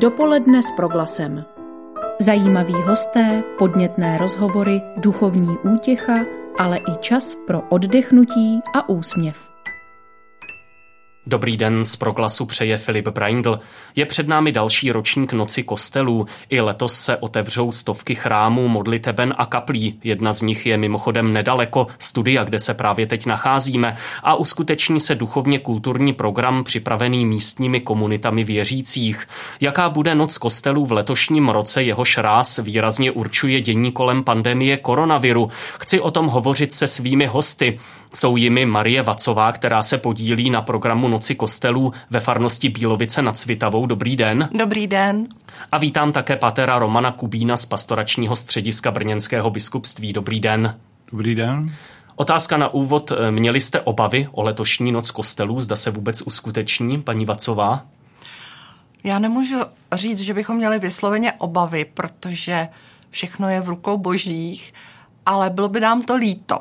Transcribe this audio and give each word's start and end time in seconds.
Dopoledne 0.00 0.62
s 0.62 0.72
proglasem. 0.76 1.44
Zajímaví 2.20 2.72
hosté, 2.72 3.42
podnětné 3.58 4.18
rozhovory, 4.18 4.82
duchovní 4.96 5.58
útěcha, 5.74 6.24
ale 6.58 6.78
i 6.78 6.96
čas 7.00 7.34
pro 7.46 7.62
oddechnutí 7.68 8.60
a 8.74 8.88
úsměv. 8.88 9.49
Dobrý 11.26 11.56
den, 11.56 11.84
z 11.84 11.96
proglasu 11.96 12.46
přeje 12.46 12.78
Filip 12.78 13.08
Braindl. 13.08 13.60
Je 13.96 14.06
před 14.06 14.28
námi 14.28 14.52
další 14.52 14.92
ročník 14.92 15.32
Noci 15.32 15.62
kostelů. 15.62 16.26
I 16.50 16.60
letos 16.60 16.94
se 16.94 17.16
otevřou 17.16 17.72
stovky 17.72 18.14
chrámů, 18.14 18.68
modliteben 18.68 19.34
a 19.38 19.46
kaplí. 19.46 20.00
Jedna 20.04 20.32
z 20.32 20.42
nich 20.42 20.66
je 20.66 20.76
mimochodem 20.76 21.32
nedaleko 21.32 21.86
studia, 21.98 22.44
kde 22.44 22.58
se 22.58 22.74
právě 22.74 23.06
teď 23.06 23.26
nacházíme 23.26 23.96
a 24.22 24.34
uskuteční 24.34 25.00
se 25.00 25.14
duchovně 25.14 25.58
kulturní 25.58 26.12
program 26.12 26.64
připravený 26.64 27.26
místními 27.26 27.80
komunitami 27.80 28.44
věřících. 28.44 29.28
Jaká 29.60 29.90
bude 29.90 30.14
Noc 30.14 30.38
kostelů 30.38 30.86
v 30.86 30.92
letošním 30.92 31.48
roce, 31.48 31.82
jehož 31.82 32.18
ráz 32.18 32.58
výrazně 32.58 33.10
určuje 33.10 33.60
dění 33.60 33.92
kolem 33.92 34.24
pandemie 34.24 34.76
koronaviru. 34.76 35.50
Chci 35.78 36.00
o 36.00 36.10
tom 36.10 36.26
hovořit 36.26 36.72
se 36.72 36.86
svými 36.86 37.26
hosty. 37.26 37.78
Jsou 38.14 38.36
jimi 38.36 38.66
Marie 38.66 39.02
Vacová, 39.02 39.52
která 39.52 39.82
se 39.82 39.98
podílí 39.98 40.50
na 40.50 40.62
programu 40.62 41.08
Noci 41.08 41.34
kostelů 41.34 41.92
ve 42.10 42.20
farnosti 42.20 42.68
Bílovice 42.68 43.22
nad 43.22 43.38
Svitavou. 43.38 43.86
Dobrý 43.86 44.16
den. 44.16 44.48
Dobrý 44.58 44.86
den. 44.86 45.28
A 45.72 45.78
vítám 45.78 46.12
také 46.12 46.36
patera 46.36 46.78
Romana 46.78 47.12
Kubína 47.12 47.56
z 47.56 47.66
pastoračního 47.66 48.36
střediska 48.36 48.90
Brněnského 48.90 49.50
biskupství. 49.50 50.12
Dobrý 50.12 50.40
den. 50.40 50.78
Dobrý 51.12 51.34
den. 51.34 51.74
Otázka 52.16 52.56
na 52.56 52.68
úvod. 52.68 53.12
Měli 53.30 53.60
jste 53.60 53.80
obavy 53.80 54.28
o 54.32 54.42
letošní 54.42 54.92
noc 54.92 55.10
kostelů? 55.10 55.60
Zda 55.60 55.76
se 55.76 55.90
vůbec 55.90 56.22
uskuteční, 56.22 57.02
paní 57.02 57.24
Vacová? 57.24 57.86
Já 59.04 59.18
nemůžu 59.18 59.56
říct, 59.92 60.20
že 60.20 60.34
bychom 60.34 60.56
měli 60.56 60.78
vysloveně 60.78 61.32
obavy, 61.32 61.84
protože 61.84 62.68
všechno 63.10 63.48
je 63.48 63.60
v 63.60 63.68
rukou 63.68 63.98
božích, 63.98 64.74
ale 65.26 65.50
bylo 65.50 65.68
by 65.68 65.80
nám 65.80 66.02
to 66.02 66.16
líto 66.16 66.58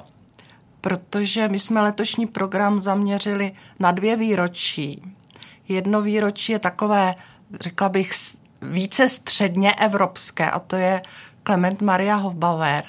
protože 0.82 1.48
my 1.48 1.60
jsme 1.60 1.82
letošní 1.82 2.26
program 2.26 2.82
zaměřili 2.82 3.52
na 3.80 3.92
dvě 3.92 4.16
výročí. 4.16 5.16
Jedno 5.68 6.02
výročí 6.02 6.52
je 6.52 6.60
takové, 6.60 7.16
řekla 7.62 7.90
bych, 7.90 8.12
více 8.62 9.10
středně 9.10 9.74
evropské, 9.74 10.52
a 10.52 10.60
to 10.60 10.76
je 10.76 11.02
Klement 11.44 11.82
Maria 11.82 12.16
Hofbauer. 12.16 12.84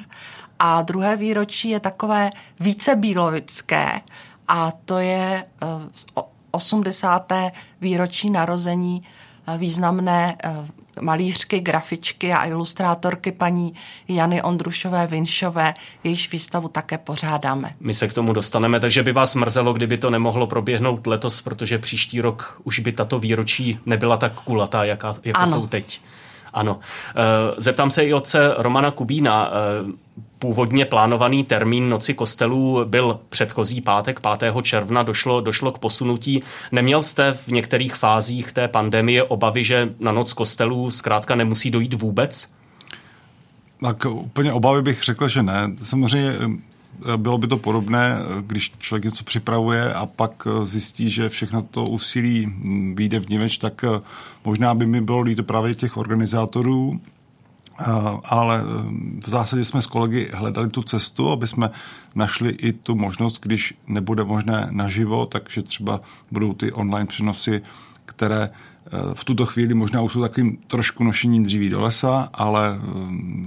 A 0.58 0.82
druhé 0.82 1.16
výročí 1.16 1.70
je 1.70 1.80
takové 1.80 2.30
více 2.60 2.96
bílovické, 2.96 4.00
a 4.48 4.72
to 4.84 4.98
je 4.98 5.44
80. 6.50 7.32
Eh, 7.32 7.52
výročí 7.80 8.30
narození 8.30 9.02
eh, 9.46 9.58
významné 9.58 10.36
eh, 10.44 10.66
malířky, 11.00 11.60
grafičky 11.60 12.32
a 12.32 12.44
ilustrátorky 12.44 13.32
paní 13.32 13.74
Jany 14.08 14.42
Ondrušové 14.42 15.06
Vinšové, 15.06 15.74
jejíž 16.04 16.32
výstavu 16.32 16.68
také 16.68 16.98
pořádáme. 16.98 17.74
My 17.80 17.94
se 17.94 18.08
k 18.08 18.12
tomu 18.12 18.32
dostaneme, 18.32 18.80
takže 18.80 19.02
by 19.02 19.12
vás 19.12 19.34
mrzelo, 19.34 19.72
kdyby 19.72 19.98
to 19.98 20.10
nemohlo 20.10 20.46
proběhnout 20.46 21.06
letos, 21.06 21.42
protože 21.42 21.78
příští 21.78 22.20
rok 22.20 22.60
už 22.64 22.78
by 22.78 22.92
tato 22.92 23.18
výročí 23.18 23.78
nebyla 23.86 24.16
tak 24.16 24.32
kulatá, 24.32 24.84
jaká, 24.84 25.16
jako 25.24 25.40
ano. 25.40 25.52
jsou 25.52 25.66
teď. 25.66 26.00
Ano. 26.52 26.80
Eh, 27.10 27.54
zeptám 27.56 27.90
se 27.90 28.04
i 28.04 28.12
otce 28.14 28.54
Romana 28.58 28.90
Kubína. 28.90 29.50
Eh, 30.40 30.46
původně 30.50 30.84
plánovaný 30.84 31.44
termín 31.44 31.88
Noci 31.88 32.14
kostelů 32.14 32.84
byl 32.84 33.20
předchozí 33.28 33.80
pátek, 33.80 34.20
5. 34.20 34.62
června, 34.62 35.02
došlo, 35.02 35.40
došlo 35.40 35.72
k 35.72 35.78
posunutí. 35.78 36.42
Neměl 36.72 37.02
jste 37.02 37.32
v 37.32 37.48
některých 37.48 37.94
fázích 37.94 38.52
té 38.52 38.68
pandemie 38.68 39.22
obavy, 39.22 39.64
že 39.64 39.94
na 40.00 40.12
Noc 40.12 40.32
kostelů 40.32 40.90
zkrátka 40.90 41.34
nemusí 41.34 41.70
dojít 41.70 41.94
vůbec? 41.94 42.50
Tak 43.82 44.04
úplně 44.04 44.52
obavy 44.52 44.82
bych 44.82 45.02
řekl, 45.02 45.28
že 45.28 45.42
ne. 45.42 45.70
Samozřejmě 45.82 46.32
eh, 46.32 47.16
bylo 47.16 47.38
by 47.38 47.46
to 47.46 47.56
podobné, 47.56 48.16
když 48.40 48.72
člověk 48.78 49.04
něco 49.04 49.24
připravuje 49.24 49.94
a 49.94 50.06
pak 50.06 50.46
zjistí, 50.64 51.10
že 51.10 51.28
všechno 51.28 51.62
to 51.62 51.84
úsilí 51.84 52.46
hm, 52.46 52.94
vyjde 52.96 53.20
v 53.20 53.28
němeč, 53.28 53.58
tak 53.58 53.84
možná 54.44 54.74
by 54.74 54.86
mi 54.86 55.00
bylo 55.00 55.20
líto 55.20 55.42
právě 55.42 55.74
těch 55.74 55.96
organizátorů, 55.96 57.00
ale 58.24 58.62
v 59.26 59.28
zásadě 59.28 59.64
jsme 59.64 59.82
s 59.82 59.86
kolegy 59.86 60.30
hledali 60.32 60.68
tu 60.68 60.82
cestu, 60.82 61.30
aby 61.30 61.46
jsme 61.46 61.70
našli 62.14 62.50
i 62.50 62.72
tu 62.72 62.94
možnost, 62.94 63.38
když 63.42 63.74
nebude 63.86 64.24
možné 64.24 64.68
naživo, 64.70 65.26
takže 65.26 65.62
třeba 65.62 66.00
budou 66.30 66.52
ty 66.52 66.72
online 66.72 67.06
přenosy, 67.06 67.62
které 68.04 68.50
v 69.14 69.24
tuto 69.24 69.46
chvíli 69.46 69.74
možná 69.74 70.02
už 70.02 70.12
jsou 70.12 70.20
takovým 70.20 70.58
trošku 70.66 71.04
nošením 71.04 71.44
dříví 71.44 71.68
do 71.68 71.80
lesa, 71.80 72.28
ale 72.34 72.68
e, 72.68 72.78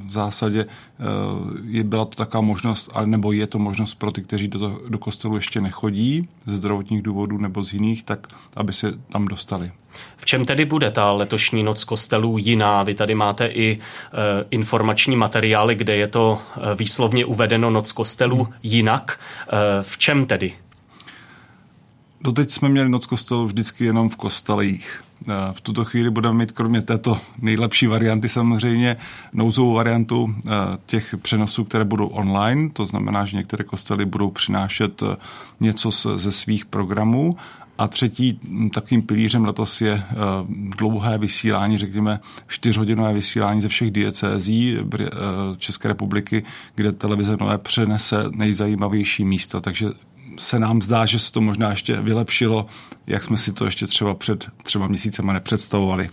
v 0.08 0.12
zásadě 0.12 0.62
e, 0.62 0.68
je, 1.68 1.84
byla 1.84 2.06
to 2.06 2.16
taková 2.16 2.42
možnost, 2.42 2.90
ale 2.94 3.08
nebo 3.08 3.31
je 3.31 3.48
to 3.48 3.59
možnost 3.59 3.94
pro 3.94 4.12
ty, 4.12 4.22
kteří 4.22 4.48
do, 4.48 4.80
do 4.90 4.98
kostelu 4.98 5.36
ještě 5.36 5.62
nechodí 5.62 6.28
ze 6.46 6.58
zdravotních 6.58 7.02
důvodů 7.02 7.38
nebo 7.38 7.64
z 7.64 7.74
jiných, 7.74 8.03
tak 8.03 8.28
aby 8.56 8.74
se 8.74 8.94
tam 9.09 9.26
dostali. 9.26 9.72
V 10.18 10.26
čem 10.26 10.46
tedy 10.46 10.66
bude 10.66 10.92
ta 10.92 11.12
letošní 11.12 11.64
noc 11.64 11.84
kostelů 11.84 12.38
jiná? 12.38 12.84
Vy 12.84 12.94
tady 12.94 13.16
máte 13.16 13.48
i 13.48 13.74
e, 13.74 13.80
informační 14.52 15.16
materiály, 15.16 15.76
kde 15.76 15.96
je 15.96 16.08
to 16.08 16.42
výslovně 16.76 17.26
uvedeno 17.26 17.70
noc 17.70 17.92
kostelů 17.92 18.44
hmm. 18.44 18.53
jinak. 18.64 19.20
E, 19.48 19.84
v 19.84 19.98
čem 19.98 20.26
tedy? 20.26 20.53
Doteď 22.22 22.52
jsme 22.52 22.70
měli 22.70 22.90
noc 22.90 23.06
kostelů 23.06 23.46
vždycky 23.46 23.86
jenom 23.86 24.09
v 24.09 24.16
kostelích. 24.16 25.03
V 25.51 25.61
tuto 25.61 25.85
chvíli 25.85 26.09
budeme 26.09 26.38
mít 26.38 26.51
kromě 26.51 26.81
této 26.81 27.17
nejlepší 27.41 27.88
varianty 27.88 28.29
samozřejmě 28.29 28.97
nouzovou 29.34 29.73
variantu 29.73 30.35
těch 30.85 31.16
přenosů, 31.22 31.63
které 31.63 31.85
budou 31.85 32.07
online. 32.07 32.69
To 32.69 32.85
znamená, 32.85 33.25
že 33.25 33.38
některé 33.38 33.63
kostely 33.63 34.06
budou 34.06 34.29
přinášet 34.29 35.03
něco 35.59 35.91
ze 36.17 36.31
svých 36.31 36.66
programů 36.66 37.38
a 37.78 37.88
třetí 37.88 38.39
takovým 38.73 39.01
pilířem 39.01 39.45
letos 39.45 39.81
je 39.81 39.94
eh, 39.94 40.16
dlouhé 40.78 41.17
vysílání, 41.17 41.78
řekněme 41.78 42.19
čtyřhodinové 42.47 43.13
vysílání 43.13 43.61
ze 43.61 43.67
všech 43.67 43.91
diecézí 43.91 44.78
eh, 44.78 45.07
České 45.57 45.88
republiky, 45.88 46.44
kde 46.75 46.91
televize 46.91 47.38
Nové 47.40 47.57
přenese 47.57 48.25
nejzajímavější 48.31 49.25
místa. 49.25 49.61
Takže 49.61 49.88
se 50.38 50.60
nám 50.60 50.82
zdá, 50.82 51.06
že 51.06 51.20
se 51.20 51.32
to 51.32 51.42
možná 51.42 51.70
ještě 51.70 51.94
vylepšilo, 51.94 52.66
jak 53.08 53.24
jsme 53.24 53.38
si 53.38 53.54
to 53.54 53.66
ještě 53.66 53.88
třeba 53.88 54.14
před 54.16 54.46
třeba 54.64 54.88
měsícema 54.88 55.34
nepředstavovali. 55.34 56.10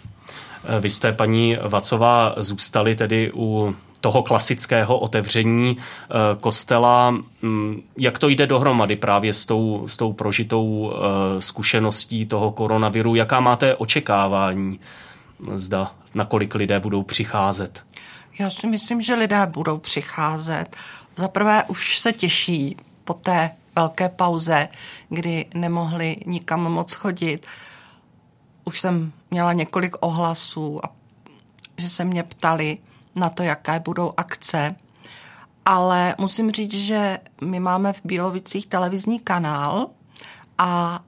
Vy 0.81 0.91
jste, 0.91 1.13
paní 1.13 1.57
Vacová, 1.69 2.35
zůstali 2.37 2.97
tedy 2.97 3.31
u 3.35 3.75
toho 4.01 4.23
klasického 4.23 4.99
otevření 4.99 5.77
eh, 5.79 6.15
kostela. 6.41 7.11
Mm, 7.43 7.83
jak 7.97 8.19
to 8.19 8.29
jde 8.29 8.47
dohromady 8.47 8.97
právě 8.97 9.33
s 9.33 9.47
tou, 9.47 9.85
s 9.87 9.97
tou 9.97 10.13
prožitou 10.13 10.93
eh, 10.93 11.41
zkušeností 11.43 12.27
toho 12.27 12.53
koronaviru? 12.53 13.15
Jaká 13.15 13.41
máte 13.41 13.77
očekávání? 13.77 14.81
Zda 15.55 15.93
nakolik 16.15 16.55
lidé 16.55 16.81
budou 16.81 17.03
přicházet? 17.03 17.83
Já 18.39 18.51
si 18.51 18.67
myslím, 18.67 19.03
že 19.03 19.15
lidé 19.15 19.47
budou 19.47 19.79
přicházet. 19.79 20.67
Za 21.17 21.29
prvé 21.29 21.65
už 21.69 21.99
se 21.99 22.13
těší 22.13 22.77
po 23.05 23.15
té 23.15 23.51
velké 23.77 24.09
pauze, 24.09 24.69
kdy 25.09 25.47
nemohli 25.55 26.17
nikam 26.27 26.61
moc 26.61 26.93
chodit. 26.93 27.47
Už 28.65 28.81
jsem 28.81 29.13
měla 29.31 29.53
několik 29.53 29.97
ohlasů, 30.01 30.85
a 30.85 30.93
že 31.77 31.89
se 31.89 32.05
mě 32.05 32.23
ptali, 32.23 32.79
na 33.15 33.29
to, 33.29 33.43
jaké 33.43 33.81
budou 33.81 34.13
akce. 34.17 34.77
Ale 35.65 36.15
musím 36.19 36.51
říct, 36.51 36.75
že 36.75 37.19
my 37.45 37.61
máme 37.61 37.93
v 37.93 38.01
Bílovicích 38.05 38.67
televizní 38.67 39.21
kanál 39.21 39.87
a 40.59 41.01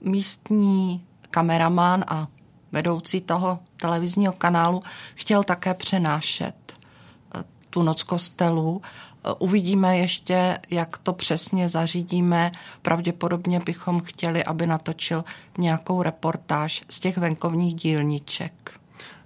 místní 0.00 1.06
kameraman 1.30 2.04
a 2.08 2.26
vedoucí 2.72 3.20
toho 3.20 3.58
televizního 3.76 4.32
kanálu 4.32 4.82
chtěl 5.14 5.44
také 5.44 5.74
přenášet 5.74 6.54
eh, 6.72 7.44
tu 7.70 7.82
noc 7.82 8.02
kostelu. 8.02 8.82
Uvidíme 9.38 9.98
ještě, 9.98 10.58
jak 10.70 10.98
to 10.98 11.12
přesně 11.12 11.68
zařídíme. 11.68 12.52
Pravděpodobně 12.82 13.60
bychom 13.60 14.00
chtěli, 14.00 14.44
aby 14.44 14.66
natočil 14.66 15.24
nějakou 15.58 16.02
reportáž 16.02 16.84
z 16.88 17.00
těch 17.00 17.18
venkovních 17.18 17.74
dílniček. 17.74 18.52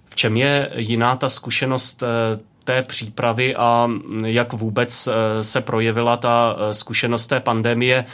V 0.05 0.15
čem 0.15 0.37
je 0.37 0.71
jiná 0.75 1.15
ta 1.15 1.29
zkušenost 1.29 2.03
eh, 2.03 2.39
té 2.63 2.81
přípravy 2.81 3.55
a 3.55 3.89
jak 4.25 4.53
vůbec 4.53 5.07
eh, 5.07 5.43
se 5.43 5.61
projevila 5.61 6.17
ta 6.17 6.55
eh, 6.55 6.73
zkušenost 6.73 7.27
té 7.27 7.39
pandemie 7.39 8.05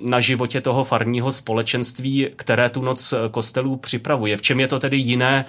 na 0.00 0.20
životě 0.20 0.60
toho 0.60 0.84
farního 0.84 1.32
společenství, 1.32 2.28
které 2.36 2.68
tu 2.68 2.82
noc 2.82 3.14
kostelů 3.30 3.76
připravuje. 3.76 4.36
V 4.36 4.42
čem 4.42 4.60
je 4.60 4.68
to 4.68 4.78
tedy 4.78 4.96
jiné 4.96 5.44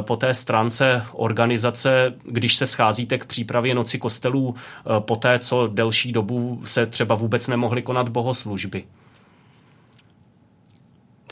po 0.00 0.16
té 0.16 0.34
stránce 0.34 1.02
organizace, 1.12 2.14
když 2.24 2.56
se 2.56 2.66
scházíte 2.66 3.18
k 3.18 3.24
přípravě 3.24 3.74
noci 3.74 3.98
kostelů 3.98 4.54
po 4.98 5.16
té, 5.16 5.38
co 5.38 5.66
delší 5.66 6.12
dobu 6.12 6.62
se 6.64 6.86
třeba 6.86 7.14
vůbec 7.14 7.48
nemohly 7.48 7.82
konat 7.82 8.08
bohoslužby? 8.08 8.84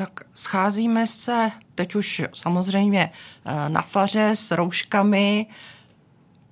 Tak 0.00 0.20
scházíme 0.34 1.06
se 1.06 1.50
teď 1.74 1.94
už 1.94 2.22
samozřejmě 2.34 3.10
eh, 3.44 3.68
na 3.68 3.82
faře 3.82 4.30
s 4.34 4.50
rouškami, 4.50 5.46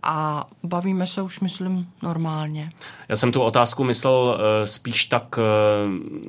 a 0.02 0.46
bavíme 0.62 1.06
se 1.06 1.22
už, 1.22 1.40
myslím, 1.40 1.88
normálně. 2.02 2.72
Já 3.08 3.16
jsem 3.16 3.32
tu 3.32 3.40
otázku 3.40 3.84
myslel 3.84 4.40
spíš 4.64 5.04
tak, 5.04 5.38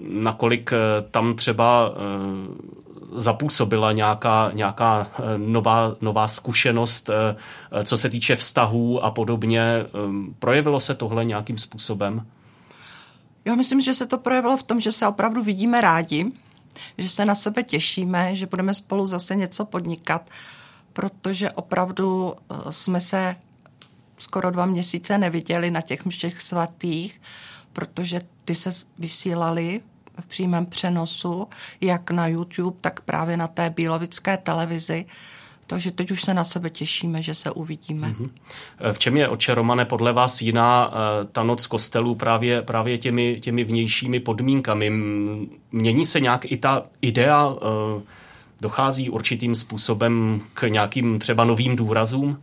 nakolik 0.09 0.71
tam 1.11 1.35
třeba 1.35 1.91
zapůsobila 3.13 3.91
nějaká, 3.91 4.51
nějaká 4.53 5.07
nová, 5.37 5.95
nová 6.01 6.27
zkušenost, 6.27 7.09
co 7.83 7.97
se 7.97 8.09
týče 8.09 8.35
vztahů 8.35 9.03
a 9.03 9.11
podobně. 9.11 9.85
Projevilo 10.39 10.79
se 10.79 10.95
tohle 10.95 11.25
nějakým 11.25 11.57
způsobem? 11.57 12.25
Já 13.45 13.55
myslím, 13.55 13.81
že 13.81 13.93
se 13.93 14.07
to 14.07 14.17
projevilo 14.17 14.57
v 14.57 14.63
tom, 14.63 14.81
že 14.81 14.91
se 14.91 15.07
opravdu 15.07 15.43
vidíme 15.43 15.81
rádi, 15.81 16.31
že 16.97 17.09
se 17.09 17.25
na 17.25 17.35
sebe 17.35 17.63
těšíme, 17.63 18.35
že 18.35 18.45
budeme 18.45 18.73
spolu 18.73 19.05
zase 19.05 19.35
něco 19.35 19.65
podnikat, 19.65 20.29
protože 20.93 21.51
opravdu 21.51 22.33
eh, 22.33 22.55
jsme 22.71 22.99
se 22.99 23.35
skoro 24.19 24.51
dva 24.51 24.65
měsíce 24.65 25.17
neviděli 25.17 25.71
na 25.71 25.81
těch 25.81 26.05
mších 26.05 26.41
svatých, 26.41 27.21
protože 27.73 28.21
ty 28.45 28.55
se 28.55 28.69
vysílali 28.99 29.81
v 30.19 30.25
přímém 30.25 30.65
přenosu, 30.65 31.47
jak 31.81 32.11
na 32.11 32.27
YouTube, 32.27 32.77
tak 32.81 33.01
právě 33.01 33.37
na 33.37 33.47
té 33.47 33.69
bílovické 33.69 34.37
televizi. 34.37 35.05
Takže 35.67 35.91
teď 35.91 36.11
už 36.11 36.21
se 36.21 36.33
na 36.33 36.43
sebe 36.43 36.69
těšíme, 36.69 37.21
že 37.21 37.33
se 37.33 37.51
uvidíme. 37.51 38.07
Mm-hmm. 38.07 38.29
V 38.91 38.99
čem 38.99 39.17
je, 39.17 39.27
oče 39.27 39.55
Romane, 39.55 39.85
podle 39.85 40.13
vás 40.13 40.41
jiná 40.41 40.91
eh, 40.91 41.25
ta 41.31 41.43
noc 41.43 41.67
kostelů 41.67 42.15
právě, 42.15 42.61
právě 42.61 42.97
těmi, 42.97 43.37
těmi 43.41 43.63
vnějšími 43.63 44.19
podmínkami? 44.19 44.89
Mění 45.71 46.05
se 46.05 46.19
nějak 46.19 46.51
i 46.51 46.57
ta 46.57 46.85
idea? 47.01 47.53
Eh, 47.55 48.01
dochází 48.61 49.09
určitým 49.09 49.55
způsobem 49.55 50.41
k 50.53 50.69
nějakým 50.69 51.19
třeba 51.19 51.43
novým 51.43 51.75
důrazům? 51.75 52.37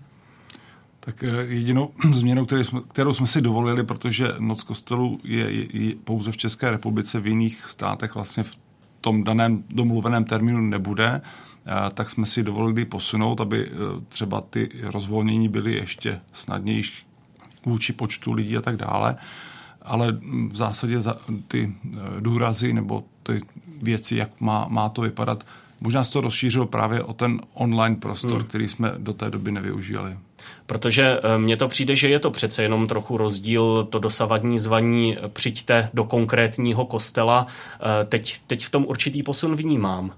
Tak 1.06 1.24
jedinou 1.48 1.90
změnou, 2.10 2.46
kterou 2.46 2.64
jsme, 2.64 2.80
kterou 2.88 3.14
jsme 3.14 3.26
si 3.26 3.40
dovolili, 3.40 3.84
protože 3.84 4.32
noc 4.38 4.62
kostelů 4.62 5.20
je, 5.24 5.50
je, 5.50 5.66
je 5.72 5.94
pouze 6.04 6.32
v 6.32 6.36
České 6.36 6.70
republice, 6.70 7.20
v 7.20 7.26
jiných 7.26 7.64
státech 7.68 8.14
vlastně 8.14 8.42
v 8.42 8.56
tom 9.00 9.24
daném 9.24 9.64
domluveném 9.70 10.24
termínu 10.24 10.60
nebude, 10.60 11.20
tak 11.94 12.10
jsme 12.10 12.26
si 12.26 12.42
dovolili 12.42 12.84
posunout, 12.84 13.40
aby 13.40 13.66
e, 13.66 13.70
třeba 14.08 14.40
ty 14.40 14.68
rozvolnění 14.82 15.48
byly 15.48 15.72
ještě 15.72 16.20
snadnější 16.32 17.06
vůči 17.64 17.92
počtu 17.92 18.32
lidí 18.32 18.56
a 18.56 18.60
tak 18.60 18.76
dále. 18.76 19.16
Ale 19.82 20.12
v 20.50 20.56
zásadě 20.56 20.98
ty 21.48 21.72
důrazy 22.20 22.72
nebo 22.72 23.04
ty 23.22 23.40
věci, 23.82 24.16
jak 24.16 24.40
má, 24.40 24.66
má 24.68 24.88
to 24.88 25.02
vypadat, 25.02 25.46
možná 25.80 26.04
se 26.04 26.12
to 26.12 26.20
rozšířilo 26.20 26.66
právě 26.66 27.02
o 27.02 27.12
ten 27.12 27.40
online 27.54 27.96
prostor, 27.96 28.38
hmm. 28.38 28.46
který 28.46 28.68
jsme 28.68 28.92
do 28.98 29.12
té 29.12 29.30
doby 29.30 29.52
nevyužívali. 29.52 30.16
Protože 30.66 31.20
e, 31.22 31.38
mně 31.38 31.56
to 31.56 31.68
přijde, 31.68 31.96
že 31.96 32.08
je 32.08 32.18
to 32.18 32.30
přece 32.30 32.62
jenom 32.62 32.86
trochu 32.86 33.16
rozdíl, 33.16 33.84
to 33.90 33.98
dosavadní 33.98 34.58
zvaní 34.58 35.16
přijďte 35.32 35.90
do 35.94 36.04
konkrétního 36.04 36.86
kostela. 36.86 37.46
Teď, 38.08 38.40
teď 38.46 38.64
v 38.64 38.70
tom 38.70 38.84
určitý 38.88 39.22
posun 39.22 39.56
vnímám 39.56 40.12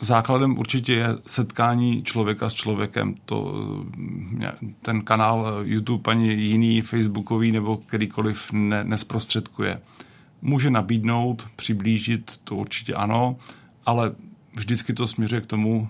základem 0.00 0.58
určitě 0.58 0.92
je 0.92 1.08
setkání 1.26 2.02
člověka 2.02 2.50
s 2.50 2.54
člověkem. 2.54 3.14
To, 3.24 3.54
eh, 4.42 4.52
ten 4.82 5.02
kanál 5.02 5.60
YouTube 5.62 6.10
ani 6.10 6.32
jiný 6.32 6.82
facebookový 6.82 7.52
nebo 7.52 7.76
kterýkoliv 7.76 8.52
ne, 8.52 8.84
nesprostředkuje. 8.84 9.80
Může 10.42 10.70
nabídnout, 10.70 11.46
přiblížit, 11.56 12.40
to 12.44 12.56
určitě 12.56 12.94
ano, 12.94 13.36
ale 13.86 14.12
vždycky 14.56 14.92
to 14.92 15.06
směřuje 15.08 15.40
k 15.40 15.46
tomu, 15.46 15.88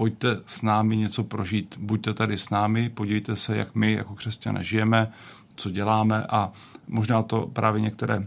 pojďte 0.00 0.36
s 0.46 0.62
námi 0.62 0.96
něco 0.96 1.24
prožít. 1.24 1.74
Buďte 1.78 2.14
tady 2.14 2.38
s 2.38 2.50
námi, 2.50 2.88
podívejte 2.88 3.36
se, 3.36 3.56
jak 3.56 3.74
my 3.74 3.92
jako 3.92 4.14
křesťané 4.14 4.64
žijeme, 4.64 5.12
co 5.56 5.70
děláme 5.70 6.26
a 6.30 6.52
možná 6.88 7.22
to 7.22 7.46
právě 7.46 7.80
některé 7.80 8.26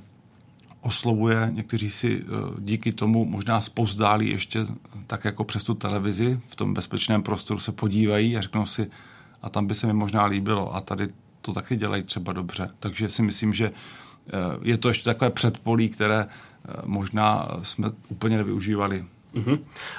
oslovuje, 0.82 1.50
někteří 1.54 1.90
si 1.90 2.24
eh, 2.24 2.26
díky 2.60 2.92
tomu 2.92 3.26
možná 3.26 3.62
spouzdálí 3.62 4.30
ještě 4.30 4.66
tak 5.08 5.26
jako 5.26 5.44
přes 5.44 5.64
tu 5.64 5.74
televizi, 5.74 6.40
v 6.48 6.56
tom 6.56 6.74
bezpečném 6.74 7.24
prostoru 7.24 7.60
se 7.60 7.72
podívají 7.72 8.38
a 8.38 8.42
řeknou 8.42 8.66
si, 8.66 8.92
a 9.42 9.50
tam 9.50 9.68
by 9.68 9.76
se 9.76 9.88
mi 9.88 9.94
možná 9.94 10.26
líbilo 10.26 10.76
a 10.76 10.82
tady 10.82 11.08
to 11.42 11.54
taky 11.54 11.76
dělají 11.76 12.04
třeba 12.04 12.34
dobře. 12.34 12.70
Takže 12.80 13.10
si 13.10 13.22
myslím, 13.22 13.54
že 13.54 13.72
eh, 13.72 14.32
je 14.62 14.78
to 14.78 14.88
ještě 14.88 15.04
takové 15.04 15.30
předpolí, 15.30 15.90
které 15.90 16.22
eh, 16.22 16.72
možná 16.86 17.48
jsme 17.64 17.92
úplně 18.10 18.38
nevyužívali. 18.38 19.06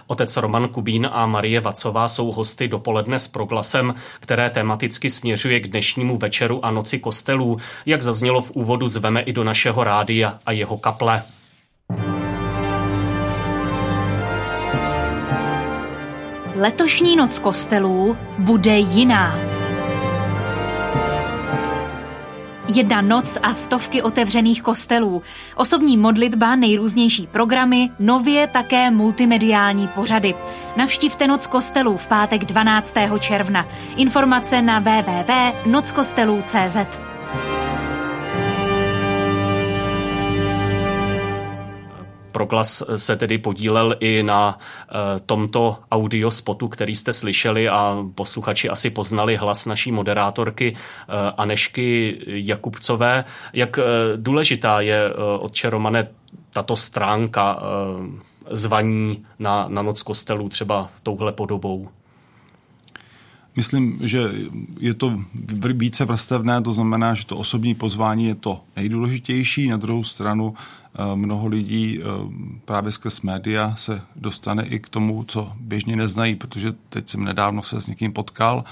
Otec 0.06 0.36
Roman 0.36 0.68
Kubín 0.68 1.08
a 1.12 1.26
Marie 1.26 1.60
Vacová 1.60 2.08
jsou 2.08 2.32
hosty 2.32 2.68
dopoledne 2.68 3.18
s 3.18 3.28
proglasem, 3.28 3.94
které 4.20 4.50
tematicky 4.50 5.10
směřuje 5.10 5.60
k 5.60 5.68
dnešnímu 5.68 6.16
večeru 6.16 6.64
a 6.64 6.70
noci 6.70 6.98
kostelů. 6.98 7.58
Jak 7.86 8.02
zaznělo 8.02 8.40
v 8.40 8.50
úvodu, 8.50 8.88
zveme 8.88 9.20
i 9.20 9.32
do 9.32 9.44
našeho 9.44 9.84
rádia 9.84 10.38
a 10.46 10.52
jeho 10.52 10.76
kaple. 10.76 11.22
Letošní 16.56 17.16
noc 17.16 17.38
kostelů 17.38 18.16
bude 18.38 18.76
jiná. 18.76 19.53
Jedna 22.68 23.00
noc 23.00 23.38
a 23.42 23.54
stovky 23.54 24.02
otevřených 24.02 24.62
kostelů, 24.62 25.22
osobní 25.56 25.96
modlitba, 25.96 26.56
nejrůznější 26.56 27.26
programy, 27.26 27.90
nově 27.98 28.46
také 28.46 28.90
multimediální 28.90 29.88
pořady. 29.88 30.34
Navštivte 30.76 31.26
Noc 31.26 31.46
kostelů 31.46 31.96
v 31.96 32.06
pátek 32.06 32.44
12. 32.44 32.94
června. 33.20 33.66
Informace 33.96 34.62
na 34.62 34.78
www.nockostelů.cz. 34.78 36.76
Proglas 42.34 42.82
se 42.96 43.16
tedy 43.16 43.38
podílel 43.38 43.96
i 44.00 44.22
na 44.22 44.58
eh, 44.58 44.94
tomto 45.26 45.78
audiospotu, 45.90 46.68
který 46.68 46.94
jste 46.94 47.12
slyšeli 47.12 47.68
a 47.68 48.04
posluchači 48.14 48.68
asi 48.68 48.90
poznali 48.90 49.36
hlas 49.36 49.66
naší 49.66 49.92
moderátorky 49.92 50.74
eh, 50.74 51.12
Anešky 51.36 52.18
Jakubcové. 52.26 53.24
Jak 53.52 53.78
eh, 53.78 53.82
důležitá 54.16 54.80
je 54.80 55.14
od 55.38 55.64
Romane 55.64 56.08
tato 56.50 56.76
stránka 56.76 57.62
zvaní 58.50 59.24
na, 59.38 59.66
na 59.68 59.82
noc 59.82 60.02
kostelů 60.02 60.48
třeba 60.48 60.90
touhle 61.02 61.32
podobou? 61.32 61.88
Myslím, 63.56 63.98
že 64.02 64.20
je 64.80 64.94
to 64.94 65.20
více 65.74 66.04
vrstevné, 66.04 66.62
to 66.62 66.72
znamená, 66.72 67.14
že 67.14 67.26
to 67.26 67.36
osobní 67.36 67.74
pozvání 67.74 68.26
je 68.26 68.34
to 68.34 68.60
nejdůležitější. 68.76 69.68
Na 69.68 69.76
druhou 69.76 70.04
stranu 70.04 70.54
eh, 70.56 70.83
mnoho 71.14 71.46
lidí 71.46 72.00
eh, 72.00 72.04
právě 72.64 72.92
skrz 72.92 73.20
média 73.20 73.74
se 73.78 74.02
dostane 74.16 74.66
i 74.66 74.78
k 74.78 74.88
tomu, 74.88 75.24
co 75.24 75.52
běžně 75.60 75.96
neznají, 75.96 76.34
protože 76.34 76.74
teď 76.88 77.08
jsem 77.08 77.24
nedávno 77.24 77.62
se 77.62 77.80
s 77.80 77.86
někým 77.86 78.12
potkal 78.12 78.64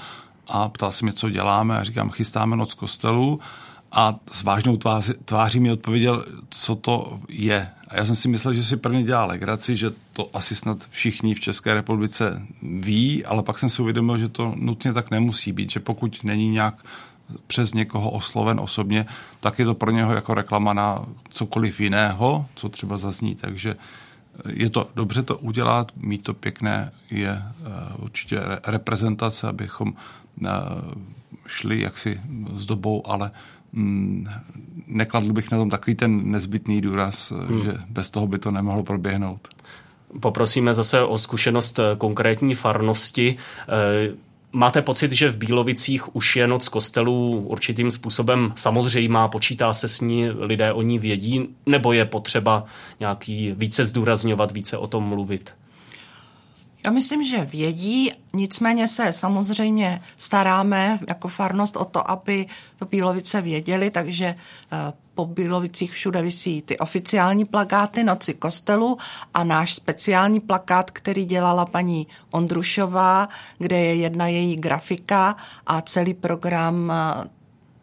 a 0.47 0.69
ptal 0.69 0.91
se 0.91 1.05
mě, 1.05 1.13
co 1.13 1.29
děláme 1.29 1.77
a 1.77 1.83
říkám, 1.83 2.09
chystáme 2.09 2.57
noc 2.57 2.73
kostelu 2.73 3.39
a 3.91 4.15
s 4.31 4.43
vážnou 4.43 4.77
tváří, 4.77 5.13
tváří 5.25 5.59
mi 5.59 5.71
odpověděl, 5.71 6.25
co 6.49 6.75
to 6.75 7.19
je. 7.29 7.69
A 7.87 7.97
já 7.97 8.05
jsem 8.05 8.15
si 8.15 8.27
myslel, 8.27 8.53
že 8.53 8.63
si 8.63 8.77
prvně 8.77 9.03
dělá 9.03 9.25
legraci, 9.25 9.75
že 9.75 9.91
to 10.13 10.29
asi 10.33 10.55
snad 10.55 10.77
všichni 10.89 11.35
v 11.35 11.39
České 11.39 11.73
republice 11.73 12.41
ví, 12.61 13.25
ale 13.25 13.43
pak 13.43 13.59
jsem 13.59 13.69
si 13.69 13.81
uvědomil, 13.81 14.17
že 14.17 14.29
to 14.29 14.53
nutně 14.55 14.93
tak 14.93 15.11
nemusí 15.11 15.51
být, 15.51 15.71
že 15.71 15.79
pokud 15.79 16.23
není 16.23 16.49
nějak 16.49 16.75
přes 17.47 17.73
někoho 17.73 18.11
osloven 18.11 18.59
osobně, 18.59 19.05
tak 19.39 19.59
je 19.59 19.65
to 19.65 19.75
pro 19.75 19.91
něho 19.91 20.13
jako 20.13 20.33
reklama 20.33 20.73
na 20.73 21.05
cokoliv 21.29 21.79
jiného, 21.79 22.45
co 22.55 22.69
třeba 22.69 22.97
zazní. 22.97 23.35
Takže 23.35 23.75
je 24.49 24.69
to 24.69 24.89
dobře 24.95 25.23
to 25.23 25.37
udělat, 25.37 25.91
mít 25.95 26.23
to 26.23 26.33
pěkné 26.33 26.91
je 27.11 27.31
eh, 27.31 27.69
určitě 27.97 28.39
reprezentace, 28.67 29.47
abychom 29.47 29.93
eh, 30.45 30.49
šli 31.47 31.81
jaksi 31.81 32.21
s 32.55 32.65
dobou, 32.65 33.07
ale 33.07 33.31
Mm, 33.73 34.27
nekladl 34.87 35.33
bych 35.33 35.51
na 35.51 35.57
tom 35.57 35.69
takový 35.69 35.95
ten 35.95 36.31
nezbytný 36.31 36.81
důraz, 36.81 37.31
hmm. 37.31 37.63
že 37.63 37.73
bez 37.89 38.09
toho 38.09 38.27
by 38.27 38.39
to 38.39 38.51
nemohlo 38.51 38.83
proběhnout. 38.83 39.47
Poprosíme 40.19 40.73
zase 40.73 41.01
o 41.01 41.17
zkušenost 41.17 41.79
eh, 41.79 41.95
konkrétní 41.97 42.55
farnosti. 42.55 43.37
Máte 44.55 44.81
pocit, 44.81 45.11
že 45.11 45.29
v 45.29 45.37
Bílovicích 45.37 46.15
už 46.15 46.35
je 46.35 46.47
noc 46.47 46.67
kostelů 46.67 47.45
určitým 47.47 47.91
způsobem 47.91 48.53
samozřejmá, 48.55 49.27
počítá 49.27 49.73
se 49.73 49.87
s 49.87 50.01
ní, 50.01 50.29
lidé 50.29 50.73
o 50.73 50.81
ní 50.81 50.99
vědí, 50.99 51.47
nebo 51.65 51.93
je 51.93 52.05
potřeba 52.05 52.65
nějaký 52.99 53.51
více 53.51 53.85
zdůrazňovat, 53.85 54.51
více 54.51 54.77
o 54.77 54.87
tom 54.87 55.03
mluvit? 55.03 55.55
Já 56.85 56.91
myslím, 56.91 57.25
že 57.25 57.45
vědí, 57.45 58.11
nicméně 58.33 58.87
se 58.87 59.13
samozřejmě 59.13 60.01
staráme 60.17 60.99
jako 61.07 61.27
farnost 61.27 61.77
o 61.77 61.85
to, 61.85 62.11
aby 62.11 62.45
to 62.79 62.85
Bílovice 62.85 63.41
věděli, 63.41 63.91
takže 63.91 64.25
eh, 64.25 64.93
po 65.15 65.25
Bílovicích 65.25 65.91
všude 65.91 66.21
visí 66.21 66.61
ty 66.61 66.77
oficiální 66.77 67.45
plakáty 67.45 68.03
Noci 68.03 68.33
kostelu 68.33 68.97
a 69.33 69.43
náš 69.43 69.75
speciální 69.75 70.39
plakát, 70.39 70.91
který 70.91 71.25
dělala 71.25 71.65
paní 71.65 72.07
Ondrušová, 72.31 73.29
kde 73.57 73.79
je 73.79 73.95
jedna 73.95 74.27
její 74.27 74.55
grafika 74.55 75.35
a 75.67 75.81
celý 75.81 76.13
program 76.13 76.91
eh, 76.91 77.27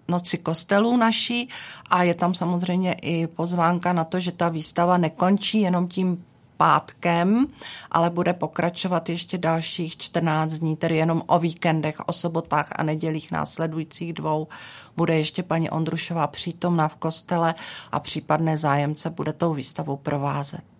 Noci 0.08 0.38
kostelů 0.38 0.96
naší. 0.96 1.48
A 1.90 2.02
je 2.02 2.14
tam 2.14 2.34
samozřejmě 2.34 2.92
i 2.92 3.26
pozvánka 3.26 3.92
na 3.92 4.04
to, 4.04 4.20
že 4.20 4.32
ta 4.32 4.48
výstava 4.48 4.98
nekončí 4.98 5.60
jenom 5.60 5.88
tím 5.88 6.24
pátkem, 6.60 7.46
ale 7.90 8.10
bude 8.10 8.32
pokračovat 8.32 9.08
ještě 9.08 9.38
dalších 9.38 9.96
14 9.96 10.52
dní, 10.52 10.76
tedy 10.76 10.96
jenom 10.96 11.22
o 11.26 11.38
víkendech, 11.38 12.00
o 12.06 12.12
sobotách 12.12 12.68
a 12.76 12.82
nedělích 12.82 13.32
následujících 13.32 14.12
dvou. 14.12 14.48
Bude 14.96 15.18
ještě 15.18 15.42
paní 15.42 15.70
Ondrušová 15.70 16.26
přítomná 16.26 16.88
v 16.88 16.96
kostele 16.96 17.54
a 17.92 18.00
případné 18.00 18.56
zájemce 18.56 19.10
bude 19.10 19.32
tou 19.32 19.54
výstavou 19.54 19.96
provázet. 19.96 20.79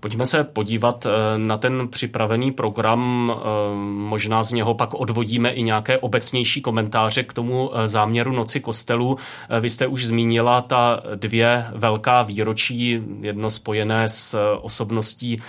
Pojďme 0.00 0.26
se 0.26 0.44
podívat 0.44 1.06
eh, 1.06 1.38
na 1.38 1.58
ten 1.58 1.88
připravený 1.88 2.52
program. 2.52 3.32
Eh, 3.32 3.44
možná 3.84 4.42
z 4.42 4.52
něho 4.52 4.74
pak 4.74 4.94
odvodíme 4.94 5.50
i 5.50 5.62
nějaké 5.62 5.98
obecnější 5.98 6.62
komentáře 6.62 7.22
k 7.22 7.32
tomu 7.32 7.70
eh, 7.74 7.86
záměru 7.86 8.32
Noci 8.32 8.60
kostelů. 8.60 9.18
Vy 9.60 9.70
jste 9.70 9.86
už 9.86 10.06
zmínila 10.06 10.60
ta 10.60 11.02
dvě 11.14 11.66
velká 11.74 12.22
výročí, 12.22 13.00
jedno 13.20 13.50
spojené 13.50 14.08
s 14.08 14.56
osobností 14.60 15.40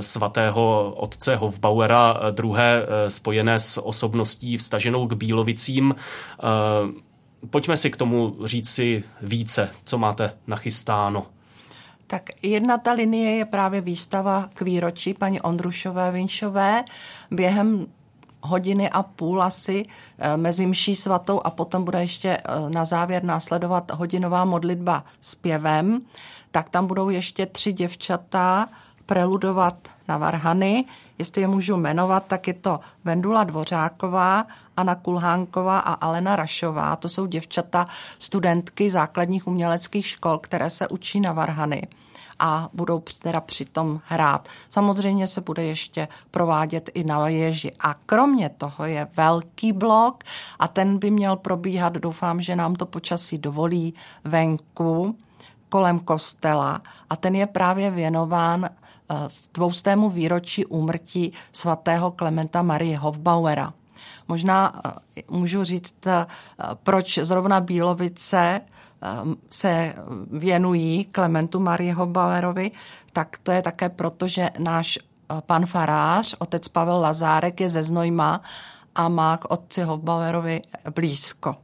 svatého 0.00 0.94
otce 0.96 1.36
Hofbauera, 1.36 2.20
druhé 2.30 2.86
spojené 3.08 3.58
s 3.58 3.80
osobností 3.80 4.56
vstaženou 4.56 5.06
k 5.06 5.12
Bílovicím. 5.12 5.94
Pojďme 7.50 7.76
si 7.76 7.90
k 7.90 7.96
tomu 7.96 8.36
říct 8.44 8.70
si 8.70 9.04
více, 9.22 9.70
co 9.84 9.98
máte 9.98 10.32
nachystáno. 10.46 11.26
Tak 12.12 12.44
jedna 12.44 12.78
ta 12.78 12.92
linie 12.92 13.30
je 13.36 13.44
právě 13.44 13.80
výstava 13.80 14.48
k 14.54 14.62
výročí 14.62 15.14
paní 15.14 15.40
Ondrušové 15.40 16.10
Vinšové. 16.10 16.84
Během 17.30 17.86
hodiny 18.40 18.90
a 18.90 19.02
půl 19.02 19.42
asi 19.42 19.82
eh, 20.18 20.36
mezi 20.36 20.66
mší 20.66 20.96
svatou 20.96 21.40
a 21.44 21.50
potom 21.50 21.84
bude 21.84 22.00
ještě 22.00 22.28
eh, 22.28 22.42
na 22.68 22.84
závěr 22.84 23.24
následovat 23.24 23.90
hodinová 23.90 24.44
modlitba 24.44 25.04
s 25.20 25.34
pěvem. 25.34 26.00
Tak 26.50 26.68
tam 26.68 26.86
budou 26.86 27.08
ještě 27.08 27.46
tři 27.46 27.72
děvčata 27.72 28.68
preludovat 29.06 29.88
na 30.08 30.18
varhany. 30.18 30.84
Jestli 31.18 31.40
je 31.40 31.48
můžu 31.48 31.76
jmenovat, 31.76 32.26
tak 32.26 32.48
je 32.48 32.54
to 32.54 32.80
Vendula 33.04 33.44
Dvořáková, 33.44 34.46
Anna 34.76 34.94
Kulhánková 34.94 35.78
a 35.78 35.92
Alena 35.92 36.36
Rašová. 36.36 36.96
To 36.96 37.08
jsou 37.08 37.26
děvčata, 37.26 37.86
studentky 38.18 38.90
základních 38.90 39.46
uměleckých 39.46 40.06
škol, 40.06 40.38
které 40.38 40.70
se 40.70 40.88
učí 40.88 41.20
na 41.20 41.32
varhany 41.32 41.82
a 42.44 42.68
budou 42.72 43.02
teda 43.22 43.40
přitom 43.40 44.00
hrát. 44.04 44.48
Samozřejmě 44.68 45.26
se 45.26 45.40
bude 45.40 45.64
ještě 45.64 46.08
provádět 46.30 46.90
i 46.94 47.04
na 47.04 47.28
ježi. 47.28 47.72
A 47.80 47.94
kromě 47.94 48.48
toho 48.48 48.84
je 48.84 49.08
velký 49.16 49.72
blok 49.72 50.24
a 50.58 50.68
ten 50.68 50.98
by 50.98 51.10
měl 51.10 51.36
probíhat, 51.36 51.92
doufám, 51.92 52.40
že 52.40 52.56
nám 52.56 52.74
to 52.74 52.86
počasí 52.86 53.38
dovolí, 53.38 53.94
venku 54.24 55.16
kolem 55.68 55.98
kostela 55.98 56.82
a 57.10 57.16
ten 57.16 57.34
je 57.34 57.46
právě 57.46 57.90
věnován 57.90 58.64
eh, 58.64 59.14
dvoustému 59.54 60.10
výročí 60.10 60.66
úmrtí 60.66 61.32
svatého 61.52 62.10
Klementa 62.10 62.62
Marie 62.62 62.98
Hofbauera. 62.98 63.72
Možná 64.28 64.80
eh, 64.86 65.22
můžu 65.30 65.64
říct, 65.64 66.06
eh, 66.06 66.26
proč 66.82 67.18
zrovna 67.18 67.60
Bílovice 67.60 68.60
se 69.50 69.94
věnují 70.30 71.04
Klementu 71.04 71.60
Marie 71.60 71.94
Hofbauerovi, 71.94 72.70
tak 73.12 73.38
to 73.42 73.52
je 73.52 73.62
také 73.62 73.88
proto, 73.88 74.28
že 74.28 74.50
náš 74.58 74.98
pan 75.46 75.66
farář, 75.66 76.34
otec 76.38 76.68
Pavel 76.68 77.00
Lazárek, 77.00 77.60
je 77.60 77.70
ze 77.70 77.82
Znojma 77.82 78.42
a 78.94 79.08
má 79.08 79.38
k 79.38 79.50
otci 79.50 79.82
Hofbauerovi 79.82 80.62
blízko. 80.94 81.56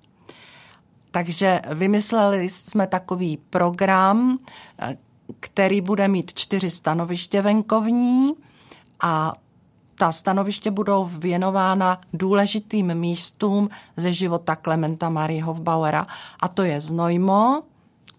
Takže 1.11 1.61
vymysleli 1.75 2.49
jsme 2.49 2.87
takový 2.87 3.37
program, 3.37 4.39
který 5.41 5.81
bude 5.81 6.09
mít 6.09 6.35
čtyři 6.35 6.71
stanoviště 6.71 7.43
venkovní 7.43 8.33
a 9.01 9.33
ta 9.99 10.13
stanoviště 10.13 10.71
budou 10.71 11.05
věnována 11.05 12.01
důležitým 12.13 12.95
místům 12.95 13.69
ze 13.97 14.13
života 14.13 14.57
Klementa 14.57 15.09
Marie 15.09 15.45
Hofbauera 15.45 16.07
a 16.41 16.49
to 16.49 16.63
je 16.63 16.81
Znojmo, 16.81 17.63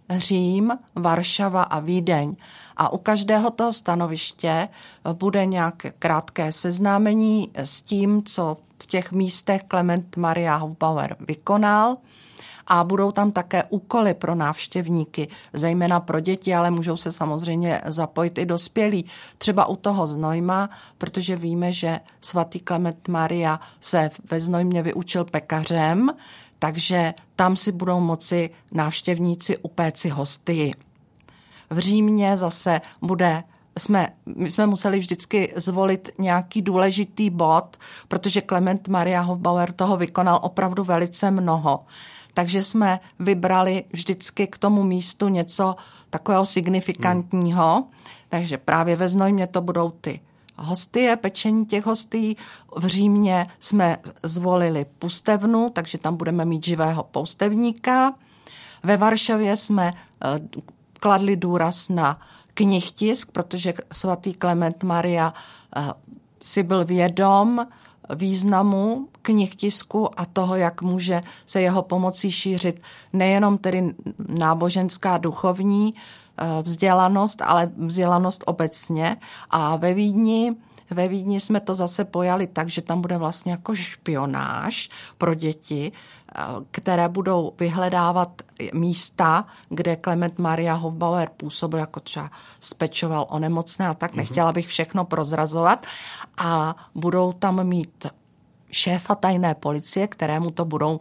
Řím, 0.10 0.72
Varšava 0.96 1.64
a 1.64 1.80
Vídeň. 1.80 2.36
A 2.78 2.90
u 2.90 2.98
každého 2.98 3.50
toho 3.50 3.74
stanoviště 3.74 4.70
bude 5.14 5.46
nějaké 5.46 5.92
krátké 6.00 6.52
seznámení 6.52 7.52
s 7.56 7.82
tím, 7.82 8.24
co 8.24 8.58
v 8.84 8.86
těch 8.86 9.12
místech 9.12 9.64
Klement 9.64 10.18
Maria 10.18 10.56
Hofbauer 10.56 11.16
vykonal– 11.20 11.98
a 12.70 12.84
budou 12.84 13.12
tam 13.12 13.32
také 13.32 13.64
úkoly 13.70 14.14
pro 14.14 14.36
návštěvníky, 14.36 15.28
zejména 15.54 16.00
pro 16.00 16.20
děti, 16.20 16.56
ale 16.56 16.72
můžou 16.72 16.98
se 16.98 17.12
samozřejmě 17.12 17.82
zapojit 17.86 18.38
i 18.38 18.46
dospělí. 18.46 19.06
Třeba 19.38 19.66
u 19.66 19.76
toho 19.76 20.08
Znojma, 20.08 20.70
protože 20.98 21.36
víme, 21.36 21.72
že 21.72 22.00
svatý 22.22 22.60
Klement 22.60 23.08
Maria 23.08 23.60
se 23.80 24.10
ve 24.32 24.40
Znojmě 24.40 24.84
vyučil 24.84 25.26
pekařem, 25.26 26.10
takže 26.60 27.14
tam 27.36 27.56
si 27.56 27.72
budou 27.72 28.00
moci 28.00 28.50
návštěvníci 28.72 29.58
upéci 29.58 30.10
hosty. 30.10 30.74
V 31.70 31.80
Římě 31.80 32.38
zase 32.38 32.82
bude 33.02 33.44
jsme, 33.78 34.10
my 34.36 34.52
jsme 34.52 34.68
museli 34.68 35.00
vždycky 35.00 35.54
zvolit 35.56 36.10
nějaký 36.18 36.62
důležitý 36.62 37.30
bod, 37.30 37.78
protože 38.08 38.42
Klement 38.42 38.88
Maria 38.88 39.22
Hofbauer 39.22 39.72
toho 39.72 39.98
vykonal 39.98 40.40
opravdu 40.44 40.84
velice 40.84 41.32
mnoho 41.32 41.86
takže 42.40 42.64
jsme 42.64 43.00
vybrali 43.20 43.84
vždycky 43.94 44.48
k 44.48 44.58
tomu 44.58 44.84
místu 44.84 45.28
něco 45.28 45.76
takového 46.10 46.46
signifikantního. 46.46 47.76
Hmm. 47.76 47.84
Takže 48.30 48.58
právě 48.58 48.96
ve 48.96 49.10
Znojmě 49.10 49.48
to 49.48 49.62
budou 49.62 49.90
ty 49.90 50.20
hostie, 50.58 51.16
pečení 51.16 51.66
těch 51.66 51.86
hostí. 51.86 52.38
V 52.76 52.86
Římě 52.86 53.48
jsme 53.60 53.98
zvolili 54.24 54.86
pustevnu, 55.00 55.70
takže 55.74 55.98
tam 55.98 56.16
budeme 56.16 56.46
mít 56.46 56.66
živého 56.66 57.04
poustevníka. 57.04 58.14
Ve 58.84 58.98
Varšavě 58.98 59.56
jsme 59.56 59.94
eh, 59.94 60.40
kladli 61.00 61.36
důraz 61.36 61.90
na 61.90 62.22
knihtisk, 62.54 63.32
protože 63.32 63.74
svatý 63.92 64.34
Klement 64.34 64.84
Maria 64.84 65.34
eh, 65.76 65.94
si 66.44 66.64
byl 66.64 66.86
vědom 66.86 67.68
významu 68.16 69.08
knih 69.22 69.56
tisku 69.56 70.20
a 70.20 70.26
toho, 70.26 70.56
jak 70.56 70.82
může 70.82 71.24
se 71.46 71.62
jeho 71.62 71.82
pomocí 71.82 72.32
šířit 72.32 72.82
nejenom 73.14 73.58
tedy 73.58 73.96
náboženská 74.40 75.18
duchovní 75.18 75.94
eh, 75.94 76.64
vzdělanost, 76.64 77.42
ale 77.42 77.72
vzdělanost 77.78 78.44
obecně. 78.48 79.18
A 79.50 79.76
ve 79.76 79.94
Vídni 79.94 80.56
ve 80.92 81.08
Vídni 81.08 81.40
jsme 81.40 81.60
to 81.60 81.76
zase 81.76 82.06
pojali 82.06 82.48
tak, 82.48 82.70
že 82.70 82.82
tam 82.82 83.02
bude 83.02 83.18
vlastně 83.18 83.52
jako 83.52 83.76
špionáž 83.76 84.90
pro 85.18 85.34
děti, 85.34 85.92
eh, 85.92 86.42
které 86.72 87.10
budou 87.10 87.54
vyhledávat 87.60 88.42
místa, 88.74 89.46
kde 89.70 89.96
Klement 89.96 90.40
Maria 90.40 90.74
Hofbauer 90.74 91.30
působil, 91.38 91.80
jako 91.80 92.00
třeba 92.00 92.32
spečoval 92.60 93.28
o 93.30 93.40
nemocné 93.40 93.88
a 93.88 93.94
tak. 93.94 94.14
Nechtěla 94.14 94.52
bych 94.52 94.68
všechno 94.68 95.06
prozrazovat. 95.06 95.86
A 96.38 96.76
budou 96.96 97.32
tam 97.32 97.68
mít 97.68 98.06
šéfa 98.72 99.16
tajné 99.16 99.56
policie, 99.56 100.08
kterému 100.08 100.52
to 100.52 100.66
budou 100.66 101.00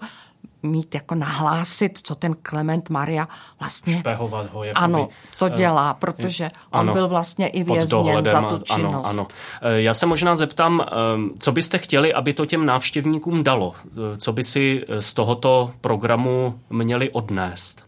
mít 0.63 0.95
jako 0.95 1.15
nahlásit, 1.15 1.99
co 2.03 2.15
ten 2.15 2.37
Klement 2.43 2.91
Maria 2.91 3.29
vlastně... 3.61 3.99
Špehovat 3.99 4.53
ho. 4.53 4.65
Jakoby, 4.65 4.85
ano, 4.85 5.09
co 5.33 5.47
eh, 5.47 5.51
dělá, 5.51 5.95
protože 5.95 6.51
ano, 6.73 6.91
on 6.91 6.93
byl 6.93 7.09
vlastně 7.09 7.49
i 7.49 7.65
vězněn 7.65 8.25
za 8.25 8.43
tu 8.43 8.59
činnost. 8.59 8.95
Ano, 8.95 9.07
ano. 9.07 9.27
Eh, 9.63 9.81
já 9.81 9.95
se 9.95 10.07
možná 10.07 10.37
zeptám, 10.37 10.81
eh, 10.81 10.95
co 11.39 11.53
byste 11.53 11.79
chtěli, 11.79 12.15
aby 12.15 12.33
to 12.33 12.47
těm 12.47 12.67
návštěvníkům 12.67 13.45
dalo? 13.45 13.75
Co 14.19 14.33
by 14.33 14.45
si 14.45 14.85
z 15.01 15.15
tohoto 15.15 15.71
programu 15.81 16.61
měli 16.71 17.11
odnést? 17.11 17.85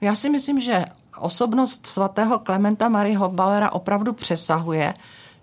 Já 0.00 0.14
si 0.14 0.30
myslím, 0.30 0.60
že 0.60 0.84
osobnost 1.18 1.86
svatého 1.86 2.38
Klementa 2.38 2.88
Marie 2.88 3.18
Hofbauera 3.18 3.72
opravdu 3.72 4.12
přesahuje 4.12 4.94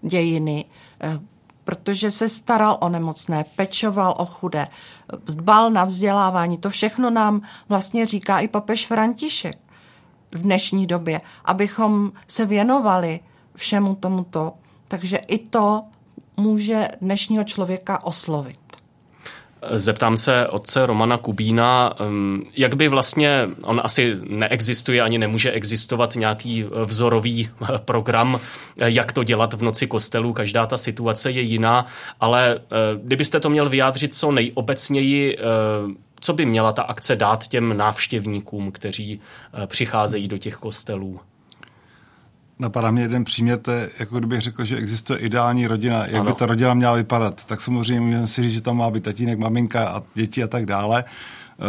dějiny 0.02 0.66
protože 1.64 2.12
se 2.12 2.30
staral 2.30 2.78
o 2.82 2.90
nemocné, 2.90 3.46
pečoval 3.56 4.16
o 4.18 4.26
chudé, 4.26 4.68
dbal 5.26 5.72
na 5.72 5.86
vzdělávání. 5.86 6.58
To 6.58 6.70
všechno 6.70 7.10
nám 7.10 7.42
vlastně 7.70 8.06
říká 8.06 8.40
i 8.40 8.48
papež 8.48 8.88
František 8.88 9.58
v 10.32 10.42
dnešní 10.42 10.88
době, 10.88 11.22
abychom 11.46 12.12
se 12.28 12.46
věnovali 12.46 13.20
všemu 13.56 13.96
tomuto. 13.96 14.54
Takže 14.88 15.18
i 15.18 15.38
to 15.38 15.84
může 16.38 16.88
dnešního 17.02 17.44
člověka 17.44 18.04
oslovit. 18.04 18.61
Zeptám 19.70 20.18
se 20.18 20.48
otce 20.48 20.86
Romana 20.86 21.18
Kubína, 21.18 21.94
jak 22.58 22.76
by 22.76 22.88
vlastně, 22.88 23.48
on 23.64 23.82
asi 23.84 24.14
neexistuje 24.30 25.02
ani 25.02 25.18
nemůže 25.18 25.52
existovat 25.52 26.16
nějaký 26.16 26.66
vzorový 26.86 27.50
program, 27.86 28.40
jak 28.76 29.12
to 29.12 29.24
dělat 29.24 29.54
v 29.54 29.62
noci 29.62 29.88
kostelů, 29.88 30.34
každá 30.34 30.66
ta 30.66 30.78
situace 30.78 31.32
je 31.32 31.42
jiná, 31.42 31.86
ale 32.20 32.60
kdybyste 33.04 33.40
to 33.40 33.50
měl 33.50 33.70
vyjádřit 33.70 34.16
co 34.16 34.32
nejobecněji, 34.32 35.38
co 36.20 36.34
by 36.34 36.46
měla 36.46 36.72
ta 36.72 36.84
akce 36.84 37.16
dát 37.16 37.48
těm 37.48 37.78
návštěvníkům, 37.78 38.72
kteří 38.72 39.20
přicházejí 39.68 40.28
do 40.28 40.38
těch 40.38 40.56
kostelů? 40.56 41.20
Napadá 42.62 42.92
mě 42.92 43.02
jeden 43.02 43.24
příměr, 43.24 43.60
to 43.60 43.72
je, 43.72 43.90
jako 44.00 44.18
kdybych 44.18 44.42
řekl, 44.42 44.66
že 44.66 44.78
existuje 44.78 45.20
ideální 45.20 45.68
rodina, 45.68 46.06
jak 46.06 46.16
ano. 46.16 46.24
by 46.24 46.34
ta 46.34 46.46
rodina 46.46 46.74
měla 46.74 46.94
vypadat. 46.94 47.46
Tak 47.46 47.62
samozřejmě 47.62 48.02
můžeme 48.02 48.28
si 48.28 48.42
říct, 48.42 48.54
že 48.54 48.62
tam 48.62 48.78
má 48.78 48.92
být 48.92 49.04
tatínek, 49.04 49.40
maminka 49.40 49.90
a 49.90 50.04
děti 50.14 50.44
a 50.44 50.48
tak 50.48 50.66
dále. 50.66 51.04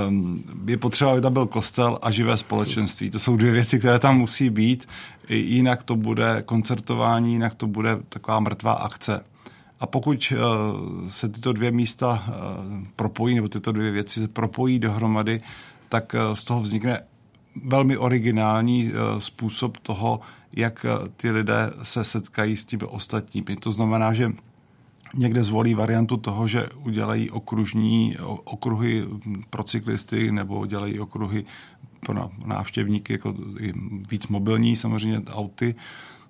Um, 0.08 0.42
je 0.66 0.76
potřeba, 0.76 1.12
aby 1.12 1.20
tam 1.20 1.32
byl 1.32 1.46
kostel 1.46 1.98
a 2.02 2.10
živé 2.10 2.36
společenství. 2.36 3.10
To 3.10 3.18
jsou 3.18 3.36
dvě 3.36 3.52
věci, 3.52 3.78
které 3.78 3.98
tam 3.98 4.18
musí 4.18 4.50
být. 4.50 4.88
Jinak 5.28 5.82
to 5.82 5.96
bude 5.96 6.42
koncertování, 6.44 7.32
jinak 7.32 7.54
to 7.54 7.66
bude 7.66 7.98
taková 8.08 8.40
mrtvá 8.40 8.72
akce. 8.72 9.20
A 9.80 9.86
pokud 9.86 10.32
uh, 10.32 11.08
se 11.08 11.28
tyto 11.28 11.52
dvě 11.52 11.70
místa 11.70 12.24
uh, 12.28 12.34
propojí, 12.96 13.34
nebo 13.34 13.48
tyto 13.48 13.72
dvě 13.72 13.90
věci 13.90 14.20
se 14.20 14.28
propojí 14.28 14.78
dohromady, 14.78 15.40
tak 15.88 16.14
uh, 16.14 16.34
z 16.34 16.44
toho 16.44 16.60
vznikne 16.60 17.00
velmi 17.64 17.96
originální 17.96 18.84
uh, 18.84 19.18
způsob 19.18 19.78
toho, 19.78 20.20
jak 20.52 20.84
eh, 20.84 21.08
ty 21.16 21.30
lidé 21.30 21.70
se 21.82 22.04
setkají 22.04 22.56
s 22.56 22.64
těmi 22.64 22.82
ostatními. 22.82 23.56
To 23.56 23.72
znamená, 23.72 24.12
že 24.12 24.32
někde 25.14 25.44
zvolí 25.44 25.74
variantu 25.74 26.16
toho, 26.16 26.48
že 26.48 26.68
udělají 26.84 27.30
okružní 27.30 28.16
okruhy 28.44 29.08
pro 29.50 29.62
cyklisty 29.62 30.32
nebo 30.32 30.66
dělají 30.66 31.00
okruhy 31.00 31.44
pro 32.00 32.30
návštěvníky, 32.44 33.12
jako 33.12 33.34
víc 34.10 34.28
mobilní 34.28 34.76
samozřejmě 34.76 35.20
auty 35.30 35.74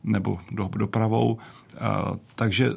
nebo 0.05 0.39
do, 0.51 0.71
dopravou. 0.77 1.39
A, 1.81 2.17
takže 2.35 2.69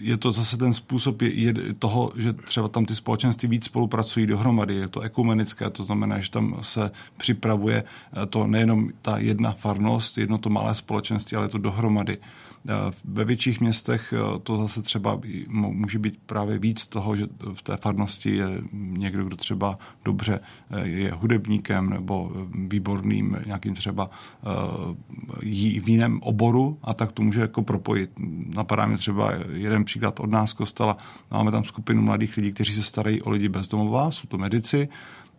je 0.00 0.16
to 0.16 0.32
zase 0.32 0.56
ten 0.56 0.74
způsob 0.74 1.22
je, 1.22 1.34
je 1.34 1.54
toho, 1.78 2.12
že 2.16 2.32
třeba 2.32 2.68
tam 2.68 2.86
ty 2.86 2.94
společenství 2.94 3.48
víc 3.48 3.64
spolupracují 3.64 4.26
dohromady. 4.26 4.74
Je 4.74 4.88
to 4.88 5.00
ekumenické, 5.00 5.70
to 5.70 5.84
znamená, 5.84 6.20
že 6.20 6.30
tam 6.30 6.56
se 6.62 6.90
připravuje 7.16 7.84
to 8.30 8.46
nejenom 8.46 8.90
ta 9.02 9.18
jedna 9.18 9.52
farnost, 9.52 10.18
jedno 10.18 10.38
to 10.38 10.50
malé 10.50 10.74
společenství, 10.74 11.36
ale 11.36 11.48
to 11.48 11.58
dohromady. 11.58 12.18
Ve 13.04 13.24
větších 13.24 13.60
městech 13.60 14.14
to 14.42 14.56
zase 14.56 14.82
třeba 14.82 15.20
může 15.46 15.98
být 15.98 16.18
právě 16.26 16.58
víc 16.58 16.86
toho, 16.86 17.16
že 17.16 17.26
v 17.54 17.62
té 17.62 17.76
farnosti 17.76 18.36
je 18.36 18.46
někdo, 18.72 19.24
kdo 19.24 19.36
třeba 19.36 19.78
dobře 20.04 20.40
eh, 20.70 20.86
je 20.88 21.12
hudebníkem 21.12 21.90
nebo 21.90 22.32
eh, 22.34 22.66
výborným 22.68 23.36
nějakým 23.46 23.74
třeba 23.74 24.10
v 25.82 25.88
jiném 25.88 26.20
oboru 26.22 26.78
a 26.82 26.94
tak 26.94 27.12
to 27.12 27.22
může 27.22 27.40
jako 27.40 27.62
propojit. 27.62 28.10
Napadá 28.54 28.86
mě 28.86 28.96
třeba 28.96 29.32
jeden 29.52 29.84
příklad 29.84 30.20
od 30.20 30.30
nás 30.30 30.52
kostela. 30.52 30.96
Máme 31.30 31.50
tam 31.50 31.64
skupinu 31.64 32.02
mladých 32.02 32.36
lidí, 32.36 32.52
kteří 32.52 32.72
se 32.72 32.82
starají 32.82 33.22
o 33.22 33.30
lidi 33.30 33.48
bezdomová, 33.48 34.10
jsou 34.10 34.26
to 34.26 34.38
medici 34.38 34.88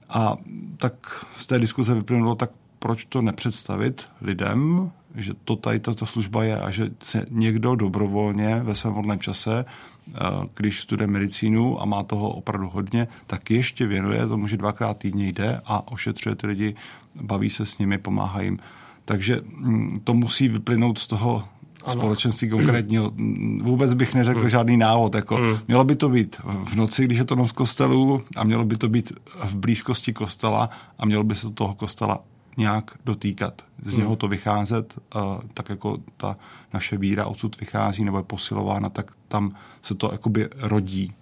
a 0.09 0.35
tak 0.77 1.25
z 1.37 1.45
té 1.45 1.59
diskuze 1.59 1.95
vyplynulo, 1.95 2.35
tak 2.35 2.51
proč 2.79 3.05
to 3.05 3.21
nepředstavit 3.21 4.07
lidem, 4.21 4.91
že 5.15 5.33
to 5.43 5.55
tady 5.55 5.79
tato 5.79 6.05
služba 6.05 6.43
je 6.43 6.61
a 6.61 6.71
že 6.71 6.89
se 7.03 7.25
někdo 7.29 7.75
dobrovolně 7.75 8.59
ve 8.63 8.75
svém 8.75 8.93
volném 8.93 9.19
čase, 9.19 9.65
eh, 9.65 10.13
když 10.55 10.79
studuje 10.79 11.07
medicínu 11.07 11.81
a 11.81 11.85
má 11.85 12.03
toho 12.03 12.29
opravdu 12.29 12.69
hodně, 12.69 13.07
tak 13.27 13.51
ještě 13.51 13.87
věnuje 13.87 14.27
tomu, 14.27 14.47
že 14.47 14.57
dvakrát 14.57 14.97
týdně 14.97 15.27
jde 15.27 15.61
a 15.65 15.91
ošetřuje 15.91 16.35
ty 16.35 16.47
lidi, 16.47 16.75
baví 17.21 17.49
se 17.49 17.65
s 17.65 17.77
nimi, 17.77 17.97
pomáhá 17.97 18.41
jim. 18.41 18.59
Takže 19.05 19.41
mm, 19.43 19.99
to 20.03 20.13
musí 20.13 20.47
vyplynout 20.47 20.97
z 20.99 21.07
toho 21.07 21.43
ano. 21.87 22.01
společenství 22.01 22.49
konkrétního. 22.49 23.11
Vůbec 23.61 23.93
bych 23.93 24.13
neřekl 24.13 24.39
hmm. 24.39 24.49
žádný 24.49 24.77
návod. 24.77 25.15
Jako, 25.15 25.35
hmm. 25.35 25.57
Mělo 25.67 25.83
by 25.83 25.95
to 25.95 26.09
být 26.09 26.35
v 26.63 26.75
noci, 26.75 27.05
když 27.05 27.17
je 27.17 27.25
to 27.25 27.35
noc 27.35 27.51
kostelu 27.51 28.23
a 28.35 28.43
mělo 28.43 28.65
by 28.65 28.75
to 28.75 28.89
být 28.89 29.13
v 29.43 29.55
blízkosti 29.55 30.13
kostela 30.13 30.69
a 30.99 31.05
mělo 31.05 31.23
by 31.23 31.35
se 31.35 31.47
do 31.47 31.53
toho 31.53 31.75
kostela 31.75 32.19
nějak 32.57 32.91
dotýkat, 33.05 33.61
z 33.83 33.93
něho 33.93 34.09
hmm. 34.09 34.17
to 34.17 34.27
vycházet, 34.27 34.99
tak 35.53 35.69
jako 35.69 35.97
ta 36.17 36.37
naše 36.73 36.97
víra 36.97 37.25
odsud 37.25 37.59
vychází 37.59 38.03
nebo 38.03 38.17
je 38.17 38.23
posilována, 38.23 38.89
tak 38.89 39.11
tam 39.27 39.55
se 39.81 39.95
to 39.95 40.09
jakoby 40.11 40.49
rodí. 40.57 41.13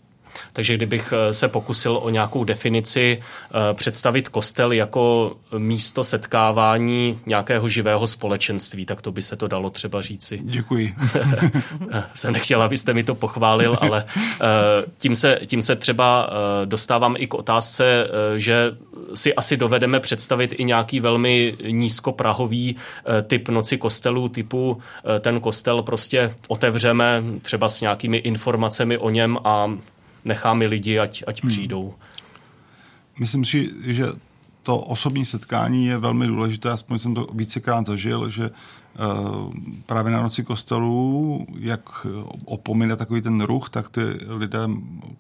Takže 0.53 0.75
kdybych 0.75 1.13
eh, 1.13 1.33
se 1.33 1.47
pokusil 1.47 1.99
o 2.03 2.09
nějakou 2.09 2.43
definici 2.43 3.19
eh, 3.19 3.73
představit 3.73 4.29
kostel 4.29 4.71
jako 4.71 5.35
místo 5.57 6.03
setkávání 6.03 7.19
nějakého 7.25 7.69
živého 7.69 8.07
společenství, 8.07 8.85
tak 8.85 9.01
to 9.01 9.11
by 9.11 9.21
se 9.21 9.35
to 9.35 9.47
dalo 9.47 9.69
třeba 9.69 10.01
říci. 10.01 10.39
Děkuji. 10.43 10.95
Jsem 12.13 12.33
nechtěl, 12.33 12.61
abyste 12.61 12.93
mi 12.93 13.03
to 13.03 13.15
pochválil, 13.15 13.77
ale 13.81 14.05
eh, 14.41 14.45
tím 14.97 15.15
se, 15.15 15.39
tím 15.45 15.61
se 15.61 15.75
třeba 15.75 16.29
dostávám 16.65 17.15
i 17.17 17.27
k 17.27 17.33
otázce, 17.33 18.07
že 18.37 18.71
si 19.13 19.35
asi 19.35 19.57
dovedeme 19.57 19.99
představit 19.99 20.55
i 20.57 20.63
nějaký 20.63 20.99
velmi 20.99 21.57
nízkoprahový 21.67 22.75
typ 23.27 23.49
noci 23.49 23.77
kostelů, 23.77 24.29
typu 24.29 24.81
ten 25.19 25.39
kostel 25.39 25.83
prostě 25.83 26.35
otevřeme 26.47 27.23
třeba 27.41 27.69
s 27.69 27.81
nějakými 27.81 28.17
informacemi 28.17 28.97
o 28.97 29.09
něm 29.09 29.37
a 29.43 29.77
necháme 30.25 30.65
lidi, 30.65 30.99
ať, 30.99 31.23
ať 31.27 31.43
hmm. 31.43 31.49
přijdou. 31.49 31.93
Myslím 33.19 33.45
si, 33.45 33.71
že 33.83 34.05
to 34.63 34.77
osobní 34.77 35.25
setkání 35.25 35.85
je 35.85 35.97
velmi 35.97 36.27
důležité, 36.27 36.71
aspoň 36.71 36.99
jsem 36.99 37.13
to 37.13 37.27
vícekrát 37.33 37.85
zažil, 37.85 38.29
že 38.29 38.49
uh, 38.49 39.53
právě 39.85 40.11
na 40.11 40.21
noci 40.21 40.43
kostelů, 40.43 41.45
jak 41.59 42.07
opomíne 42.45 42.95
takový 42.95 43.21
ten 43.21 43.41
ruch, 43.41 43.69
tak 43.69 43.89
ty 43.89 44.01
lidé, 44.27 44.59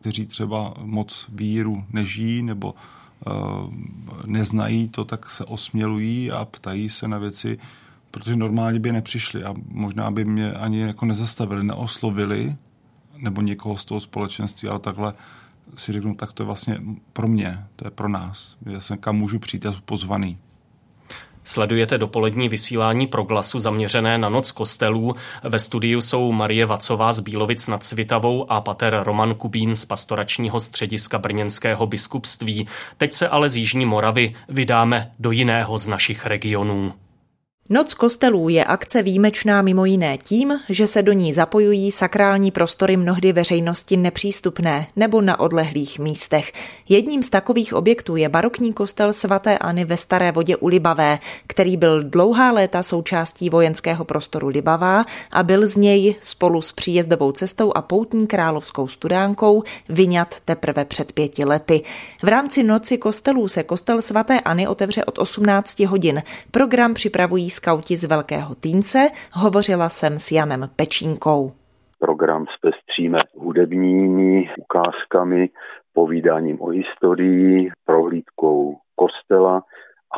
kteří 0.01 0.25
třeba 0.25 0.73
moc 0.81 1.25
víru 1.29 1.83
nežijí 1.93 2.41
nebo 2.41 2.75
uh, 3.27 3.33
neznají 4.25 4.87
to, 4.87 5.05
tak 5.05 5.29
se 5.29 5.45
osmělují 5.45 6.31
a 6.31 6.45
ptají 6.45 6.89
se 6.89 7.07
na 7.07 7.17
věci, 7.17 7.57
protože 8.11 8.35
normálně 8.35 8.79
by 8.79 8.91
nepřišli 8.91 9.43
a 9.43 9.53
možná 9.67 10.11
by 10.11 10.25
mě 10.25 10.51
ani 10.51 10.79
jako 10.79 11.05
nezastavili, 11.05 11.63
neoslovili, 11.63 12.55
nebo 13.17 13.41
někoho 13.41 13.77
z 13.77 13.85
toho 13.85 13.99
společenství, 13.99 14.69
ale 14.69 14.79
takhle 14.79 15.13
si 15.77 15.93
řeknu, 15.93 16.15
tak 16.15 16.33
to 16.33 16.43
je 16.43 16.45
vlastně 16.45 16.77
pro 17.13 17.27
mě, 17.27 17.65
to 17.75 17.87
je 17.87 17.91
pro 17.91 18.09
nás. 18.09 18.55
Já 18.65 18.81
jsem 18.81 18.97
kam 18.97 19.15
můžu 19.15 19.39
přijít, 19.39 19.65
já 19.65 19.71
jsem 19.71 19.81
pozvaný. 19.85 20.37
Sledujete 21.47 21.97
dopolední 21.97 22.49
vysílání 22.49 23.07
proglasu 23.07 23.59
zaměřené 23.59 24.17
na 24.17 24.29
noc 24.29 24.51
kostelů. 24.51 25.15
Ve 25.43 25.59
studiu 25.59 26.01
jsou 26.01 26.31
Marie 26.31 26.65
Vacová 26.65 27.13
z 27.13 27.19
Bílovic 27.19 27.67
nad 27.67 27.83
Svitavou 27.83 28.51
a 28.51 28.61
pater 28.61 29.01
Roman 29.03 29.35
Kubín 29.35 29.75
z 29.75 29.85
pastoračního 29.85 30.59
střediska 30.59 31.19
Brněnského 31.19 31.87
biskupství. 31.87 32.67
Teď 32.97 33.13
se 33.13 33.29
ale 33.29 33.49
z 33.49 33.55
Jižní 33.55 33.85
Moravy 33.85 34.35
vydáme 34.49 35.11
do 35.19 35.31
jiného 35.31 35.77
z 35.77 35.87
našich 35.87 36.25
regionů. 36.25 36.93
Noc 37.69 37.93
kostelů 37.93 38.49
je 38.49 38.65
akce 38.65 39.01
výjimečná 39.01 39.61
mimo 39.61 39.85
jiné 39.85 40.17
tím, 40.17 40.59
že 40.69 40.87
se 40.87 41.01
do 41.01 41.13
ní 41.13 41.33
zapojují 41.33 41.91
sakrální 41.91 42.51
prostory 42.51 42.97
mnohdy 42.97 43.33
veřejnosti 43.33 43.97
nepřístupné 43.97 44.87
nebo 44.95 45.21
na 45.21 45.39
odlehlých 45.39 45.99
místech. 45.99 46.51
Jedním 46.89 47.23
z 47.23 47.29
takových 47.29 47.73
objektů 47.73 48.15
je 48.15 48.29
barokní 48.29 48.73
kostel 48.73 49.13
svatéAny 49.13 49.85
ve 49.85 49.97
Staré 49.97 50.31
vodě 50.31 50.55
u 50.57 50.67
Libavé, 50.67 51.19
který 51.47 51.77
byl 51.77 52.03
dlouhá 52.03 52.51
léta 52.51 52.83
součástí 52.83 53.49
vojenského 53.49 54.05
prostoru 54.05 54.47
Libavá 54.47 55.05
a 55.31 55.43
byl 55.43 55.67
z 55.67 55.75
něj 55.75 56.15
spolu 56.21 56.61
s 56.61 56.71
příjezdovou 56.71 57.31
cestou 57.31 57.71
a 57.75 57.81
poutní 57.81 58.27
královskou 58.27 58.87
studánkou 58.87 59.63
vyňat 59.89 60.35
teprve 60.45 60.85
před 60.85 61.13
pěti 61.13 61.45
lety. 61.45 61.81
V 62.23 62.27
rámci 62.27 62.63
noci 62.63 62.97
kostelů 62.97 63.47
se 63.47 63.63
kostel 63.63 64.01
svaté 64.01 64.39
Any 64.39 64.67
otevře 64.67 65.05
od 65.05 65.19
18 65.19 65.79
hodin. 65.79 66.23
Program 66.51 66.93
připravují 66.93 67.49
skauti 67.55 67.97
z 67.97 68.03
Velkého 68.03 68.55
Týnce, 68.55 69.09
hovořila 69.33 69.89
jsem 69.89 70.19
s 70.19 70.31
Janem 70.31 70.69
Pečínkou. 70.75 71.51
Program 71.99 72.45
zpestříme 72.57 73.17
hudebními 73.37 74.49
ukázkami, 74.57 75.49
povídáním 75.93 76.61
o 76.61 76.69
historii, 76.69 77.69
prohlídkou 77.85 78.77
kostela 78.95 79.63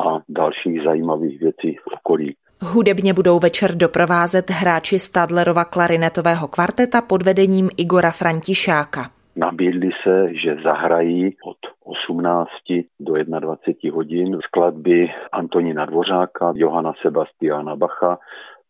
a 0.04 0.18
dalších 0.28 0.82
zajímavých 0.84 1.40
věcí 1.40 1.76
v 1.76 1.86
okolí. 1.94 2.36
Hudebně 2.60 3.14
budou 3.14 3.38
večer 3.38 3.74
doprovázet 3.74 4.50
hráči 4.50 4.98
Stadlerova 4.98 5.64
klarinetového 5.64 6.48
kvarteta 6.48 7.00
pod 7.00 7.22
vedením 7.22 7.68
Igora 7.76 8.10
Františáka. 8.10 9.17
Nabídli 9.38 9.90
se, 10.02 10.34
že 10.34 10.56
zahrají 10.64 11.36
od 11.44 11.56
18 11.84 12.48
do 13.00 13.14
21 13.14 13.96
hodin 13.96 14.38
skladby 14.40 15.08
Antonína 15.32 15.86
Dvořáka, 15.86 16.52
Johana 16.56 16.92
Sebastiana 17.02 17.76
Bacha, 17.76 18.18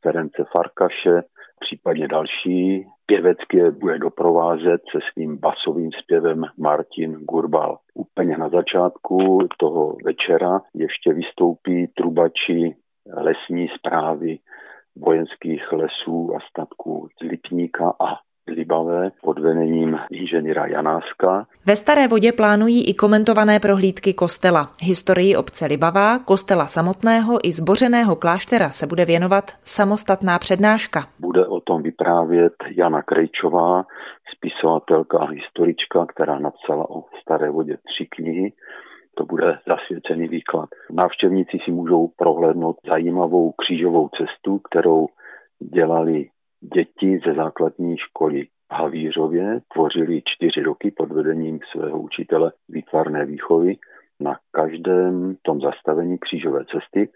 Ference 0.02 0.44
Farkaše 0.57 1.22
případně 1.61 2.09
další. 2.09 2.87
Pěvecky 3.07 3.70
bude 3.70 3.98
doprovázet 3.98 4.81
se 4.92 4.98
svým 5.12 5.38
basovým 5.38 5.90
zpěvem 6.02 6.44
Martin 6.59 7.12
Gurbal. 7.12 7.78
Úplně 7.94 8.38
na 8.38 8.48
začátku 8.48 9.38
toho 9.59 9.96
večera 10.04 10.61
ještě 10.74 11.12
vystoupí 11.12 11.87
trubači 11.87 12.76
lesní 13.16 13.68
zprávy 13.78 14.38
vojenských 14.96 15.72
lesů 15.72 16.33
a 16.37 16.38
statků 16.50 17.09
z 17.18 17.28
Lipníka 17.28 17.92
a 18.00 18.28
Libavé 18.48 19.11
pod 19.22 19.38
vedením 19.38 19.98
inženýra 20.11 20.66
Janáska. 20.66 21.46
Ve 21.66 21.76
Staré 21.76 22.08
vodě 22.08 22.32
plánují 22.32 22.88
i 22.88 22.94
komentované 22.94 23.61
prohlídky 23.61 24.14
kostela. 24.14 24.70
Historii 24.82 25.37
obce 25.37 25.66
Libavá, 25.66 26.18
kostela 26.18 26.66
samotného 26.66 27.38
i 27.42 27.52
zbořeného 27.52 28.16
kláštera 28.16 28.70
se 28.70 28.87
bude 28.87 29.04
věnovat 29.04 29.44
samostatná 29.64 30.38
přednáška. 30.38 31.08
Bude 31.18 31.46
o 31.46 31.61
tom 31.61 31.82
vyprávět 31.82 32.54
Jana 32.76 33.02
Krejčová, 33.02 33.84
spisovatelka 34.37 35.18
a 35.18 35.30
historička, 35.30 36.06
která 36.06 36.38
napsala 36.38 36.90
o 36.90 37.04
Staré 37.22 37.50
vodě 37.50 37.76
tři 37.76 38.06
knihy 38.11 38.52
to 39.18 39.24
bude 39.24 39.58
zasvěcený 39.66 40.28
výklad. 40.28 40.68
Návštěvníci 40.90 41.58
si 41.64 41.70
můžou 41.70 42.08
prohlédnout 42.16 42.76
zajímavou 42.88 43.52
křížovou 43.52 44.08
cestu, 44.08 44.58
kterou 44.58 45.06
dělali 45.74 46.28
děti 46.61 47.21
ze 47.27 47.35
základní 47.35 47.97
školy 47.99 48.44
v 48.44 48.75
Havířově. 48.75 49.61
Tvořili 49.73 50.23
čtyři 50.25 50.62
roky 50.62 50.90
pod 50.90 51.12
vedením 51.12 51.61
svého 51.73 52.01
učitele 52.01 52.53
výtvarné 52.68 53.27
výchovy. 53.27 53.77
Na 54.21 54.38
každém 54.51 55.37
tom 55.42 55.61
zastavení 55.61 56.18
křížové 56.18 56.64
cesty 56.64 57.09